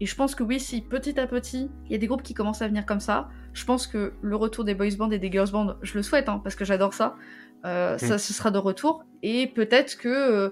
[0.00, 2.34] Et je pense que oui, si petit à petit, il y a des groupes qui
[2.34, 5.30] commencent à venir comme ça, je pense que le retour des boys bands et des
[5.30, 7.14] girls bands, je le souhaite, hein, parce que j'adore ça,
[7.64, 9.04] euh, ça, ce sera de retour.
[9.22, 10.50] Et peut-être que euh,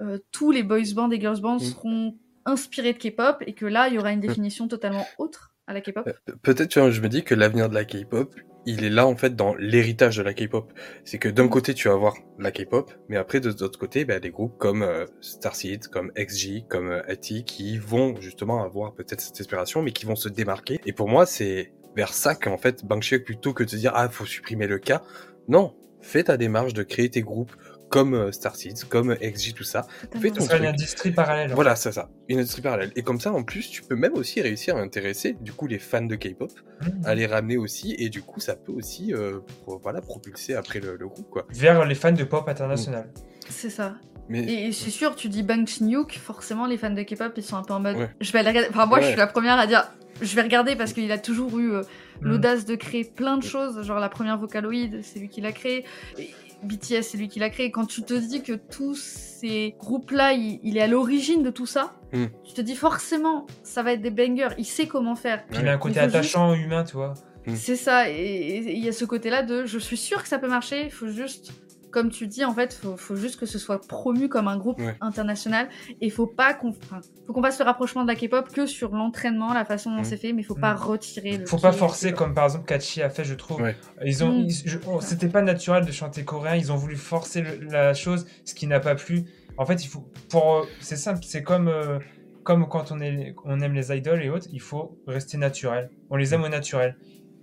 [0.00, 1.60] euh, tous les boys bands et girls bands Mm.
[1.60, 2.14] seront
[2.46, 5.80] inspirés de K-pop et que là, il y aura une définition totalement autre à la
[5.80, 6.06] K-pop.
[6.06, 8.34] Euh, Pe- Peut-être, tu vois, je me dis que l'avenir de la K-pop,
[8.66, 10.72] il est là en fait dans l'héritage de la K-pop.
[11.04, 14.20] C'est que d'un côté tu vas avoir la K-pop, mais après de l'autre côté, ben,
[14.20, 19.20] des groupes comme euh, Starseed, comme XG, comme euh, ATI, qui vont justement avoir peut-être
[19.20, 20.80] cette inspiration, mais qui vont se démarquer.
[20.86, 24.26] Et pour moi, c'est vers ça qu'en fait Bankshee, plutôt que de dire ah faut
[24.26, 25.02] supprimer le cas,
[25.48, 27.52] non, fais ta démarche de créer tes groupes
[27.94, 29.86] comme euh, Starseed, comme XG, tout ça.
[30.20, 31.52] Fais Ça ton sera une industrie parallèle.
[31.52, 32.90] en Voilà, c'est ça, une industrie parallèle.
[32.96, 35.78] Et comme ça, en plus, tu peux même aussi réussir à intéresser du coup les
[35.78, 36.50] fans de K-pop.
[36.82, 37.02] Mhm.
[37.06, 40.80] à les ramener aussi et du coup ça peut aussi euh, pro- voilà propulser après
[40.80, 43.08] le, le groupe quoi Vers les fans de pop international.
[43.48, 43.94] C'est ça.
[44.28, 47.56] Mais Et c'est sûr, tu dis Bang Chin-hyuk, forcément les fans de K-pop ils sont
[47.56, 48.10] un peu en mode Ouais.
[48.20, 48.70] je vais aller regarder.
[48.70, 49.84] Enfin, moi je suis la première à dire
[50.20, 51.82] je vais regarder parce qu'il a toujours eu euh,
[52.20, 52.28] Mm.
[52.28, 53.82] l'audace de créer plein de choses.
[53.82, 55.84] Genre la première Vocaloid, c'est lui qui l'a créé.
[56.64, 57.70] BTS, c'est lui qui l'a créé.
[57.70, 61.66] Quand tu te dis que tous ces groupes-là, il, il est à l'origine de tout
[61.66, 62.26] ça, Mm.
[62.44, 64.54] tu te dis forcément ça va être des bangers.
[64.58, 65.44] Il sait comment faire.
[65.46, 67.14] Puis il a un côté juste- attachant, humain, tu vois.
[67.46, 67.56] Mm.
[67.56, 70.38] C'est ça, et et il y a ce côté-là de je suis sûre que ça
[70.38, 71.52] peut marcher, il faut juste,
[71.94, 74.78] comme tu dis, en fait, faut, faut juste que ce soit promu comme un groupe
[74.80, 74.96] Ouais.
[75.00, 75.68] international,
[76.00, 79.54] et faut pas qu'on faut qu'on fasse le rapprochement de la K-pop que sur l'entraînement,
[79.54, 80.04] la façon dont Mm.
[80.04, 80.78] c'est fait, mais faut pas Mm.
[80.78, 81.46] retirer le.
[81.46, 83.62] Faut pas forcer comme par exemple Kachi a fait, je trouve.
[83.62, 83.76] Ouais.
[84.04, 84.48] Ils ont, Mm.
[84.88, 86.56] oh, c'était pas naturel de chanter coréen.
[86.56, 89.24] Ils ont voulu forcer le- la chose, ce qui n'a pas plu.
[89.56, 92.00] En fait, il faut, pour, c'est simple, c'est comme, euh,
[92.42, 95.90] comme quand on, est, on aime les idoles et autres, il faut rester naturel.
[96.10, 96.96] On les aime au naturel.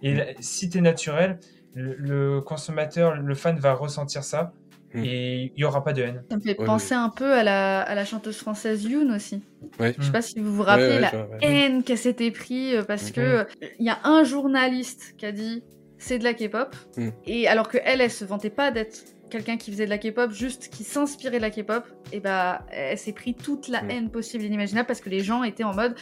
[0.04, 0.18] Et Mm.
[0.18, 1.40] là, si t'es naturel,
[1.74, 4.54] le, le consommateur, le fan va ressentir ça
[4.94, 5.04] Mm.
[5.06, 6.22] et il y aura pas de haine.
[6.30, 9.42] Ça me fait Ouais, penser un peu à la, à la chanteuse française Yoon aussi.
[9.80, 9.96] Ouais.
[9.98, 11.38] Je sais pas si vous vous rappelez Ouais, ouais, la je vois, ouais.
[11.44, 13.12] haine qu'elle s'était pris euh, parce Mhm.
[13.14, 13.44] que euh,
[13.80, 15.64] il y a un journaliste qui a dit
[15.98, 17.10] c'est de la K-pop Mm.
[17.26, 20.30] et alors que elle, elle se vantait pas d'être quelqu'un qui faisait de la K-pop,
[20.34, 23.92] juste qui s'inspirait de la K-pop, et bah elle s'est pris toute la Mm.
[23.92, 25.96] haine possible et inimaginable parce que les gens étaient en mode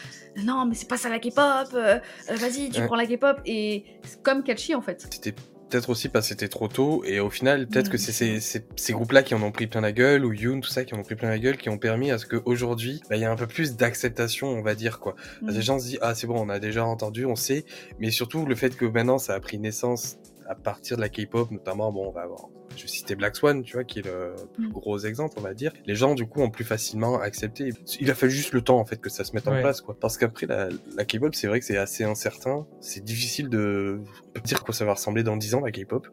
[0.46, 2.00] non mais c'est pas ça la K-pop, euh,
[2.32, 2.88] euh, vas-y tu Ouais.
[2.88, 5.06] prends la K-pop et c'est comme Catchy en fait.
[5.12, 5.36] C'était
[5.70, 7.92] peut-être aussi parce que c'était trop tôt et au final peut-être Mm.
[7.92, 10.60] que c'est ces, ces, ces groupes-là qui en ont pris plein la gueule ou Yoon
[10.62, 13.02] tout ça qui en ont pris plein la gueule qui ont permis à ce qu'aujourd'hui
[13.10, 15.16] bah, il y a un peu plus d'acceptation on va dire quoi.
[15.42, 15.50] Mm.
[15.50, 17.66] Les gens se disent ah c'est bon on a déjà entendu on sait
[18.00, 20.18] mais surtout le fait que maintenant ça a pris naissance
[20.50, 23.64] à partir de la K-pop notamment bon on va avoir je vais citer Black Swan
[23.64, 24.72] tu vois qui est le plus Mm.
[24.72, 25.72] gros exemple on va dire.
[25.86, 27.70] Les gens du coup ont plus facilement accepté.
[28.00, 29.62] Il a fallu juste le temps en fait que ça se mette en Ouais.
[29.62, 29.96] place quoi.
[30.00, 32.68] Parce qu'après la, la K-pop c'est vrai que c'est assez incertain.
[32.82, 36.08] C'est difficile de on peut dire quoi ça va ressembler dans 10 ans la K-pop.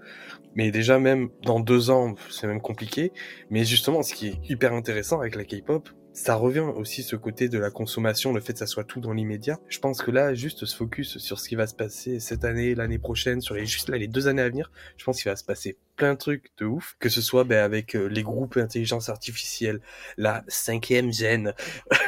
[0.54, 3.12] Mais déjà même dans deux ans c'est même compliqué.
[3.50, 7.50] Mais justement ce qui est hyper intéressant avec la K-pop ça revient aussi ce côté
[7.50, 9.60] de la consommation, le fait que ça soit tout dans l'immédiat.
[9.68, 12.74] Je pense que là, juste se focus sur ce qui va se passer cette année,
[12.74, 15.36] l'année prochaine, sur les juste là les deux années à venir, je pense qu'il va
[15.36, 18.56] se passer plein de trucs de ouf, que ce soit ben, avec euh, les groupes
[18.56, 19.80] intelligence artificielle,
[20.16, 21.10] la cinquième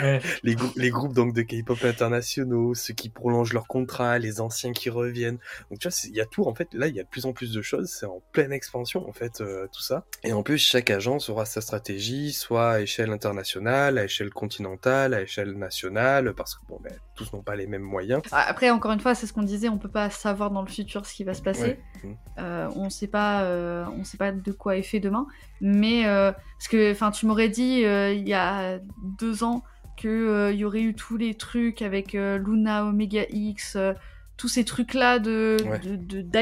[0.01, 0.21] Ouais.
[0.43, 4.73] les, grou- les groupes donc de K-pop internationaux, ceux qui prolongent leur contrat, les anciens
[4.73, 5.39] qui reviennent.
[5.71, 6.69] Donc tu vois, il y a tout en fait.
[6.73, 7.89] Là, il y a de plus en plus de choses.
[7.91, 10.05] C'est en pleine expansion en fait euh, tout ça.
[10.25, 15.15] Et en plus, chaque agence aura sa stratégie, soit à échelle internationale, à échelle continentale,
[15.15, 18.23] à échelle nationale, parce que bon, ben tous n'ont pas les mêmes moyens.
[18.33, 21.05] Après, encore une fois, c'est ce qu'on disait, on peut pas savoir dans le futur
[21.07, 21.79] ce qui va se passer.
[22.05, 22.09] Ouais.
[22.11, 22.17] Mm.
[22.39, 25.27] Euh, on sait pas, euh, on sait pas de quoi est fait demain.
[25.61, 28.79] Mais euh, parce que, enfin, tu m'aurais dit euh, il y a
[29.19, 29.63] deux ans
[30.01, 33.93] que euh, il y aurait eu tous les trucs avec euh, Luna, Omega X, euh,
[34.37, 35.81] tous ces trucs là de Ouais.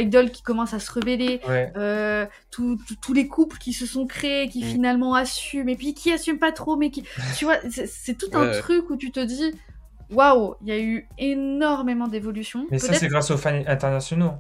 [0.03, 1.41] d'idoles qui commencent à se.
[1.49, 1.73] Ouais.
[1.79, 4.67] Euh, tout- tous les couples qui se sont créés, qui Mm.
[4.69, 7.05] finalement assument, et puis qui assument pas trop, mais qui,
[7.39, 7.87] tu vois, c'est-
[8.19, 9.55] tout un truc où tu te dis,
[10.11, 12.67] waouh, il y a eu énormément d'évolution.
[12.71, 14.33] Mais ça, c'est grâce aux fans internationaux.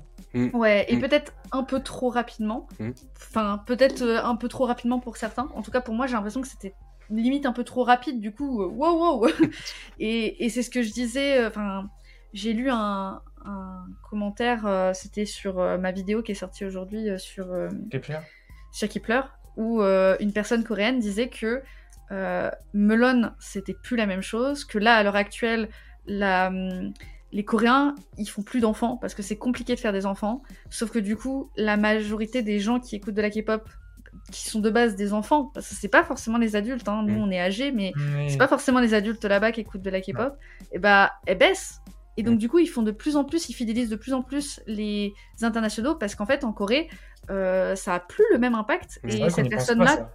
[0.53, 1.01] Ouais, et Mm.
[1.01, 2.67] peut-être un peu trop rapidement.
[2.81, 2.91] Mm.
[3.17, 5.49] Enfin, peut-être euh, un peu trop rapidement pour certains.
[5.55, 6.75] En tout cas, pour moi, j'ai l'impression que c'était
[7.11, 8.21] limite un peu trop rapide.
[8.21, 9.29] Du coup, euh, wow, wow.
[9.99, 11.39] et et c'est ce que je disais.
[11.39, 11.89] euh, Enfin,
[12.33, 14.67] j'ai lu un, un commentaire.
[14.67, 18.19] euh, c'était sur euh, ma vidéo qui est sortie aujourd'hui euh, sur euh, Kepler.
[18.73, 21.63] sur qui pleure, où euh, une personne coréenne disait que
[22.13, 25.69] euh, Melon, c'était plus la même chose, que là, à l'heure actuelle,
[26.07, 26.93] la, hum,
[27.33, 30.43] les Coréens, ils font plus d'enfants parce que c'est compliqué de faire des enfants.
[30.71, 33.69] Sauf que du coup, la majorité des gens qui écoutent de la K-pop,
[34.33, 37.15] qui sont de base des enfants, parce que c'est pas forcément les adultes, hein, nous
[37.19, 37.23] Mm.
[37.23, 40.01] on est âgés, mais Mais- c'est pas forcément les adultes là-bas qui écoutent de la
[40.01, 40.37] K-pop,
[40.73, 41.81] et bah, elles baissent.
[42.17, 42.39] Et donc, Mm.
[42.39, 45.13] du coup, ils font de plus en plus, ils fidélisent de plus en plus les
[45.43, 46.89] internationaux parce qu'en fait, en Corée,
[47.31, 49.01] euh, ça a plus le même impact.
[49.05, 50.11] Et cette personne-là,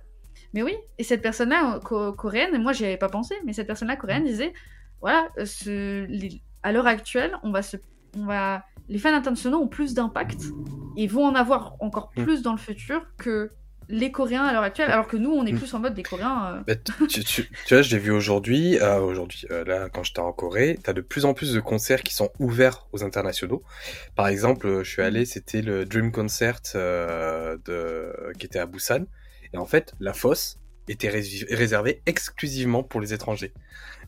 [0.54, 3.98] mais oui, et cette personne-là, co- coréenne, moi j'y avais pas pensé, mais cette personne-là
[3.98, 4.54] coréenne disait
[5.00, 7.78] voilà, euh, ce- les- à l'heure actuelle, on va se,
[8.18, 10.42] on va, les fans internationaux ont plus d'impact
[10.98, 12.24] et vont en avoir encore Mm.
[12.24, 13.50] plus dans le futur que
[13.90, 15.58] les Coréens à l'heure actuelle, alors que nous on est Mm.
[15.58, 16.56] plus en mode des Coréens.
[16.56, 19.90] euh, Bah, tu, tu- tu- tu vois, je l'ai vu aujourd'hui, euh, aujourd'hui, euh, là,
[19.90, 23.04] quand j'étais en Corée, t'as de plus en plus de concerts qui sont ouverts aux
[23.04, 23.64] internationaux.
[24.16, 26.60] Par exemple, je suis allé, c'était le Dream Concert
[27.66, 29.06] de, qui était à Busan.
[29.54, 30.58] Et en fait, la fosse
[30.92, 33.54] était réservée exclusivement pour les étrangers.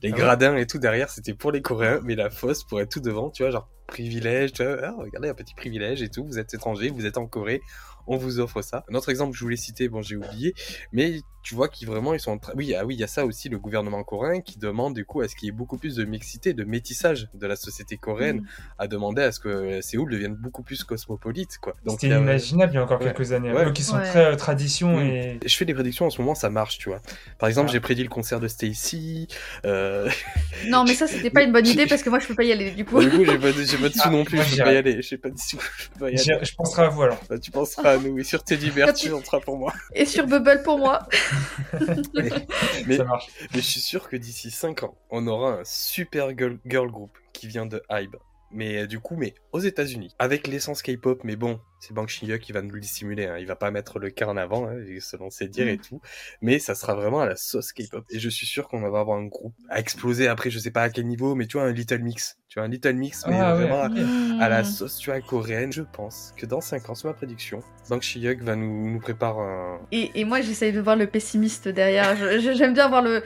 [0.02, 2.82] Les Ah ouais gradins et tout derrière, c'était pour les Coréens, mais la fosse pour
[2.82, 4.54] être tout devant, tu vois, genre privilège.
[4.54, 6.26] Tu vois, ah, regardez, un petit privilège et tout.
[6.26, 7.62] Vous êtes étranger, vous êtes en Corée,
[8.08, 8.84] on vous offre ça.
[8.92, 10.54] Un autre exemple que je voulais citer, bon, j'ai oublié,
[10.92, 12.54] mais tu vois qu'ils vraiment ils sont en train.
[12.56, 15.22] Oui, ah oui, il y a ça aussi, le gouvernement coréen qui demande du coup
[15.22, 18.42] à ce qu'il y ait beaucoup plus de mixité, de métissage de la société coréenne,
[18.42, 18.48] Mm.
[18.80, 21.76] à demander à ce que Séoul devienne beaucoup plus cosmopolite, quoi.
[21.86, 23.06] Donc, C'était inimaginable il y a encore Ouais.
[23.14, 23.52] quelques années.
[23.52, 23.66] Ouais.
[23.66, 24.04] Eux qui sont Ouais.
[24.10, 25.02] très euh, tradition Mm.
[25.04, 25.40] et.
[25.46, 27.02] Je fais des prédictions en ce moment, ça marche, tu vois.
[27.38, 27.74] Par exemple, Ah.
[27.74, 29.28] j'ai prédit le concert de Stacy.
[29.66, 30.10] Euh...
[30.70, 32.52] Non, mais ça, c'était pas une bonne idée parce que moi, je peux pas y
[32.52, 33.00] aller du coup.
[33.02, 34.74] du coup, j'ai pas, de- j'ai pas de sous Ah, non plus, je peux pas
[34.74, 35.02] y aller.
[35.02, 36.40] J'ai pas de sous, je peux pas y aller.
[36.46, 37.20] Je penserai à vous alors.
[37.30, 39.74] Bah, tu penseras à nous, et sur Teddy Bear, tu entreras pour moi.
[39.94, 41.08] Et sur Bubble pour moi.
[42.88, 43.28] Mais, Ça marche.
[43.54, 47.18] mais je suis sûr que d'ici 5 ans, on aura un super girl, girl group
[47.34, 48.16] qui vient de Hybe.
[48.56, 52.40] Mais euh, du coup, mais aux États-Unis, avec l'essence K-pop, mais bon, c'est Bang Shin-hyuk
[52.40, 53.38] qui va nous le dissimuler, hein.
[53.40, 55.82] il va pas mettre le cas en avant, hein, selon ses dires et Mm.
[55.82, 56.02] tout,
[56.42, 58.06] mais ça sera vraiment à la sauce K-pop.
[58.12, 60.84] Et je suis sûr qu'on va avoir un groupe à exploser après, je sais pas
[60.84, 62.38] à quel niveau, mais tu vois, un Little Mix.
[62.48, 64.40] Tu vois, un Little Mix, mais Ah ouais, vraiment à- Mm.
[64.40, 65.74] à la sauce, tu vois, coréenne.
[65.74, 69.42] Je pense que dans 5 ans, c'est ma prédiction, Bang Shin-hyuk va nous, nous préparer
[69.42, 69.80] un...
[69.92, 72.16] Et, et moi, j'essaye de voir le pessimiste derrière.
[72.40, 73.24] J'aime bien voir le.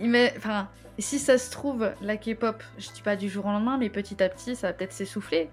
[0.00, 0.68] il met- Enfin,
[0.98, 4.22] si ça se trouve, la K-pop, je dis pas du jour au lendemain, mais petit
[4.22, 5.50] à petit, ça va peut-être s'essouffler.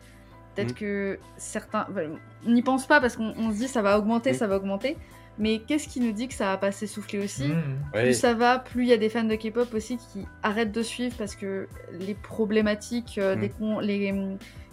[0.55, 0.75] Peut-être Mm.
[0.75, 1.87] que certains.
[1.89, 2.01] bah,
[2.45, 4.35] on n'y pense pas parce qu'on on se dit ça va augmenter, Mm.
[4.35, 4.97] ça va augmenter.
[5.39, 7.63] Mais qu'est-ce qui nous dit que ça va pas s'essouffler aussi Mm.
[7.93, 10.83] Plus ça va, plus il y a des fans de K-pop aussi qui arrêtent de
[10.83, 14.13] suivre parce que les problématiques, euh, des con- les,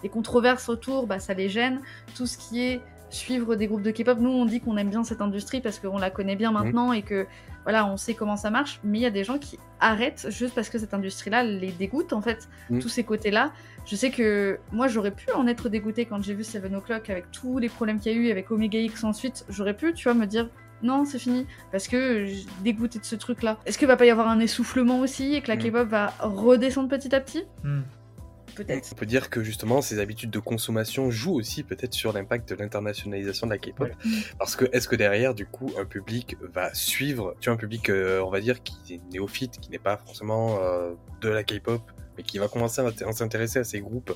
[0.03, 1.81] les controverses autour, bah, ça les gêne.
[2.15, 2.81] Tout ce qui est
[3.11, 5.99] suivre des groupes de K-pop, nous on dit qu'on aime bien cette industrie parce qu'on
[5.99, 7.27] la connaît bien maintenant et que
[7.65, 8.81] voilà, on sait comment ça marche.
[8.85, 12.13] Mais il y a des gens qui arrêtent juste parce que cette industrie-là les dégoûte
[12.13, 12.79] en fait, Mm.
[12.79, 13.53] tous ces côtés-là.
[13.87, 17.31] Je sais que moi j'aurais pu en être dégoûtée quand j'ai vu Seven O'Clock avec
[17.33, 19.45] tous les problèmes qu'il y a eu avec Omega X ensuite.
[19.49, 20.49] J'aurais pu, tu vois, me dire
[20.83, 21.47] non, c'est fini.
[21.73, 23.59] Parce que j'ai dégoûté de ce truc-là.
[23.67, 25.59] Est-ce qu'il va pas y avoir un essoufflement aussi et que la Mm.
[25.71, 27.43] K-pop va redescendre petit à petit?
[27.65, 27.81] Mm.
[28.61, 28.91] Peut-être.
[28.93, 32.57] On peut dire que justement ces habitudes de consommation jouent aussi peut-être sur l'impact de
[32.57, 33.89] l'internationalisation de la K-pop.
[33.89, 33.95] Ouais.
[34.39, 37.89] Parce que est-ce que derrière, du coup, un public va suivre, tu vois, un public,
[37.89, 40.93] euh, on va dire, qui est néophyte, qui n'est pas forcément euh,
[41.23, 41.81] de la K-pop,
[42.19, 44.13] mais qui va commencer à, int- à s'intéresser à ces groupes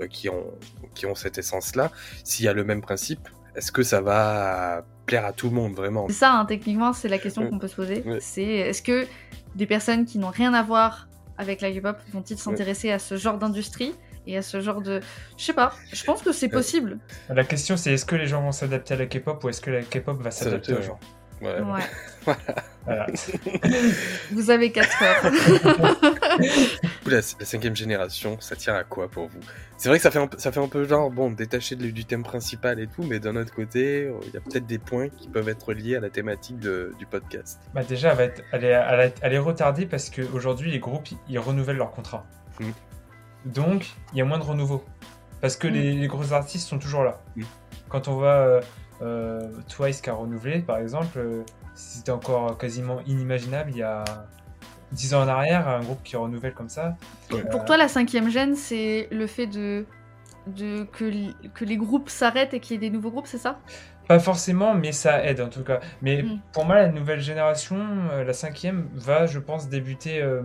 [0.00, 0.52] euh, qui, ont,
[0.96, 1.92] qui ont cette essence-là,
[2.24, 5.74] s'il y a le même principe, est-ce que ça va plaire à tout le monde
[5.74, 6.08] vraiment?
[6.08, 8.02] C'est ça, hein, techniquement, c'est la question qu'on peut se poser.
[8.02, 8.18] Ouais.
[8.20, 9.06] C'est est-ce que
[9.54, 11.08] des personnes qui n'ont rien à voir
[11.38, 13.94] avec la K-pop vont-ils s'intéresser à ce genre d'industrie
[14.26, 15.00] et à ce genre de...
[15.36, 16.52] Je sais pas, je pense que c'est Ouais.
[16.52, 16.98] possible.
[17.28, 19.70] La question c'est est-ce que les gens vont s'adapter à la K-pop ou est-ce que
[19.70, 20.98] la K-pop va s'adapter aux gens
[21.42, 21.60] Ouais.
[21.60, 22.34] Ouais.
[22.86, 23.06] Voilà.
[24.30, 25.32] Vous avez 4 heures.
[27.06, 29.40] La, la cinquième génération, ça tient à quoi pour vous?
[29.76, 31.90] C'est vrai que ça fait, un, peu- ça fait un peu genre, bon, détaché de-
[31.90, 34.78] du thème principal et tout, mais d'un autre côté, euh, il y a peut-être des
[34.78, 37.60] points qui peuvent être liés à la thématique de- du podcast.
[37.74, 40.78] Bah déjà, elle, va être, elle, est, elle, est, elle est retardée parce qu'aujourd'hui, les
[40.78, 42.24] groupes, ils- renouvellent leur contrat.
[42.60, 42.70] Mm.
[43.46, 44.84] Donc, il y a moins de renouveau.
[45.40, 45.72] Parce que Mm.
[45.72, 47.20] les, les gros artistes sont toujours là.
[47.36, 47.42] Mm.
[47.90, 48.60] Quand on voit euh,
[49.02, 51.42] euh, Twice qui a renouvelé, par exemple, euh,
[51.74, 54.04] c'était encore quasiment inimaginable il y a
[54.94, 56.96] 10 ans en arrière, un groupe qui renouvelle comme ça.
[57.50, 59.84] Pour toi, la cinquième gêne, c'est le fait de,
[60.46, 63.38] de que, li- que les groupes s'arrêtent et qu'il y ait des nouveaux groupes, c'est
[63.38, 63.58] ça?
[64.08, 65.80] Pas forcément, mais ça aide en tout cas.
[66.02, 66.38] Mais Mm.
[66.52, 67.76] pour moi, la nouvelle génération,
[68.12, 70.42] euh, la cinquième, va, je pense, débuter euh,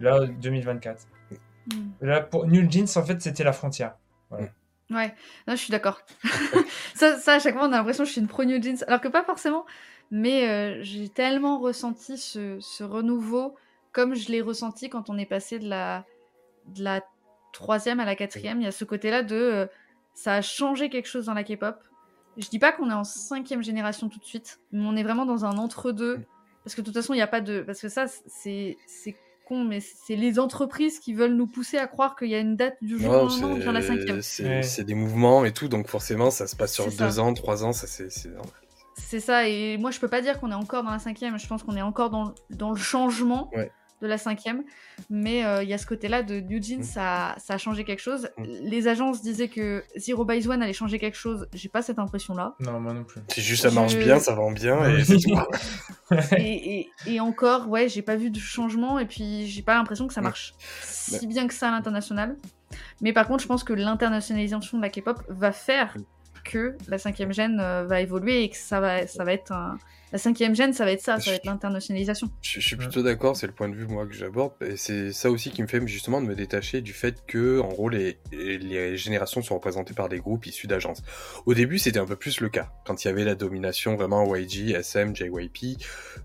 [0.00, 1.06] là 2024.
[2.00, 3.94] Là, pour New Jeans, en fait, c'était la frontière.
[4.90, 5.14] Ouais,
[5.46, 6.00] non, je suis d'accord.
[6.94, 8.82] ça, ça, à chaque fois, on a l'impression que je suis une pro New Jeans,
[8.88, 9.64] alors que pas forcément.
[10.10, 13.54] Mais euh, j'ai tellement ressenti ce, ce renouveau
[13.92, 16.04] comme je l'ai ressenti quand on est passé de la,
[16.68, 17.02] de la
[17.52, 18.60] troisième à la quatrième.
[18.60, 19.66] Il y a ce côté-là de euh,
[20.14, 21.76] ça a changé quelque chose dans la K-pop.
[22.38, 25.26] Je dis pas qu'on est en cinquième génération tout de suite, mais on est vraiment
[25.26, 26.20] dans un entre-deux.
[26.64, 27.60] Parce que de toute façon, il n'y a pas de.
[27.60, 29.16] Parce que ça, c'est c'est
[29.46, 32.56] con, mais c'est les entreprises qui veulent nous pousser à croire qu'il y a une
[32.56, 34.22] date du jour au lendemain on devient la cinquième.
[34.22, 34.44] c'est
[34.78, 34.84] Ouais.
[34.84, 37.20] des mouvements et tout, donc forcément, ça se passe sur deux ça.
[37.22, 38.52] ans, trois ans, ça c'est c'est normal.
[38.96, 41.46] C'est ça, et moi je peux pas dire qu'on est encore dans la cinquième, je
[41.48, 43.70] pense qu'on est encore dans, dans le changement Ouais.
[44.02, 44.62] De la cinquième,
[45.08, 46.82] mais euh, il y a ce côté-là de New Jeans, Mm.
[46.82, 48.28] ça, ça a changé quelque chose.
[48.36, 48.42] Mm.
[48.64, 52.54] Les agences disaient que Zero by One allait changer quelque chose, j'ai pas cette impression-là.
[52.60, 53.20] Non, moi non plus.
[53.28, 55.38] C'est juste ça Je- marche bien, ça vend bien, et c'est tout.
[56.36, 60.06] et, et- et encore, ouais, j'ai pas vu de changement, et puis j'ai pas l'impression
[60.08, 62.36] que ça marche si bien que ça à l'international.
[63.00, 66.02] Mais par contre, je pense que l'internationalisation de la K-pop va faire Mm.
[66.44, 69.78] Que la cinquième gêne va évoluer et que ça va, ça va être un,
[70.12, 72.30] la cinquième gêne, ça va être ça, ça va être l'internationalisation.
[72.42, 75.30] Je, suis plutôt d'accord, c'est le point de vue moi que j'aborde, et c'est ça
[75.30, 78.96] aussi qui me fait justement de me détacher du fait que, en gros, les, les
[78.98, 81.02] générations sont représentées par des groupes issus d'agences.
[81.46, 82.70] Au début, c'était un peu plus le cas.
[82.84, 85.78] Quand il y avait la domination vraiment YG, SM, JYP,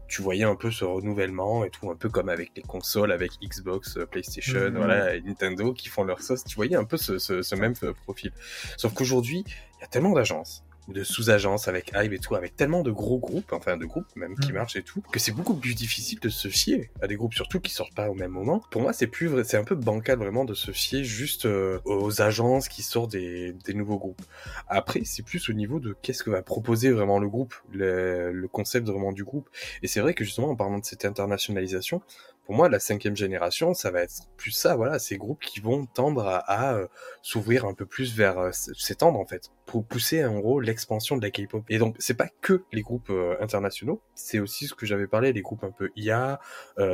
[0.10, 3.32] tu voyais un peu ce renouvellement et tout, un peu comme avec les consoles, avec
[3.42, 4.76] Xbox, PlayStation, mhm.
[4.76, 6.44] voilà, et Nintendo qui font leur sauce.
[6.44, 8.34] Tu voyais un peu ce, ce, ce même profil.
[8.76, 9.46] Sauf qu'aujourd'hui,
[9.78, 12.92] il y a tellement d'agences ou de sous-agences avec Hive et tout, avec tellement de
[12.92, 14.56] gros groupes, enfin de groupes même qui mm.
[14.56, 17.60] marchent et tout, que c'est beaucoup plus difficile de se fier à des groupes surtout
[17.60, 18.64] qui sortent pas au même moment.
[18.72, 21.80] Pour moi, c'est plus vrai, c'est un peu bancal vraiment de se fier juste euh,
[21.86, 24.22] aux agences qui sortent des, des nouveaux groupes.
[24.68, 28.48] Après, c'est plus au niveau de qu'est-ce que va proposer vraiment le groupe, le, le
[28.48, 29.50] concept vraiment du groupe.
[29.84, 32.02] Et c'est vrai que justement en parlant de cette internationalisation,
[32.48, 35.86] pour moi, la cinquième génération, ça va être plus ça, voilà, ces groupes qui vont
[35.86, 36.88] tendre à, euh,
[37.22, 41.22] s'ouvrir un peu plus vers euh, s'étendre en fait, pour pousser en gros l'expansion de
[41.24, 41.66] la K-pop.
[41.68, 45.34] Et donc, c'est pas que les groupes euh, internationaux, c'est aussi ce que j'avais parlé,
[45.34, 46.40] les groupes un peu IA,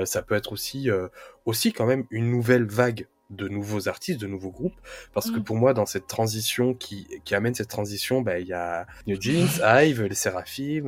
[0.05, 0.89] ça peut être aussi
[1.45, 4.79] aussi quand même une nouvelle vague de nouveaux artistes, de nouveaux groupes,
[5.13, 5.43] parce que mm.
[5.43, 9.21] pour moi, dans cette transition qui, qui amène cette transition, bah, il y a New
[9.21, 10.85] Jeans, Hive, les Seraphim,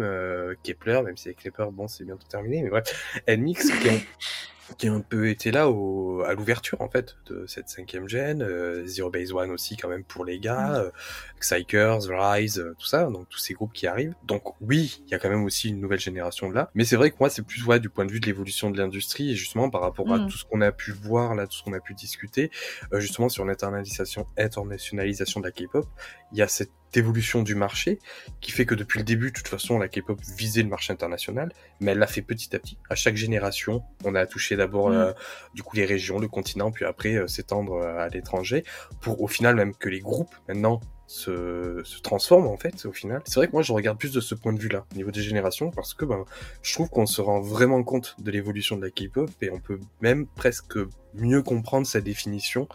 [0.64, 4.02] Kepler, même si avec Kepler, bon, c'est bientôt terminé, mais bref, NMIX, qui ont
[4.78, 8.42] qui a un peu été là au, à l'ouverture en fait de cette cinquième gène,
[8.42, 10.92] euh, Zero Base One aussi quand même pour les gars, euh,
[11.40, 14.16] Psychers, Rise, euh, tout ça, donc tous ces groupes qui arrivent.
[14.24, 17.12] Donc oui, il y a quand même aussi une nouvelle génération là, mais c'est vrai
[17.12, 19.70] que moi c'est plus ouais, du point de vue de l'évolution de l'industrie et justement
[19.70, 20.28] par rapport à mm.
[20.28, 22.52] tout ce qu'on a pu voir là, tout ce qu'on a pu discuter,
[22.94, 25.88] euh, justement sur l'internationalisation, internationalisation de la K-pop,
[26.32, 28.00] il y a cette évolution du marché
[28.42, 31.52] qui fait que depuis le début, de toute façon, la K-pop visait le marché international,
[31.80, 32.78] mais elle l'a fait petit à petit.
[32.90, 34.94] À chaque génération, on a touché d'abord mm.
[34.94, 35.14] euh,
[35.54, 38.64] du coup les régions, le continent, puis après euh, s'étendre euh, à l'étranger,
[39.02, 43.22] pour au final même que les groupes maintenant se, se transforment en fait au final.
[43.26, 45.22] C'est vrai que moi je regarde plus de ce point de vue-là, au niveau des
[45.22, 46.26] générations, parce que ben,
[46.62, 49.80] je trouve qu'on se rend vraiment compte de l'évolution de la K-pop et on peut
[50.02, 50.78] même presque
[51.14, 52.68] mieux comprendre sa définition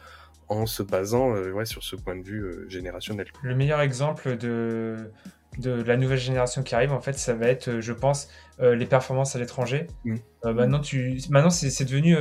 [0.50, 3.28] en se basant euh, ouais, sur ce point de vue euh, générationnel.
[3.42, 5.12] Le meilleur exemple de,
[5.58, 8.28] de la nouvelle génération qui arrive, en fait, ça va être, euh, je pense,
[8.62, 9.86] les performances à l'étranger.
[10.04, 10.16] Mm.
[10.44, 11.18] maintenant, tu...
[11.30, 12.14] maintenant c'est devenu,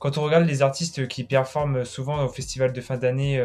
[0.00, 3.40] quand on regarde les artistes qui performent souvent au festival de fin d'année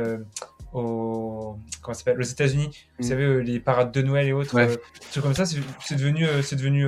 [0.74, 1.60] au...
[1.84, 3.08] Comment s'appelle aux États-Unis, vous mm.
[3.08, 4.60] savez, les parades de Noël et autres,
[5.12, 6.88] trucs comme ça, c'est devenu, c'est devenu,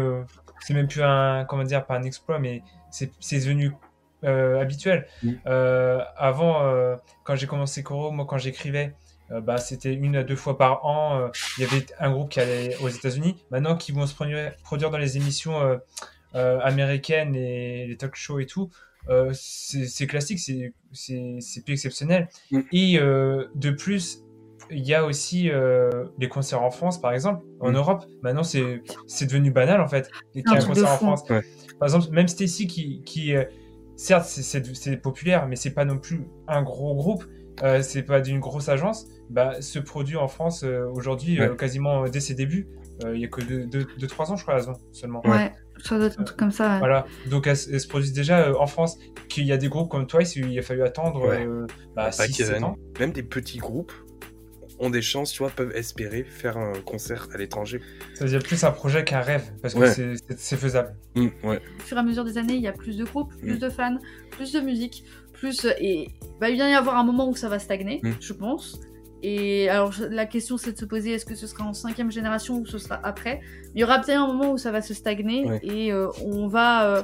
[0.62, 3.72] c'est même plus un, comment dire, pas un exploit, mais c'est devenu
[4.24, 5.08] habituel.
[5.24, 5.32] Mm.
[5.48, 8.94] Euh, avant, euh, quand j'ai commencé Koro, moi quand j'écrivais,
[9.44, 11.30] bah, c'était une à deux fois par an.
[11.58, 13.38] Il y avait un groupe qui allait aux États-Unis.
[13.50, 15.80] Maintenant, qui vont se produire, produire dans les émissions
[16.34, 18.70] américaines et les talk shows et tout.
[19.32, 22.28] c'est classique, c'est plus exceptionnel.
[22.52, 22.60] Mm.
[22.74, 24.20] Et de plus,
[24.70, 25.50] il y a aussi
[26.20, 27.42] les concerts en France, par exemple.
[27.62, 27.76] En mm.
[27.76, 28.82] Europe, maintenant, c'est
[29.22, 30.12] devenu banal, en fait.
[30.36, 31.24] Il y a un concert en France.
[31.24, 33.34] Par exemple, même Stacy qui, qui,
[34.02, 37.26] certes, c'est populaire, mais c'est pas non plus un gros groupe.
[37.64, 39.08] Euh, c'est pas d'une grosse agence.
[39.30, 42.68] Bah, ce produit en France euh, aujourd'hui, euh, quasiment dès ses débuts,
[43.06, 44.60] il y a que 2-3 ans, je crois,
[44.92, 45.22] seulement.
[45.26, 45.52] Ouais,
[45.84, 46.78] ça doit être un truc comme ça.
[46.80, 48.98] Voilà, donc elles, se produisent déjà en France.
[49.28, 51.32] Qu'il y a des groupes comme Twice, il a fallu attendre
[51.96, 52.76] bah, 6 ans.
[53.00, 53.94] Même des petits groupes
[54.82, 57.80] ont des chances, tu vois, peuvent espérer faire un concert à l'étranger.
[58.16, 60.94] Ça veut dire plus un projet qu'un rêve, parce que c'est faisable.
[61.16, 61.62] Mmh, ouais.
[61.80, 63.60] Au fur et à mesure des années, il y a plus de groupes, plus mmh.
[63.60, 63.98] de fans,
[64.32, 65.66] plus de musique, plus.
[65.80, 66.10] Et
[66.40, 68.12] bah, il va y avoir un moment où ça va stagner, mmh.
[68.20, 68.82] je pense.
[69.24, 72.58] Et alors, la question, c'est de se poser est-ce que ce sera en cinquième génération
[72.58, 73.42] ou ce sera après?
[73.76, 76.88] Il y aura peut-être un moment où ça va se stagner et euh, on va
[76.88, 77.04] euh,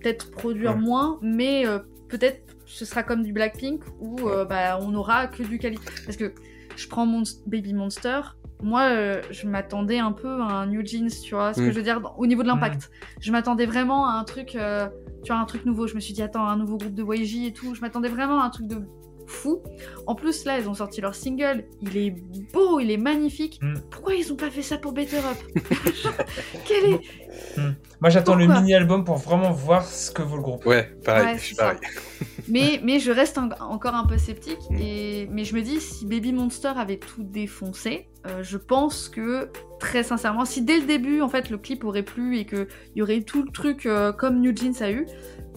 [0.00, 1.78] peut-être produire moins, mais euh,
[2.08, 4.16] peut-être ce sera comme du Blackpink où
[4.48, 5.84] bah, on aura que du qualité.
[6.04, 6.34] Parce que
[6.78, 8.20] je prends mon Baby Monster,
[8.62, 11.70] moi, euh, je m'attendais un peu à un New Jeans, tu vois, ce que mm.
[11.70, 12.90] je veux dire, au niveau de l'impact.
[12.90, 13.06] Mm.
[13.20, 14.88] Je m'attendais vraiment à un truc, euh,
[15.22, 15.86] tu vois, un truc nouveau.
[15.86, 17.74] Je me suis dit, attends, un nouveau groupe de YG et tout.
[17.74, 18.82] Je m'attendais vraiment à un truc de
[19.28, 19.62] fou.
[20.06, 21.64] En plus, là, ils ont sorti leur single.
[21.82, 22.14] Il est
[22.52, 23.60] beau, il est magnifique.
[23.62, 23.74] Mm.
[23.90, 25.62] Pourquoi ils ont pas fait ça pour Better Up
[26.64, 27.00] Quel est.
[28.00, 30.64] Moi, j'attends le mini-album pour vraiment voir ce que vaut le groupe.
[30.66, 31.78] Ouais, pareil, je suis pareil.
[32.48, 34.58] mais, mais je reste encore un peu sceptique.
[34.78, 35.28] Et...
[35.30, 40.02] Mais je me dis, si Baby Monster avait tout défoncé, euh, je pense que, très
[40.02, 42.66] sincèrement, si dès le début, en fait, le clip aurait plu et qu'il
[42.96, 45.06] y aurait tout le truc euh, comme New Jeans a eu,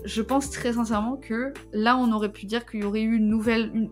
[0.06, 3.28] je pense très sincèrement que là, on aurait pu dire qu'il y aurait eu une
[3.28, 3.90] nouvelle,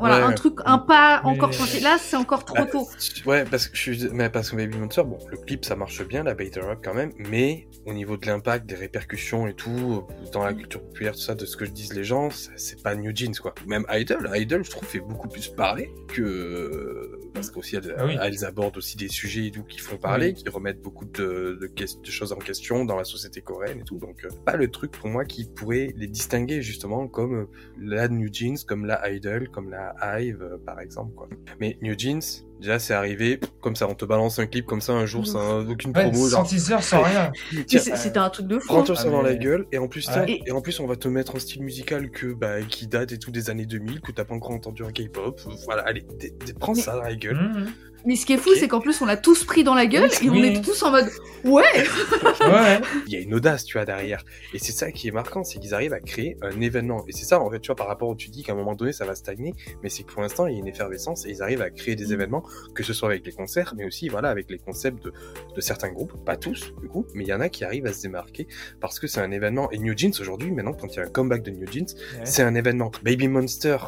[0.00, 1.80] voilà, un truc, un pas encore franchi.
[1.80, 2.88] Là, c'est encore trop bah, tôt.
[3.26, 6.04] Ouais, parce que je suis, mais parce que Baby Monster, bon, le clip, ça marche
[6.06, 10.04] bien, la Bater Up quand même, mais au niveau de l'impact, des répercussions et tout,
[10.32, 13.14] dans la culture populaire, tout ça, de ce que disent les gens, c'est pas New
[13.14, 13.54] Jeans, quoi.
[13.66, 18.16] Même Idol, Idol, je trouve, fait beaucoup plus parler que, parce qu'aussi elles, Ah oui.
[18.20, 22.10] elles abordent aussi des sujets et tout qui font parler, qui remettent beaucoup de, de
[22.10, 23.98] choses en question dans la société coréenne et tout.
[23.98, 27.46] Donc, euh, pas le truc pour moi qui pourrait les distinguer justement comme euh,
[27.78, 31.14] la New Jeans, comme la Idol, comme la Hive, euh, par exemple.
[31.14, 31.28] Quoi.
[31.60, 32.20] Mais New Jeans,
[32.60, 35.68] déjà, c'est arrivé comme ça, on te balance un clip comme ça un jour sans
[35.68, 36.28] aucune Ouais, promo.
[36.28, 37.32] sans teaser, sans rien.
[37.66, 38.66] C'était un truc de fou.
[38.68, 40.24] Prends-toi Ah, ça dans mais- la gueule et en plus Ouais.
[40.30, 43.12] Et- et en plus on va te mettre un style musical que bah qui date
[43.12, 45.40] et tout des années 2000 que t'as pas encore entendu en K-pop.
[45.64, 47.36] Voilà, allez, t- t- prends Mais- ça dans la gueule.
[47.36, 47.72] Mhm.
[48.06, 48.56] Mais ce qui est fou, Ok.
[48.58, 50.46] c'est qu'en plus, on l'a tous pris dans la gueule et on Oui.
[50.46, 51.10] était tous en mode
[51.44, 51.62] Ouais
[52.40, 54.24] Ouais, Il y a une audace, tu vois, derrière.
[54.54, 57.04] Et c'est ça qui est marquant, c'est qu'ils arrivent à créer un événement.
[57.08, 58.74] Et c'est ça, en fait, tu vois, par rapport où tu dis qu'à un moment
[58.74, 61.30] donné, ça va stagner, mais c'est que pour l'instant, il y a une effervescence et
[61.30, 62.12] ils arrivent à créer des Mm.
[62.12, 62.42] événements,
[62.74, 65.12] que ce soit avec les concerts, mais aussi, voilà, avec les concepts de,
[65.54, 66.24] de certains groupes.
[66.24, 68.46] Pas tous, du coup, mais il y en a qui arrivent à se démarquer
[68.80, 69.70] parce que c'est un événement.
[69.70, 72.20] Et New Jeans, aujourd'hui, maintenant, quand il y a un comeback de New Jeans, ouais.
[72.24, 72.90] c'est un événement.
[73.02, 73.78] Baby Monster,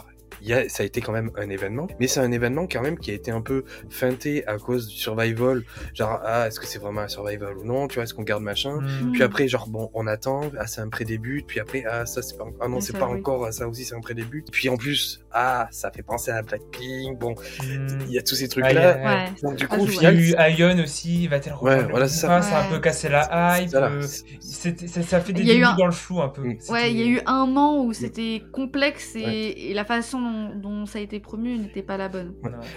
[0.47, 2.99] y a, ça a été quand même un événement, mais c'est un événement quand même
[2.99, 5.63] qui a été un peu feinté à cause du survival.
[5.95, 7.89] Genre, ah, est-ce que c'est vraiment un survival ou non?
[7.89, 8.81] Tu vois, est-ce qu'on garde machin?
[8.81, 9.13] Mhm.
[9.13, 12.37] Puis après, genre, bon, on attend, ah, c'est un pré-début, puis après, ah, ça, c'est
[12.39, 13.19] pas, ah non, C'est c'est pas oui.
[13.21, 14.45] encore, ah, ça aussi, c'est un pré-début.
[14.51, 17.99] Puis en plus, ah, ça fait penser à Blackpink, bon, Mhm.
[18.07, 18.71] il y a tous ces Ah, trucs-là.
[18.73, 19.29] il y a- Ouais.
[19.43, 22.43] Donc, du Ah, coup, Il y a eu Ion aussi, va-t-elle reprendre voilà, c'est ça.
[22.43, 23.75] Ça a un peu cassé la hype.
[23.75, 24.03] Euh,
[24.41, 24.71] ça,
[25.03, 26.43] ça fait des débuts un- dans le flou un peu.
[26.43, 26.57] Mm.
[26.71, 29.55] Ouais, il y a eu un an où c'était complexe et, Ouais.
[29.59, 32.35] et la façon dont, dont ça a été promu n'était pas la bonne.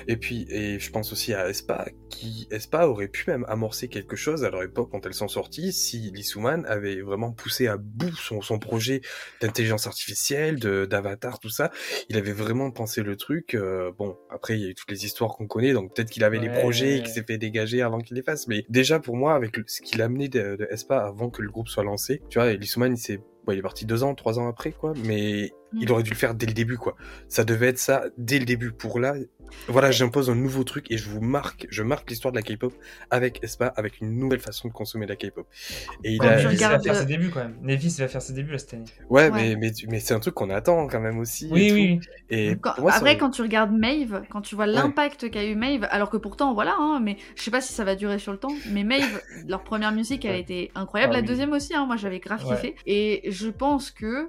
[0.07, 4.15] Et puis, et je pense aussi à Espa, qui, Espa aurait pu même amorcer quelque
[4.15, 7.77] chose à leur époque quand elles sont sorties, si Lee Suman avait vraiment poussé à
[7.77, 9.01] bout son, son projet
[9.41, 11.71] d'intelligence artificielle, de, d'avatar, tout ça.
[12.09, 13.55] Il avait vraiment pensé le truc.
[13.55, 16.23] euh, bon, après, il y a eu toutes les histoires qu'on connaît, donc peut-être qu'il
[16.23, 16.59] avait les Ouais.
[16.59, 18.47] projets et qu'il s'est fait dégager avant qu'il les fasse.
[18.47, 21.41] Mais déjà, pour moi, avec le- ce qu'il a amené de, de Espa avant que
[21.41, 24.03] le groupe soit lancé, tu vois, Lee Suman, il s'est, bon, il est parti deux
[24.03, 25.79] ans, trois ans après, quoi, mais Mm.
[25.81, 26.95] il aurait dû le faire dès le début, quoi.
[27.27, 28.71] Ça devait être ça dès le début.
[28.71, 29.15] Pour là,
[29.67, 32.73] voilà, j'impose un nouveau truc et je vous marque, je marque l'histoire de la K-pop
[33.09, 35.45] avec Espa, avec une nouvelle façon de consommer la K-pop.
[36.03, 37.57] Et il Ouais, a, va faire ses débuts quand même.
[37.61, 38.85] Nevis va faire ses débuts là, cette année.
[39.09, 39.31] ouais, Ouais.
[39.31, 41.47] mais mais mais c'est un truc qu'on attend quand même aussi.
[41.47, 41.73] et Oui, tout.
[41.75, 41.99] oui.
[42.29, 45.85] Et Quand- moi, après, quand tu regardes Maeve, quand tu vois l'impact qu'a eu Maeve,
[45.89, 48.37] alors que pourtant, voilà, hein, mais je sais pas si ça va durer sur le
[48.37, 50.39] temps, mais Maeve, leur première musique, elle Ouais.
[50.41, 51.13] était incroyable.
[51.13, 51.27] Ah la oui.
[51.27, 52.55] deuxième aussi, hein, moi j'avais grave Ouais.
[52.55, 52.75] kiffé.
[52.85, 54.27] Et je pense que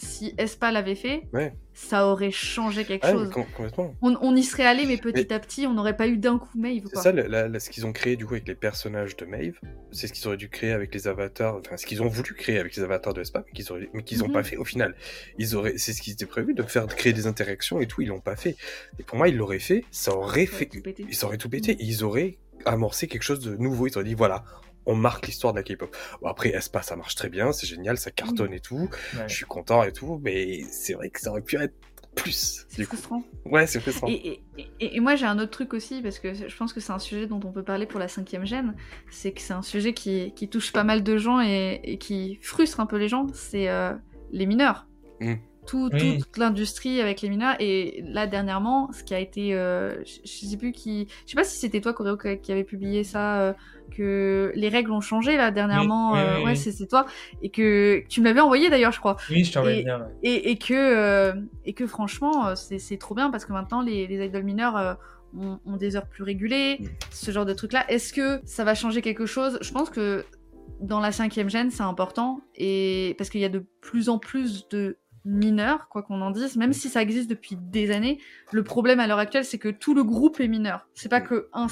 [0.00, 1.52] si Espa l'avait fait, Ouais.
[1.74, 3.30] ça aurait changé quelque Ah, chose.
[3.30, 3.92] complètement.
[4.00, 6.56] On, on y serait allé, mais petit à petit, on n'aurait pas eu d'un coup
[6.56, 6.84] Maeve.
[6.94, 9.24] C'est ça, le- la- la- ce qu'ils ont créé du coup avec les personnages de
[9.26, 9.58] Maeve,
[9.90, 12.60] c'est ce qu'ils auraient dû créer avec les avatars, enfin ce qu'ils ont voulu créer
[12.60, 14.32] avec les avatars de Espa, mais qu'ils auraient, mais qu'ils ont Mhm.
[14.34, 14.94] pas fait au final.
[15.36, 18.00] Ils auraient, c'est ce qui était prévu de faire de créer des interactions et tout,
[18.00, 18.54] ils l'ont pas fait.
[19.00, 20.70] Et pour moi, ils l'auraient fait, ça aurait Ça fait,
[21.10, 23.88] ils auraient tout pété, et ils auraient amorcé quelque chose de nouveau.
[23.88, 24.44] Ils auraient dit voilà,
[24.88, 25.94] on marque l'histoire de la K-pop.
[26.20, 29.28] Bon, après Espa, ça marche très bien, c'est génial, ça cartonne et tout, Ouais.
[29.28, 31.74] je suis content et tout, mais c'est vrai que ça aurait pu être
[32.16, 32.66] plus.
[32.68, 32.96] C'est coup.
[32.96, 33.22] frustrant.
[33.44, 34.08] Ouais, c'est frustrant.
[34.08, 36.80] Et, et- et- et moi j'ai un autre truc aussi, parce que je pense que
[36.80, 38.74] c'est un sujet dont on peut parler pour la cinquième gêne,
[39.10, 42.38] c'est que c'est un sujet qui, qui touche pas mal de gens et, et qui
[42.42, 43.92] frustre un peu les gens, c'est euh,
[44.32, 44.86] les mineurs.
[45.20, 45.34] Mm.
[45.68, 46.18] Tout, Oui.
[46.18, 47.54] Toute l'industrie avec les mineurs.
[47.60, 49.54] Et là dernièrement, ce qui a été...
[49.54, 51.06] euh, je, je sais plus qui...
[51.26, 53.52] Je sais pas si c'était toi, Coréo, qui avait publié ça, euh,
[53.96, 56.12] que les règles ont changé là dernièrement.
[56.12, 57.04] Oui, oui, euh, ouais, c'est toi.
[57.42, 59.98] Et que tu me l'avais envoyé d'ailleurs, je crois Oui, je t'envoie Et- bien.
[60.00, 60.06] ouais.
[60.22, 63.82] et, et que euh, et que franchement euh, c'est c'est trop bien parce que maintenant
[63.82, 64.96] les, les idoles mineurs
[65.38, 68.74] ont, ont des heures plus régulées ce genre de truc là est-ce que ça va
[68.74, 69.58] changer quelque chose?
[69.60, 70.24] Je pense que
[70.80, 74.68] dans la cinquième gêne c'est important et parce qu'il y a de plus en plus
[74.68, 74.96] de
[75.28, 78.18] mineurs quoi qu'on en dise même si ça existe depuis des années
[78.50, 81.48] le problème à l'heure actuelle c'est que tout le groupe est mineur c'est pas que
[81.52, 81.66] un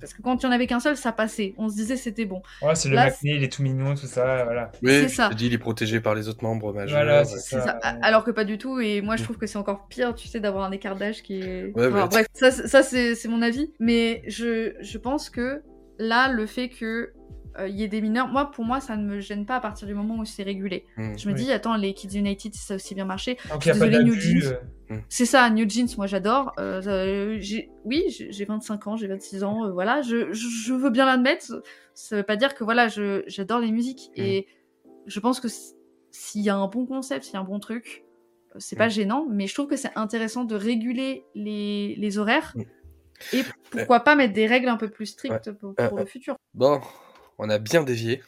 [0.00, 2.24] parce que quand il y en avait qu'un seul ça passait on se disait c'était
[2.24, 4.70] bon Ouais, c'est le McNeil, il est tout mignon, tout ça, voilà.
[4.82, 5.30] Oui, ça.
[5.34, 6.98] dis, il est protégé par les autres membres majeurs.
[6.98, 7.78] Voilà, c'est ça.
[8.02, 10.40] Alors que pas du tout, et moi je trouve que c'est encore pire, tu sais,
[10.40, 11.72] d'avoir un écart d'âge qui est.
[11.74, 15.62] Ouais, Enfin, bref, ça, c'est- ça c'est c'est mon avis, mais je, je pense que
[15.98, 17.12] là, le fait que
[17.58, 19.60] euh, il y ait des mineurs, moi pour moi ça ne me gêne pas à
[19.60, 20.86] partir du moment où c'est régulé.
[20.96, 21.18] Mm.
[21.18, 21.40] Je me Oui.
[21.44, 23.36] dis, attends, les Kids United ça a aussi bien marché.
[23.50, 24.14] Donc, Désolée, New.
[24.14, 24.56] Jeans.
[24.92, 26.52] euh, C'est ça, New Jeans, moi j'adore.
[26.58, 27.38] Euh,
[27.84, 31.62] oui, j'ai j'ai 25 ans, j'ai 26 ans, euh, voilà, je, je, veux bien l'admettre.
[31.94, 34.10] Ça veut pas dire que voilà, je- j'adore les musiques.
[34.16, 34.20] Mm.
[34.20, 34.46] Et
[35.06, 35.48] je pense que
[36.12, 38.04] s'il y a un bon concept, s'il y a un bon truc,
[38.58, 38.90] c'est pas Mm.
[38.90, 42.52] gênant, mais je trouve que c'est intéressant de réguler les, les horaires.
[42.56, 42.62] Mm.
[43.34, 46.36] Et pourquoi pas mettre des règles un peu plus strictes pour, pour Euh, le futur.
[46.54, 46.80] Bon,
[47.40, 48.22] on a bien dévié.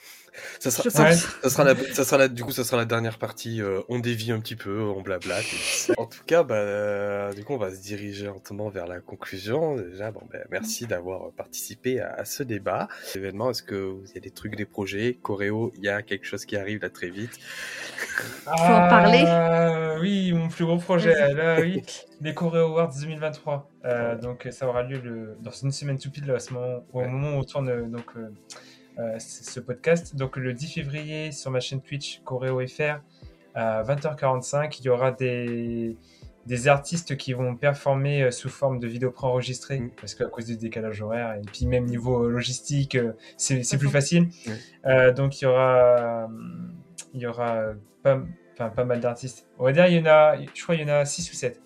[0.61, 1.11] Ça sera, Je ça, Ouais.
[1.11, 1.27] pense.
[1.43, 3.61] ça sera la, ça sera la, du coup, ça sera la dernière partie.
[3.61, 5.45] euh, on dévie un petit peu, on blablate.
[5.45, 9.01] et- en tout cas, bah, euh, du coup, on va se diriger lentement vers la
[9.01, 9.77] conclusion.
[9.77, 12.89] Déjà, bon, ben, merci d'avoir participé à, à ce débat.
[13.15, 16.01] Événement, est-ce que vous il y a des trucs, des projets, choréo, il y a
[16.01, 17.39] quelque chose qui arrive là très vite.
[18.47, 18.57] en
[18.89, 21.83] parler Euh, oui, mon plus gros projet, là, oui,
[22.23, 23.69] les Choreo Awards 2023.
[23.85, 27.01] Euh, donc, ça aura lieu le, dans une semaine tout pile, à ce moment, au
[27.03, 28.07] moment où on tourne euh, donc,
[28.99, 30.17] euh, ce podcast.
[30.17, 33.01] Donc, le 10 février, sur ma chaîne Twitch, Choreo FR,
[33.55, 35.97] à 20h45, il y aura des,
[36.47, 39.91] des artistes qui vont performer euh, sous forme de vidéos préenregistrées, Mm.
[40.01, 43.89] parce qu'à cause du décalage horaire, et puis même niveau logistique, euh, c'est c'est plus
[43.91, 44.29] facile.
[44.87, 46.29] Euh, donc il y aura,
[47.15, 47.63] il y aura
[48.03, 48.21] pas,
[48.55, 49.47] enfin, pas mal d'artistes.
[49.59, 51.35] On va dire, il y en a, je crois, il y en a 6 ou
[51.35, 51.61] 7.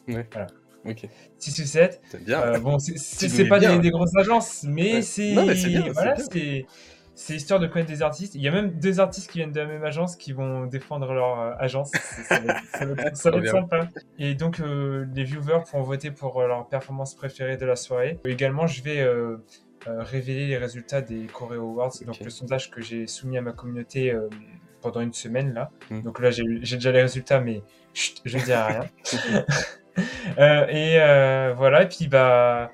[0.88, 1.08] Ok,
[1.38, 2.00] 6 ou 7.
[2.10, 2.40] c'est bien.
[2.42, 3.76] Euh, bon, c'est- pas bien.
[3.76, 5.02] des, des grosses agences, mais Ouais.
[5.02, 6.24] c'est Non, mais c'est bien, c'est voilà, bien.
[6.32, 6.66] c'est
[7.16, 8.34] c'est histoire de connaître des artistes.
[8.34, 11.14] Il y a même deux artistes qui viennent de la même agence qui vont défendre
[11.14, 11.90] leur euh, agence.
[11.90, 13.88] Ça va être, sympa.
[14.18, 18.20] Et donc euh, les viewers pourront voter pour euh, leur performance préférée de la soirée.
[18.26, 19.38] Également, je vais euh,
[19.86, 22.20] révéler les résultats des Choreo Awards, donc Ok.
[22.20, 24.14] le sondage que j'ai soumis à ma communauté
[24.82, 25.70] pendant une semaine là.
[25.90, 26.02] Mm.
[26.02, 27.62] Donc là, j'ai déjà les résultats, mais
[27.94, 28.84] chut, je ne dirai rien.
[30.68, 30.98] Et
[31.56, 32.70] voilà, et puis bah,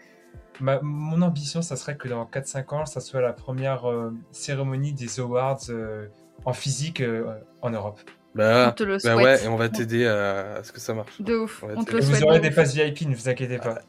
[0.63, 4.93] ma- mon ambition, ça serait que dans 4-5 ans, ça soit la première euh, cérémonie
[4.93, 6.07] des awards euh,
[6.45, 7.25] en physique euh,
[7.61, 8.01] en Europe.
[8.35, 9.17] On Bah, te le bah souhaite.
[9.17, 11.21] ouais, et on va t'aider à, à ce que ça marche.
[11.21, 11.63] De ouf.
[11.77, 13.81] On te le vous aurez de des passes VIP, ne vous inquiétez pas.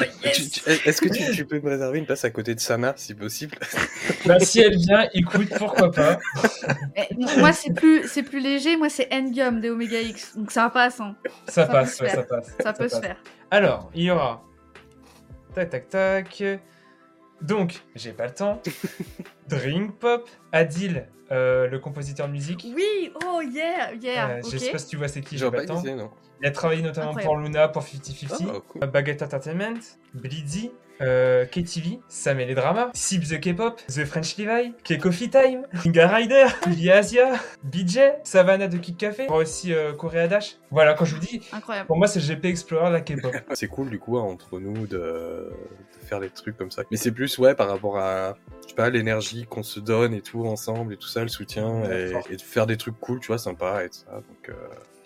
[0.00, 0.66] Oh, yes.
[0.86, 3.58] Est-ce que tu, tu peux me réserver une place à côté de Sana, si possible?
[4.26, 6.18] Bah, si elle vient, écoute, pourquoi pas.
[6.96, 8.76] Eh, moi, c'est plus, c'est plus léger.
[8.76, 10.36] Moi, c'est Endgame des Omega X.
[10.36, 11.00] Donc ça passe.
[11.00, 11.14] Hein.
[11.48, 12.54] Ça, passe, ouais, ça passe.
[12.62, 13.16] Ça peut se faire.
[13.50, 14.42] Alors, il y aura.
[15.54, 16.44] Tac, tac, tac.
[17.42, 18.62] Donc, j'ai pas le temps.
[19.48, 22.66] Drink Pop, Adil, euh, le compositeur de musique.
[22.74, 23.12] Oui.
[23.26, 24.30] Oh yeah, yeah.
[24.30, 26.10] Euh, Je sais pas si tu vois c'est qui, j'ai pas non.
[26.42, 27.34] Il a travaillé notamment Incroyable.
[27.34, 28.86] pour Luna, pour 50-50, Oh, cool.
[28.86, 29.78] Baguette Entertainment,
[30.14, 30.70] Blizzy,
[31.02, 36.08] euh, KTV, Sam et les Dramas, Sip the K-pop, The French Levi, K-Coffee Time, Kinga
[36.08, 36.46] Rider,
[36.90, 40.56] Asia, BJ, Savannah de Kick Café, aussi euh, Korea Dash.
[40.70, 41.86] Voilà, quand je vous dis, Incroyable.
[41.86, 43.34] pour moi c'est le GP Explorer de la K-pop.
[43.52, 44.96] C'est cool du coup hein, entre nous de...
[44.96, 45.52] de
[46.06, 46.82] faire des trucs comme ça.
[46.90, 50.20] Mais c'est plus ouais par rapport à je sais pas l'énergie qu'on se donne et
[50.22, 53.28] tout ensemble et tout ça le soutien et, et de faire des trucs cool tu
[53.28, 54.54] vois sympa et tout ça donc euh,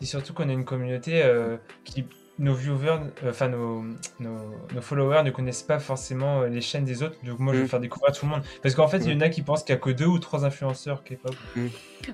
[0.01, 2.05] Et surtout qu'on a une communauté euh, qui,
[2.41, 3.85] nos viewers, euh, enfin nos,
[4.19, 4.39] nos,
[4.75, 7.15] nos followers ne connaissent pas forcément les chaînes des autres.
[7.25, 7.69] Donc moi je vais Mm.
[7.69, 8.43] faire découvrir tout le monde.
[8.61, 10.19] Parce qu'en fait il y en a qui pensent qu'il y a que deux ou
[10.19, 11.33] trois influenceurs K-pop.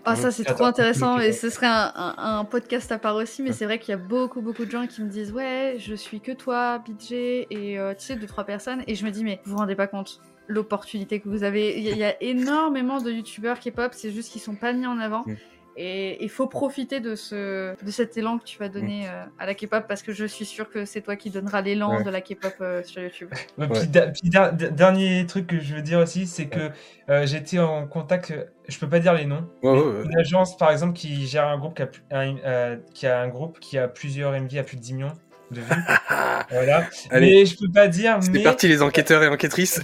[0.05, 1.19] Ah, ça, c'est trop intéressant.
[1.19, 3.43] Et ce serait un, un- un podcast à part aussi.
[3.43, 3.57] Mais Ouais.
[3.57, 6.21] c'est vrai qu'il y a beaucoup, beaucoup de gens qui me disent Ouais, je suis
[6.21, 8.83] que toi, BJ, et euh, tu sais, deux, trois personnes.
[8.87, 11.79] Et je me dis Mais vous vous rendez pas compte l'opportunité que vous avez.
[11.79, 14.73] Il y, a- il y a énormément de youtubeurs K-pop, c'est juste qu'ils sont pas
[14.73, 15.23] mis en avant.
[15.27, 15.35] Mm.
[15.77, 19.47] Et il faut profiter de, ce, de cet élan que tu vas donner euh, à
[19.47, 22.03] la K-pop parce que je suis sûre que c'est toi qui donneras l'élan Ouais.
[22.03, 23.31] de la K-pop euh, sur YouTube.
[23.57, 23.79] Ouais, Ouais.
[23.79, 26.71] Puis, da- puis da- da- dernier truc que je veux dire aussi, c'est que
[27.09, 28.35] euh, j'étais en contact,
[28.69, 30.05] je peux pas dire les noms, ouais, mais ouais, ouais.
[30.05, 33.29] une agence par exemple qui gère un groupe qui a, un, euh, qui a un
[33.29, 35.13] groupe qui a plusieurs MV à plus de 10 millions
[35.51, 35.67] de vues.
[36.51, 36.89] voilà.
[37.11, 37.27] Allez.
[37.41, 38.19] mais je peux pas dire.
[38.21, 39.81] c'est mais parti les enquêteurs et enquêtrices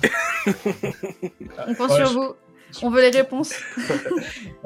[1.67, 2.35] On compte Ouais, sur je- vous.
[2.83, 3.55] On veut les réponses.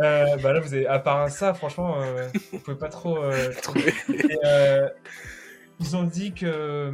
[0.03, 3.19] Euh, bah là, vous avez, à part ça, franchement, euh, vous pouvez pas trop.
[3.19, 3.93] euh, trop- Trouver.
[4.09, 4.89] Et, euh,
[5.79, 6.91] ils ont dit que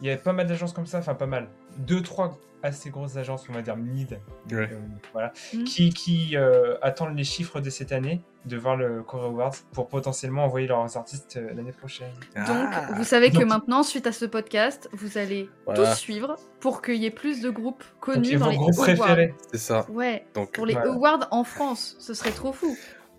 [0.00, 3.16] il y avait pas mal d'agences comme ça, enfin pas mal, deux trois assez grosses
[3.16, 4.18] agences, on va dire mid,
[4.50, 4.68] Ouais.
[4.72, 4.78] euh,
[5.12, 5.64] voilà, Mm.
[5.64, 9.88] qui, qui euh, attendent les chiffres de cette année, de voir le Core Awards pour
[9.88, 12.10] potentiellement envoyer leurs artistes euh, l'année prochaine.
[12.34, 12.88] Donc, Ah.
[12.94, 15.92] vous savez que Donc- maintenant, suite à ce podcast, vous allez Voilà.
[15.92, 18.74] tous suivre pour qu'il y ait plus de groupes Donc, connus et dans les groupes
[18.74, 18.96] awards.
[18.96, 19.34] préférés.
[19.52, 20.90] c'est ça Ouais, donc pour les Voilà.
[20.92, 22.76] awards en France, ce serait trop fou.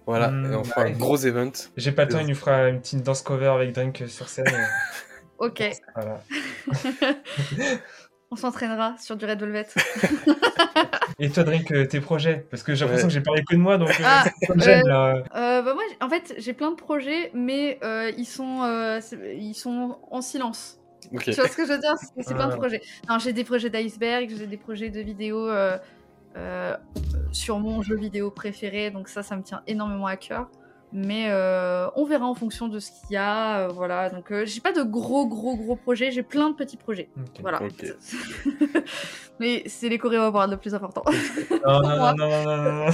[0.07, 0.89] voilà Mm, et on fera ouais.
[0.93, 3.73] un gros event J'ai pas le temps, il nous fera une petite danse cover avec
[3.73, 4.45] Drink sur scène.
[5.41, 5.63] Ok,
[5.95, 6.19] voilà.
[8.31, 9.67] on s'entraînera sur du Red Velvet.
[11.19, 13.09] Et toi, Drink, euh, tes projets Parce que j'ai l'impression Ouais.
[13.09, 15.13] que j'ai parlé que de moi, donc euh, Ah, euh, là.
[15.35, 18.99] Euh, bah moi, en fait, j'ai plein de projets, mais euh, ils, sont, euh,
[19.37, 20.79] ils sont en silence.
[21.21, 21.95] Tu vois ce que je veux dire?
[21.97, 22.57] C'est c'est plein de Ah.
[22.57, 22.81] projets.
[23.09, 25.77] Non, j'ai des projets d'iceberg, j'ai des projets de vidéos euh,
[26.37, 26.77] euh,
[27.31, 30.49] sur mon jeu vidéo préféré, donc ça, ça me tient énormément à cœur.
[30.91, 34.09] Mais euh, on verra en fonction de ce qu'il y a, euh, voilà.
[34.09, 37.09] Donc euh, j'ai pas de gros, gros, gros projets, j'ai plein de petits projets,
[37.41, 37.61] voilà.
[39.39, 41.01] Mais c'est les choréos à voir le plus important.
[41.65, 42.13] Non, non, moi.
[42.17, 42.91] non, non, non, non, non.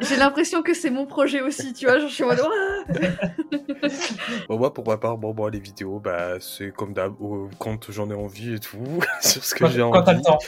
[0.00, 1.98] J'ai l'impression que c'est mon projet aussi, tu vois.
[1.98, 2.40] genre, Je suis en mode,
[2.90, 7.46] Ouah Bon, moi, pour ma part, bon, bon, les vidéos, bah, c'est comme d'hab, euh,
[7.58, 8.78] quand j'en ai envie et tout,
[9.22, 10.18] sur ce que Quand, j'ai quand t'as envie.
[10.18, 10.38] le temps.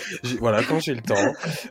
[0.40, 1.14] Voilà, quand j'ai le temps.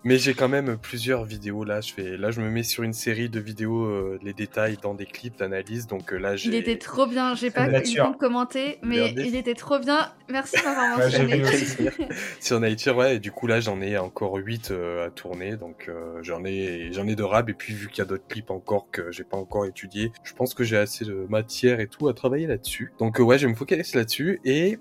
[0.04, 1.80] Mais j'ai quand même plusieurs vidéos là.
[1.82, 4.96] Je fais, là, je me mets sur une série de vidéos, euh, les détails dans
[4.96, 5.88] des clips d'analyse.
[5.88, 6.50] Donc euh, là, j'ai.
[6.50, 7.36] Il était trop bien.
[7.36, 10.12] J'ai pas eu le temps de commenter, mais il était trop bien.
[10.30, 11.38] Merci de m'avoir mentionné.
[11.38, 11.90] vu aussi.
[12.40, 14.72] sur Nature, ouais, et du coup là j'en ai encore 8
[15.06, 18.02] à tourner, donc euh, j'en ai j'en ai de rab, et puis vu qu'il y
[18.02, 21.26] a d'autres clips encore que j'ai pas encore étudié, je pense que j'ai assez de
[21.30, 22.94] matière et tout à travailler là-dessus.
[23.00, 24.80] Donc euh, ouais, je vais me focaliser là-dessus, et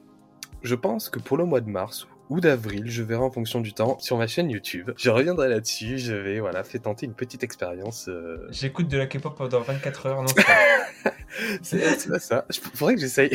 [0.62, 3.72] je pense que pour le mois de mars ou d'avril, je verrai en fonction du
[3.72, 4.90] temps sur ma chaîne YouTube.
[4.96, 8.08] Je reviendrai là-dessus, je vais voilà, faire tenter une petite expérience.
[8.08, 10.22] euh, J'écoute de la K-pop pendant 24 heures.
[10.22, 10.28] Non,
[11.62, 13.30] c'est pas- ça, je faudrait que j'essaye.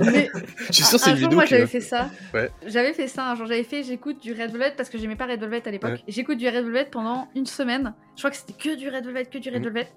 [0.00, 0.28] Mais
[0.68, 2.10] je suis sûr que c'est un une jour, vidéo moi, j'avais va- fait ça.
[2.32, 2.50] Ouais.
[2.66, 3.46] J'avais fait ça un jour.
[3.46, 5.90] J'avais fait, j'écoute du Red Velvet parce que j'aimais pas Red Velvet à l'époque.
[5.92, 6.02] Ouais.
[6.08, 7.94] J'écoute du Red Velvet pendant une semaine.
[8.16, 9.64] Je crois que c'était que du Red Velvet, que du Red Mhm.
[9.64, 9.88] Velvet.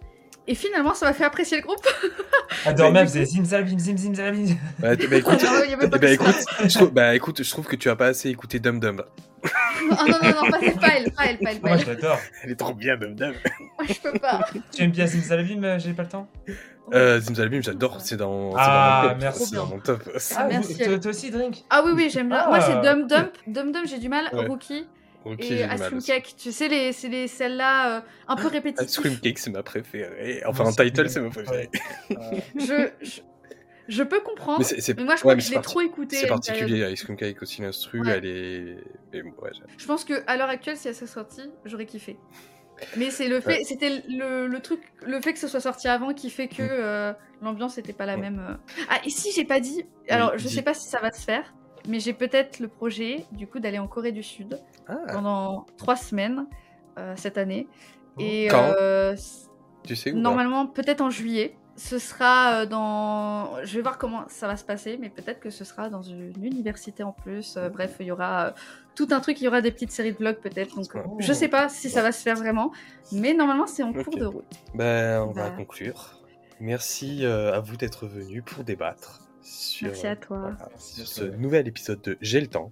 [0.48, 1.86] Et finalement, ça m'a fait apprécier le groupe.
[2.66, 4.46] Ah, Mais du faisait zimzalabim, zim zim zalabim.
[4.80, 5.62] Bah, t- bah, écoute, Ah,
[6.00, 6.14] que ça.
[6.14, 6.36] écoute,
[6.70, 9.04] je trouve, bah écoute, je trouve que tu as pas assez écouté Dum Dum.
[9.92, 10.66] Ah non, non, non, pas, pas
[10.98, 11.80] elle, pas elle, pas elle, pas Moi, elle.
[11.80, 12.18] je l'adore.
[12.44, 13.34] Elle est trop bien Dum Dum.
[13.78, 14.40] Moi, je peux pas.
[14.74, 16.28] Tu aimes bien zimzalabim euh, J'ai pas le temps?
[16.94, 19.22] Euh, Zimzalabim, j'adore, c'est dans, c'est Ah, dans mon top.
[19.22, 19.46] merci.
[19.46, 20.04] C'est dans mon top.
[20.38, 20.74] Ah, merci.
[20.74, 21.64] vous- toi, toi aussi, Drink?
[21.70, 22.44] Ah oui, oui, j'aime bien.
[22.46, 22.48] Ah.
[22.50, 23.32] Moi, c'est Dum Dump.
[23.46, 24.30] Dum Dum, j'ai du mal.
[24.34, 24.46] Ouais.
[24.48, 24.88] Rookie
[25.26, 26.06] Ok, et j'ai du Ice.
[26.06, 26.36] Cake.
[26.38, 29.00] Tu sais, les, c'est les, celles-là euh, un peu Ice répétitives.
[29.02, 30.42] Cream Cake, c'est ma préférée.
[30.46, 31.70] Enfin, en c'est- title, c'est ma préférée.
[32.56, 33.22] Je, je,
[33.90, 34.66] je peux comprendre.
[34.98, 36.16] Mais moi, je ouais, crois que je l'ai parti- trop écouté.
[36.18, 36.46] C'est période.
[36.46, 38.12] particulier, Ice Cream Cake aussi, l'instru, Ouais.
[38.18, 39.18] elle est.
[39.18, 42.18] et ouais, j'ai- Je pense que à l'heure actuelle, si elle serait sortie, j'aurais kiffé.
[42.96, 46.14] Mais c'est le fait, c'était le, le truc, le fait que ce soit sorti avant
[46.14, 46.68] qui fait que Mm.
[46.70, 48.22] euh, l'ambiance n'était pas la Ouais.
[48.22, 48.40] même.
[48.40, 48.54] euh.
[48.90, 49.84] Ah, ici, j'ai pas dit.
[50.10, 50.54] Alors, je dis.
[50.54, 51.56] sais pas si ça va se faire,
[51.88, 55.96] mais j'ai peut-être le projet, du coup, d'aller en Corée du Sud Ah, pendant trois
[55.96, 56.48] semaines
[56.98, 57.68] euh, cette année.
[58.20, 59.16] Et Quand euh,
[59.84, 61.56] tu sais où normalement, peut-être en juillet.
[61.80, 63.64] Ce sera euh, dans.
[63.64, 66.44] Je vais voir comment ça va se passer, mais peut-être que ce sera dans une
[66.44, 67.56] université en plus.
[67.56, 68.56] Euh, bref, il y aura
[68.96, 70.76] tout un truc, il y aura des petites séries de vlogs peut-être.
[70.76, 71.18] Donc, Oh.
[71.20, 72.72] je sais pas si ça va se faire vraiment,
[73.12, 74.52] mais normalement, c'est en cours de route.
[74.74, 75.56] Ben, on va Bah.
[75.56, 76.20] conclure.
[76.60, 79.22] Merci à vous d'être venus pour débattre.
[79.50, 80.40] Sur, Merci à toi.
[80.58, 82.72] voilà, sur ce nouvel épisode de J'ai le temps.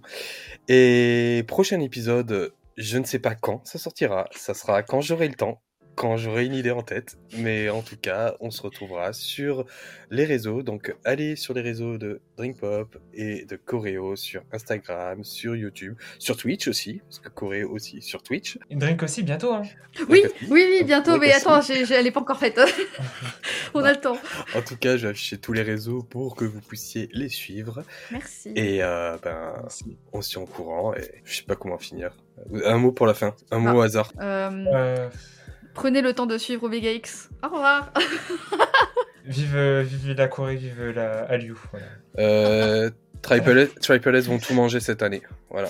[0.68, 4.28] Et prochain épisode, je ne sais pas quand ça sortira.
[4.32, 5.62] Ça sera quand j'aurai le temps,
[5.96, 7.16] quand j'aurai une idée en tête.
[7.38, 9.64] Mais en tout cas, on se retrouvera sur
[10.10, 10.62] les réseaux.
[10.62, 16.36] Donc allez sur les réseaux de Drinkpop et de Choreo sur Instagram, sur YouTube, sur
[16.36, 18.58] Twitch aussi, parce que Choreo aussi sur Twitch.
[18.70, 19.52] Une Drink aussi, bientôt.
[19.54, 19.62] Hein.
[20.10, 21.72] Oui, Drink oui, oui, bientôt, Drink mais aussi.
[21.72, 22.60] attends, elle est pas encore faite.
[23.74, 24.18] On a le temps.
[24.54, 27.82] En tout cas, je vais afficher tous les réseaux pour que vous puissiez les suivre.
[28.12, 28.52] Merci.
[28.54, 29.96] Et euh, ben, Merci.
[30.12, 32.14] on se tient au courant et je sais pas comment finir.
[32.66, 34.12] Un mot pour la fin, un mot au hasard.
[34.20, 35.08] Euh, Euh,
[35.76, 37.28] prenez le temps de suivre Omega X.
[37.44, 37.92] Au revoir.
[39.26, 41.54] vive, vive la Corée, vive la Hallyu.
[41.70, 41.86] Voilà.
[42.18, 42.90] Euh,
[43.22, 45.22] Triple S, Triple S vont tout manger cette année.
[45.50, 45.68] Voilà.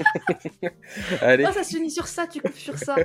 [1.20, 2.96] allez, Oh, ça se finit sur ça, tu coupes sur ça.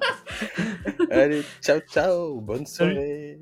[1.10, 2.94] allez, ciao ciao, bonne Salut.
[2.94, 3.38] soirée.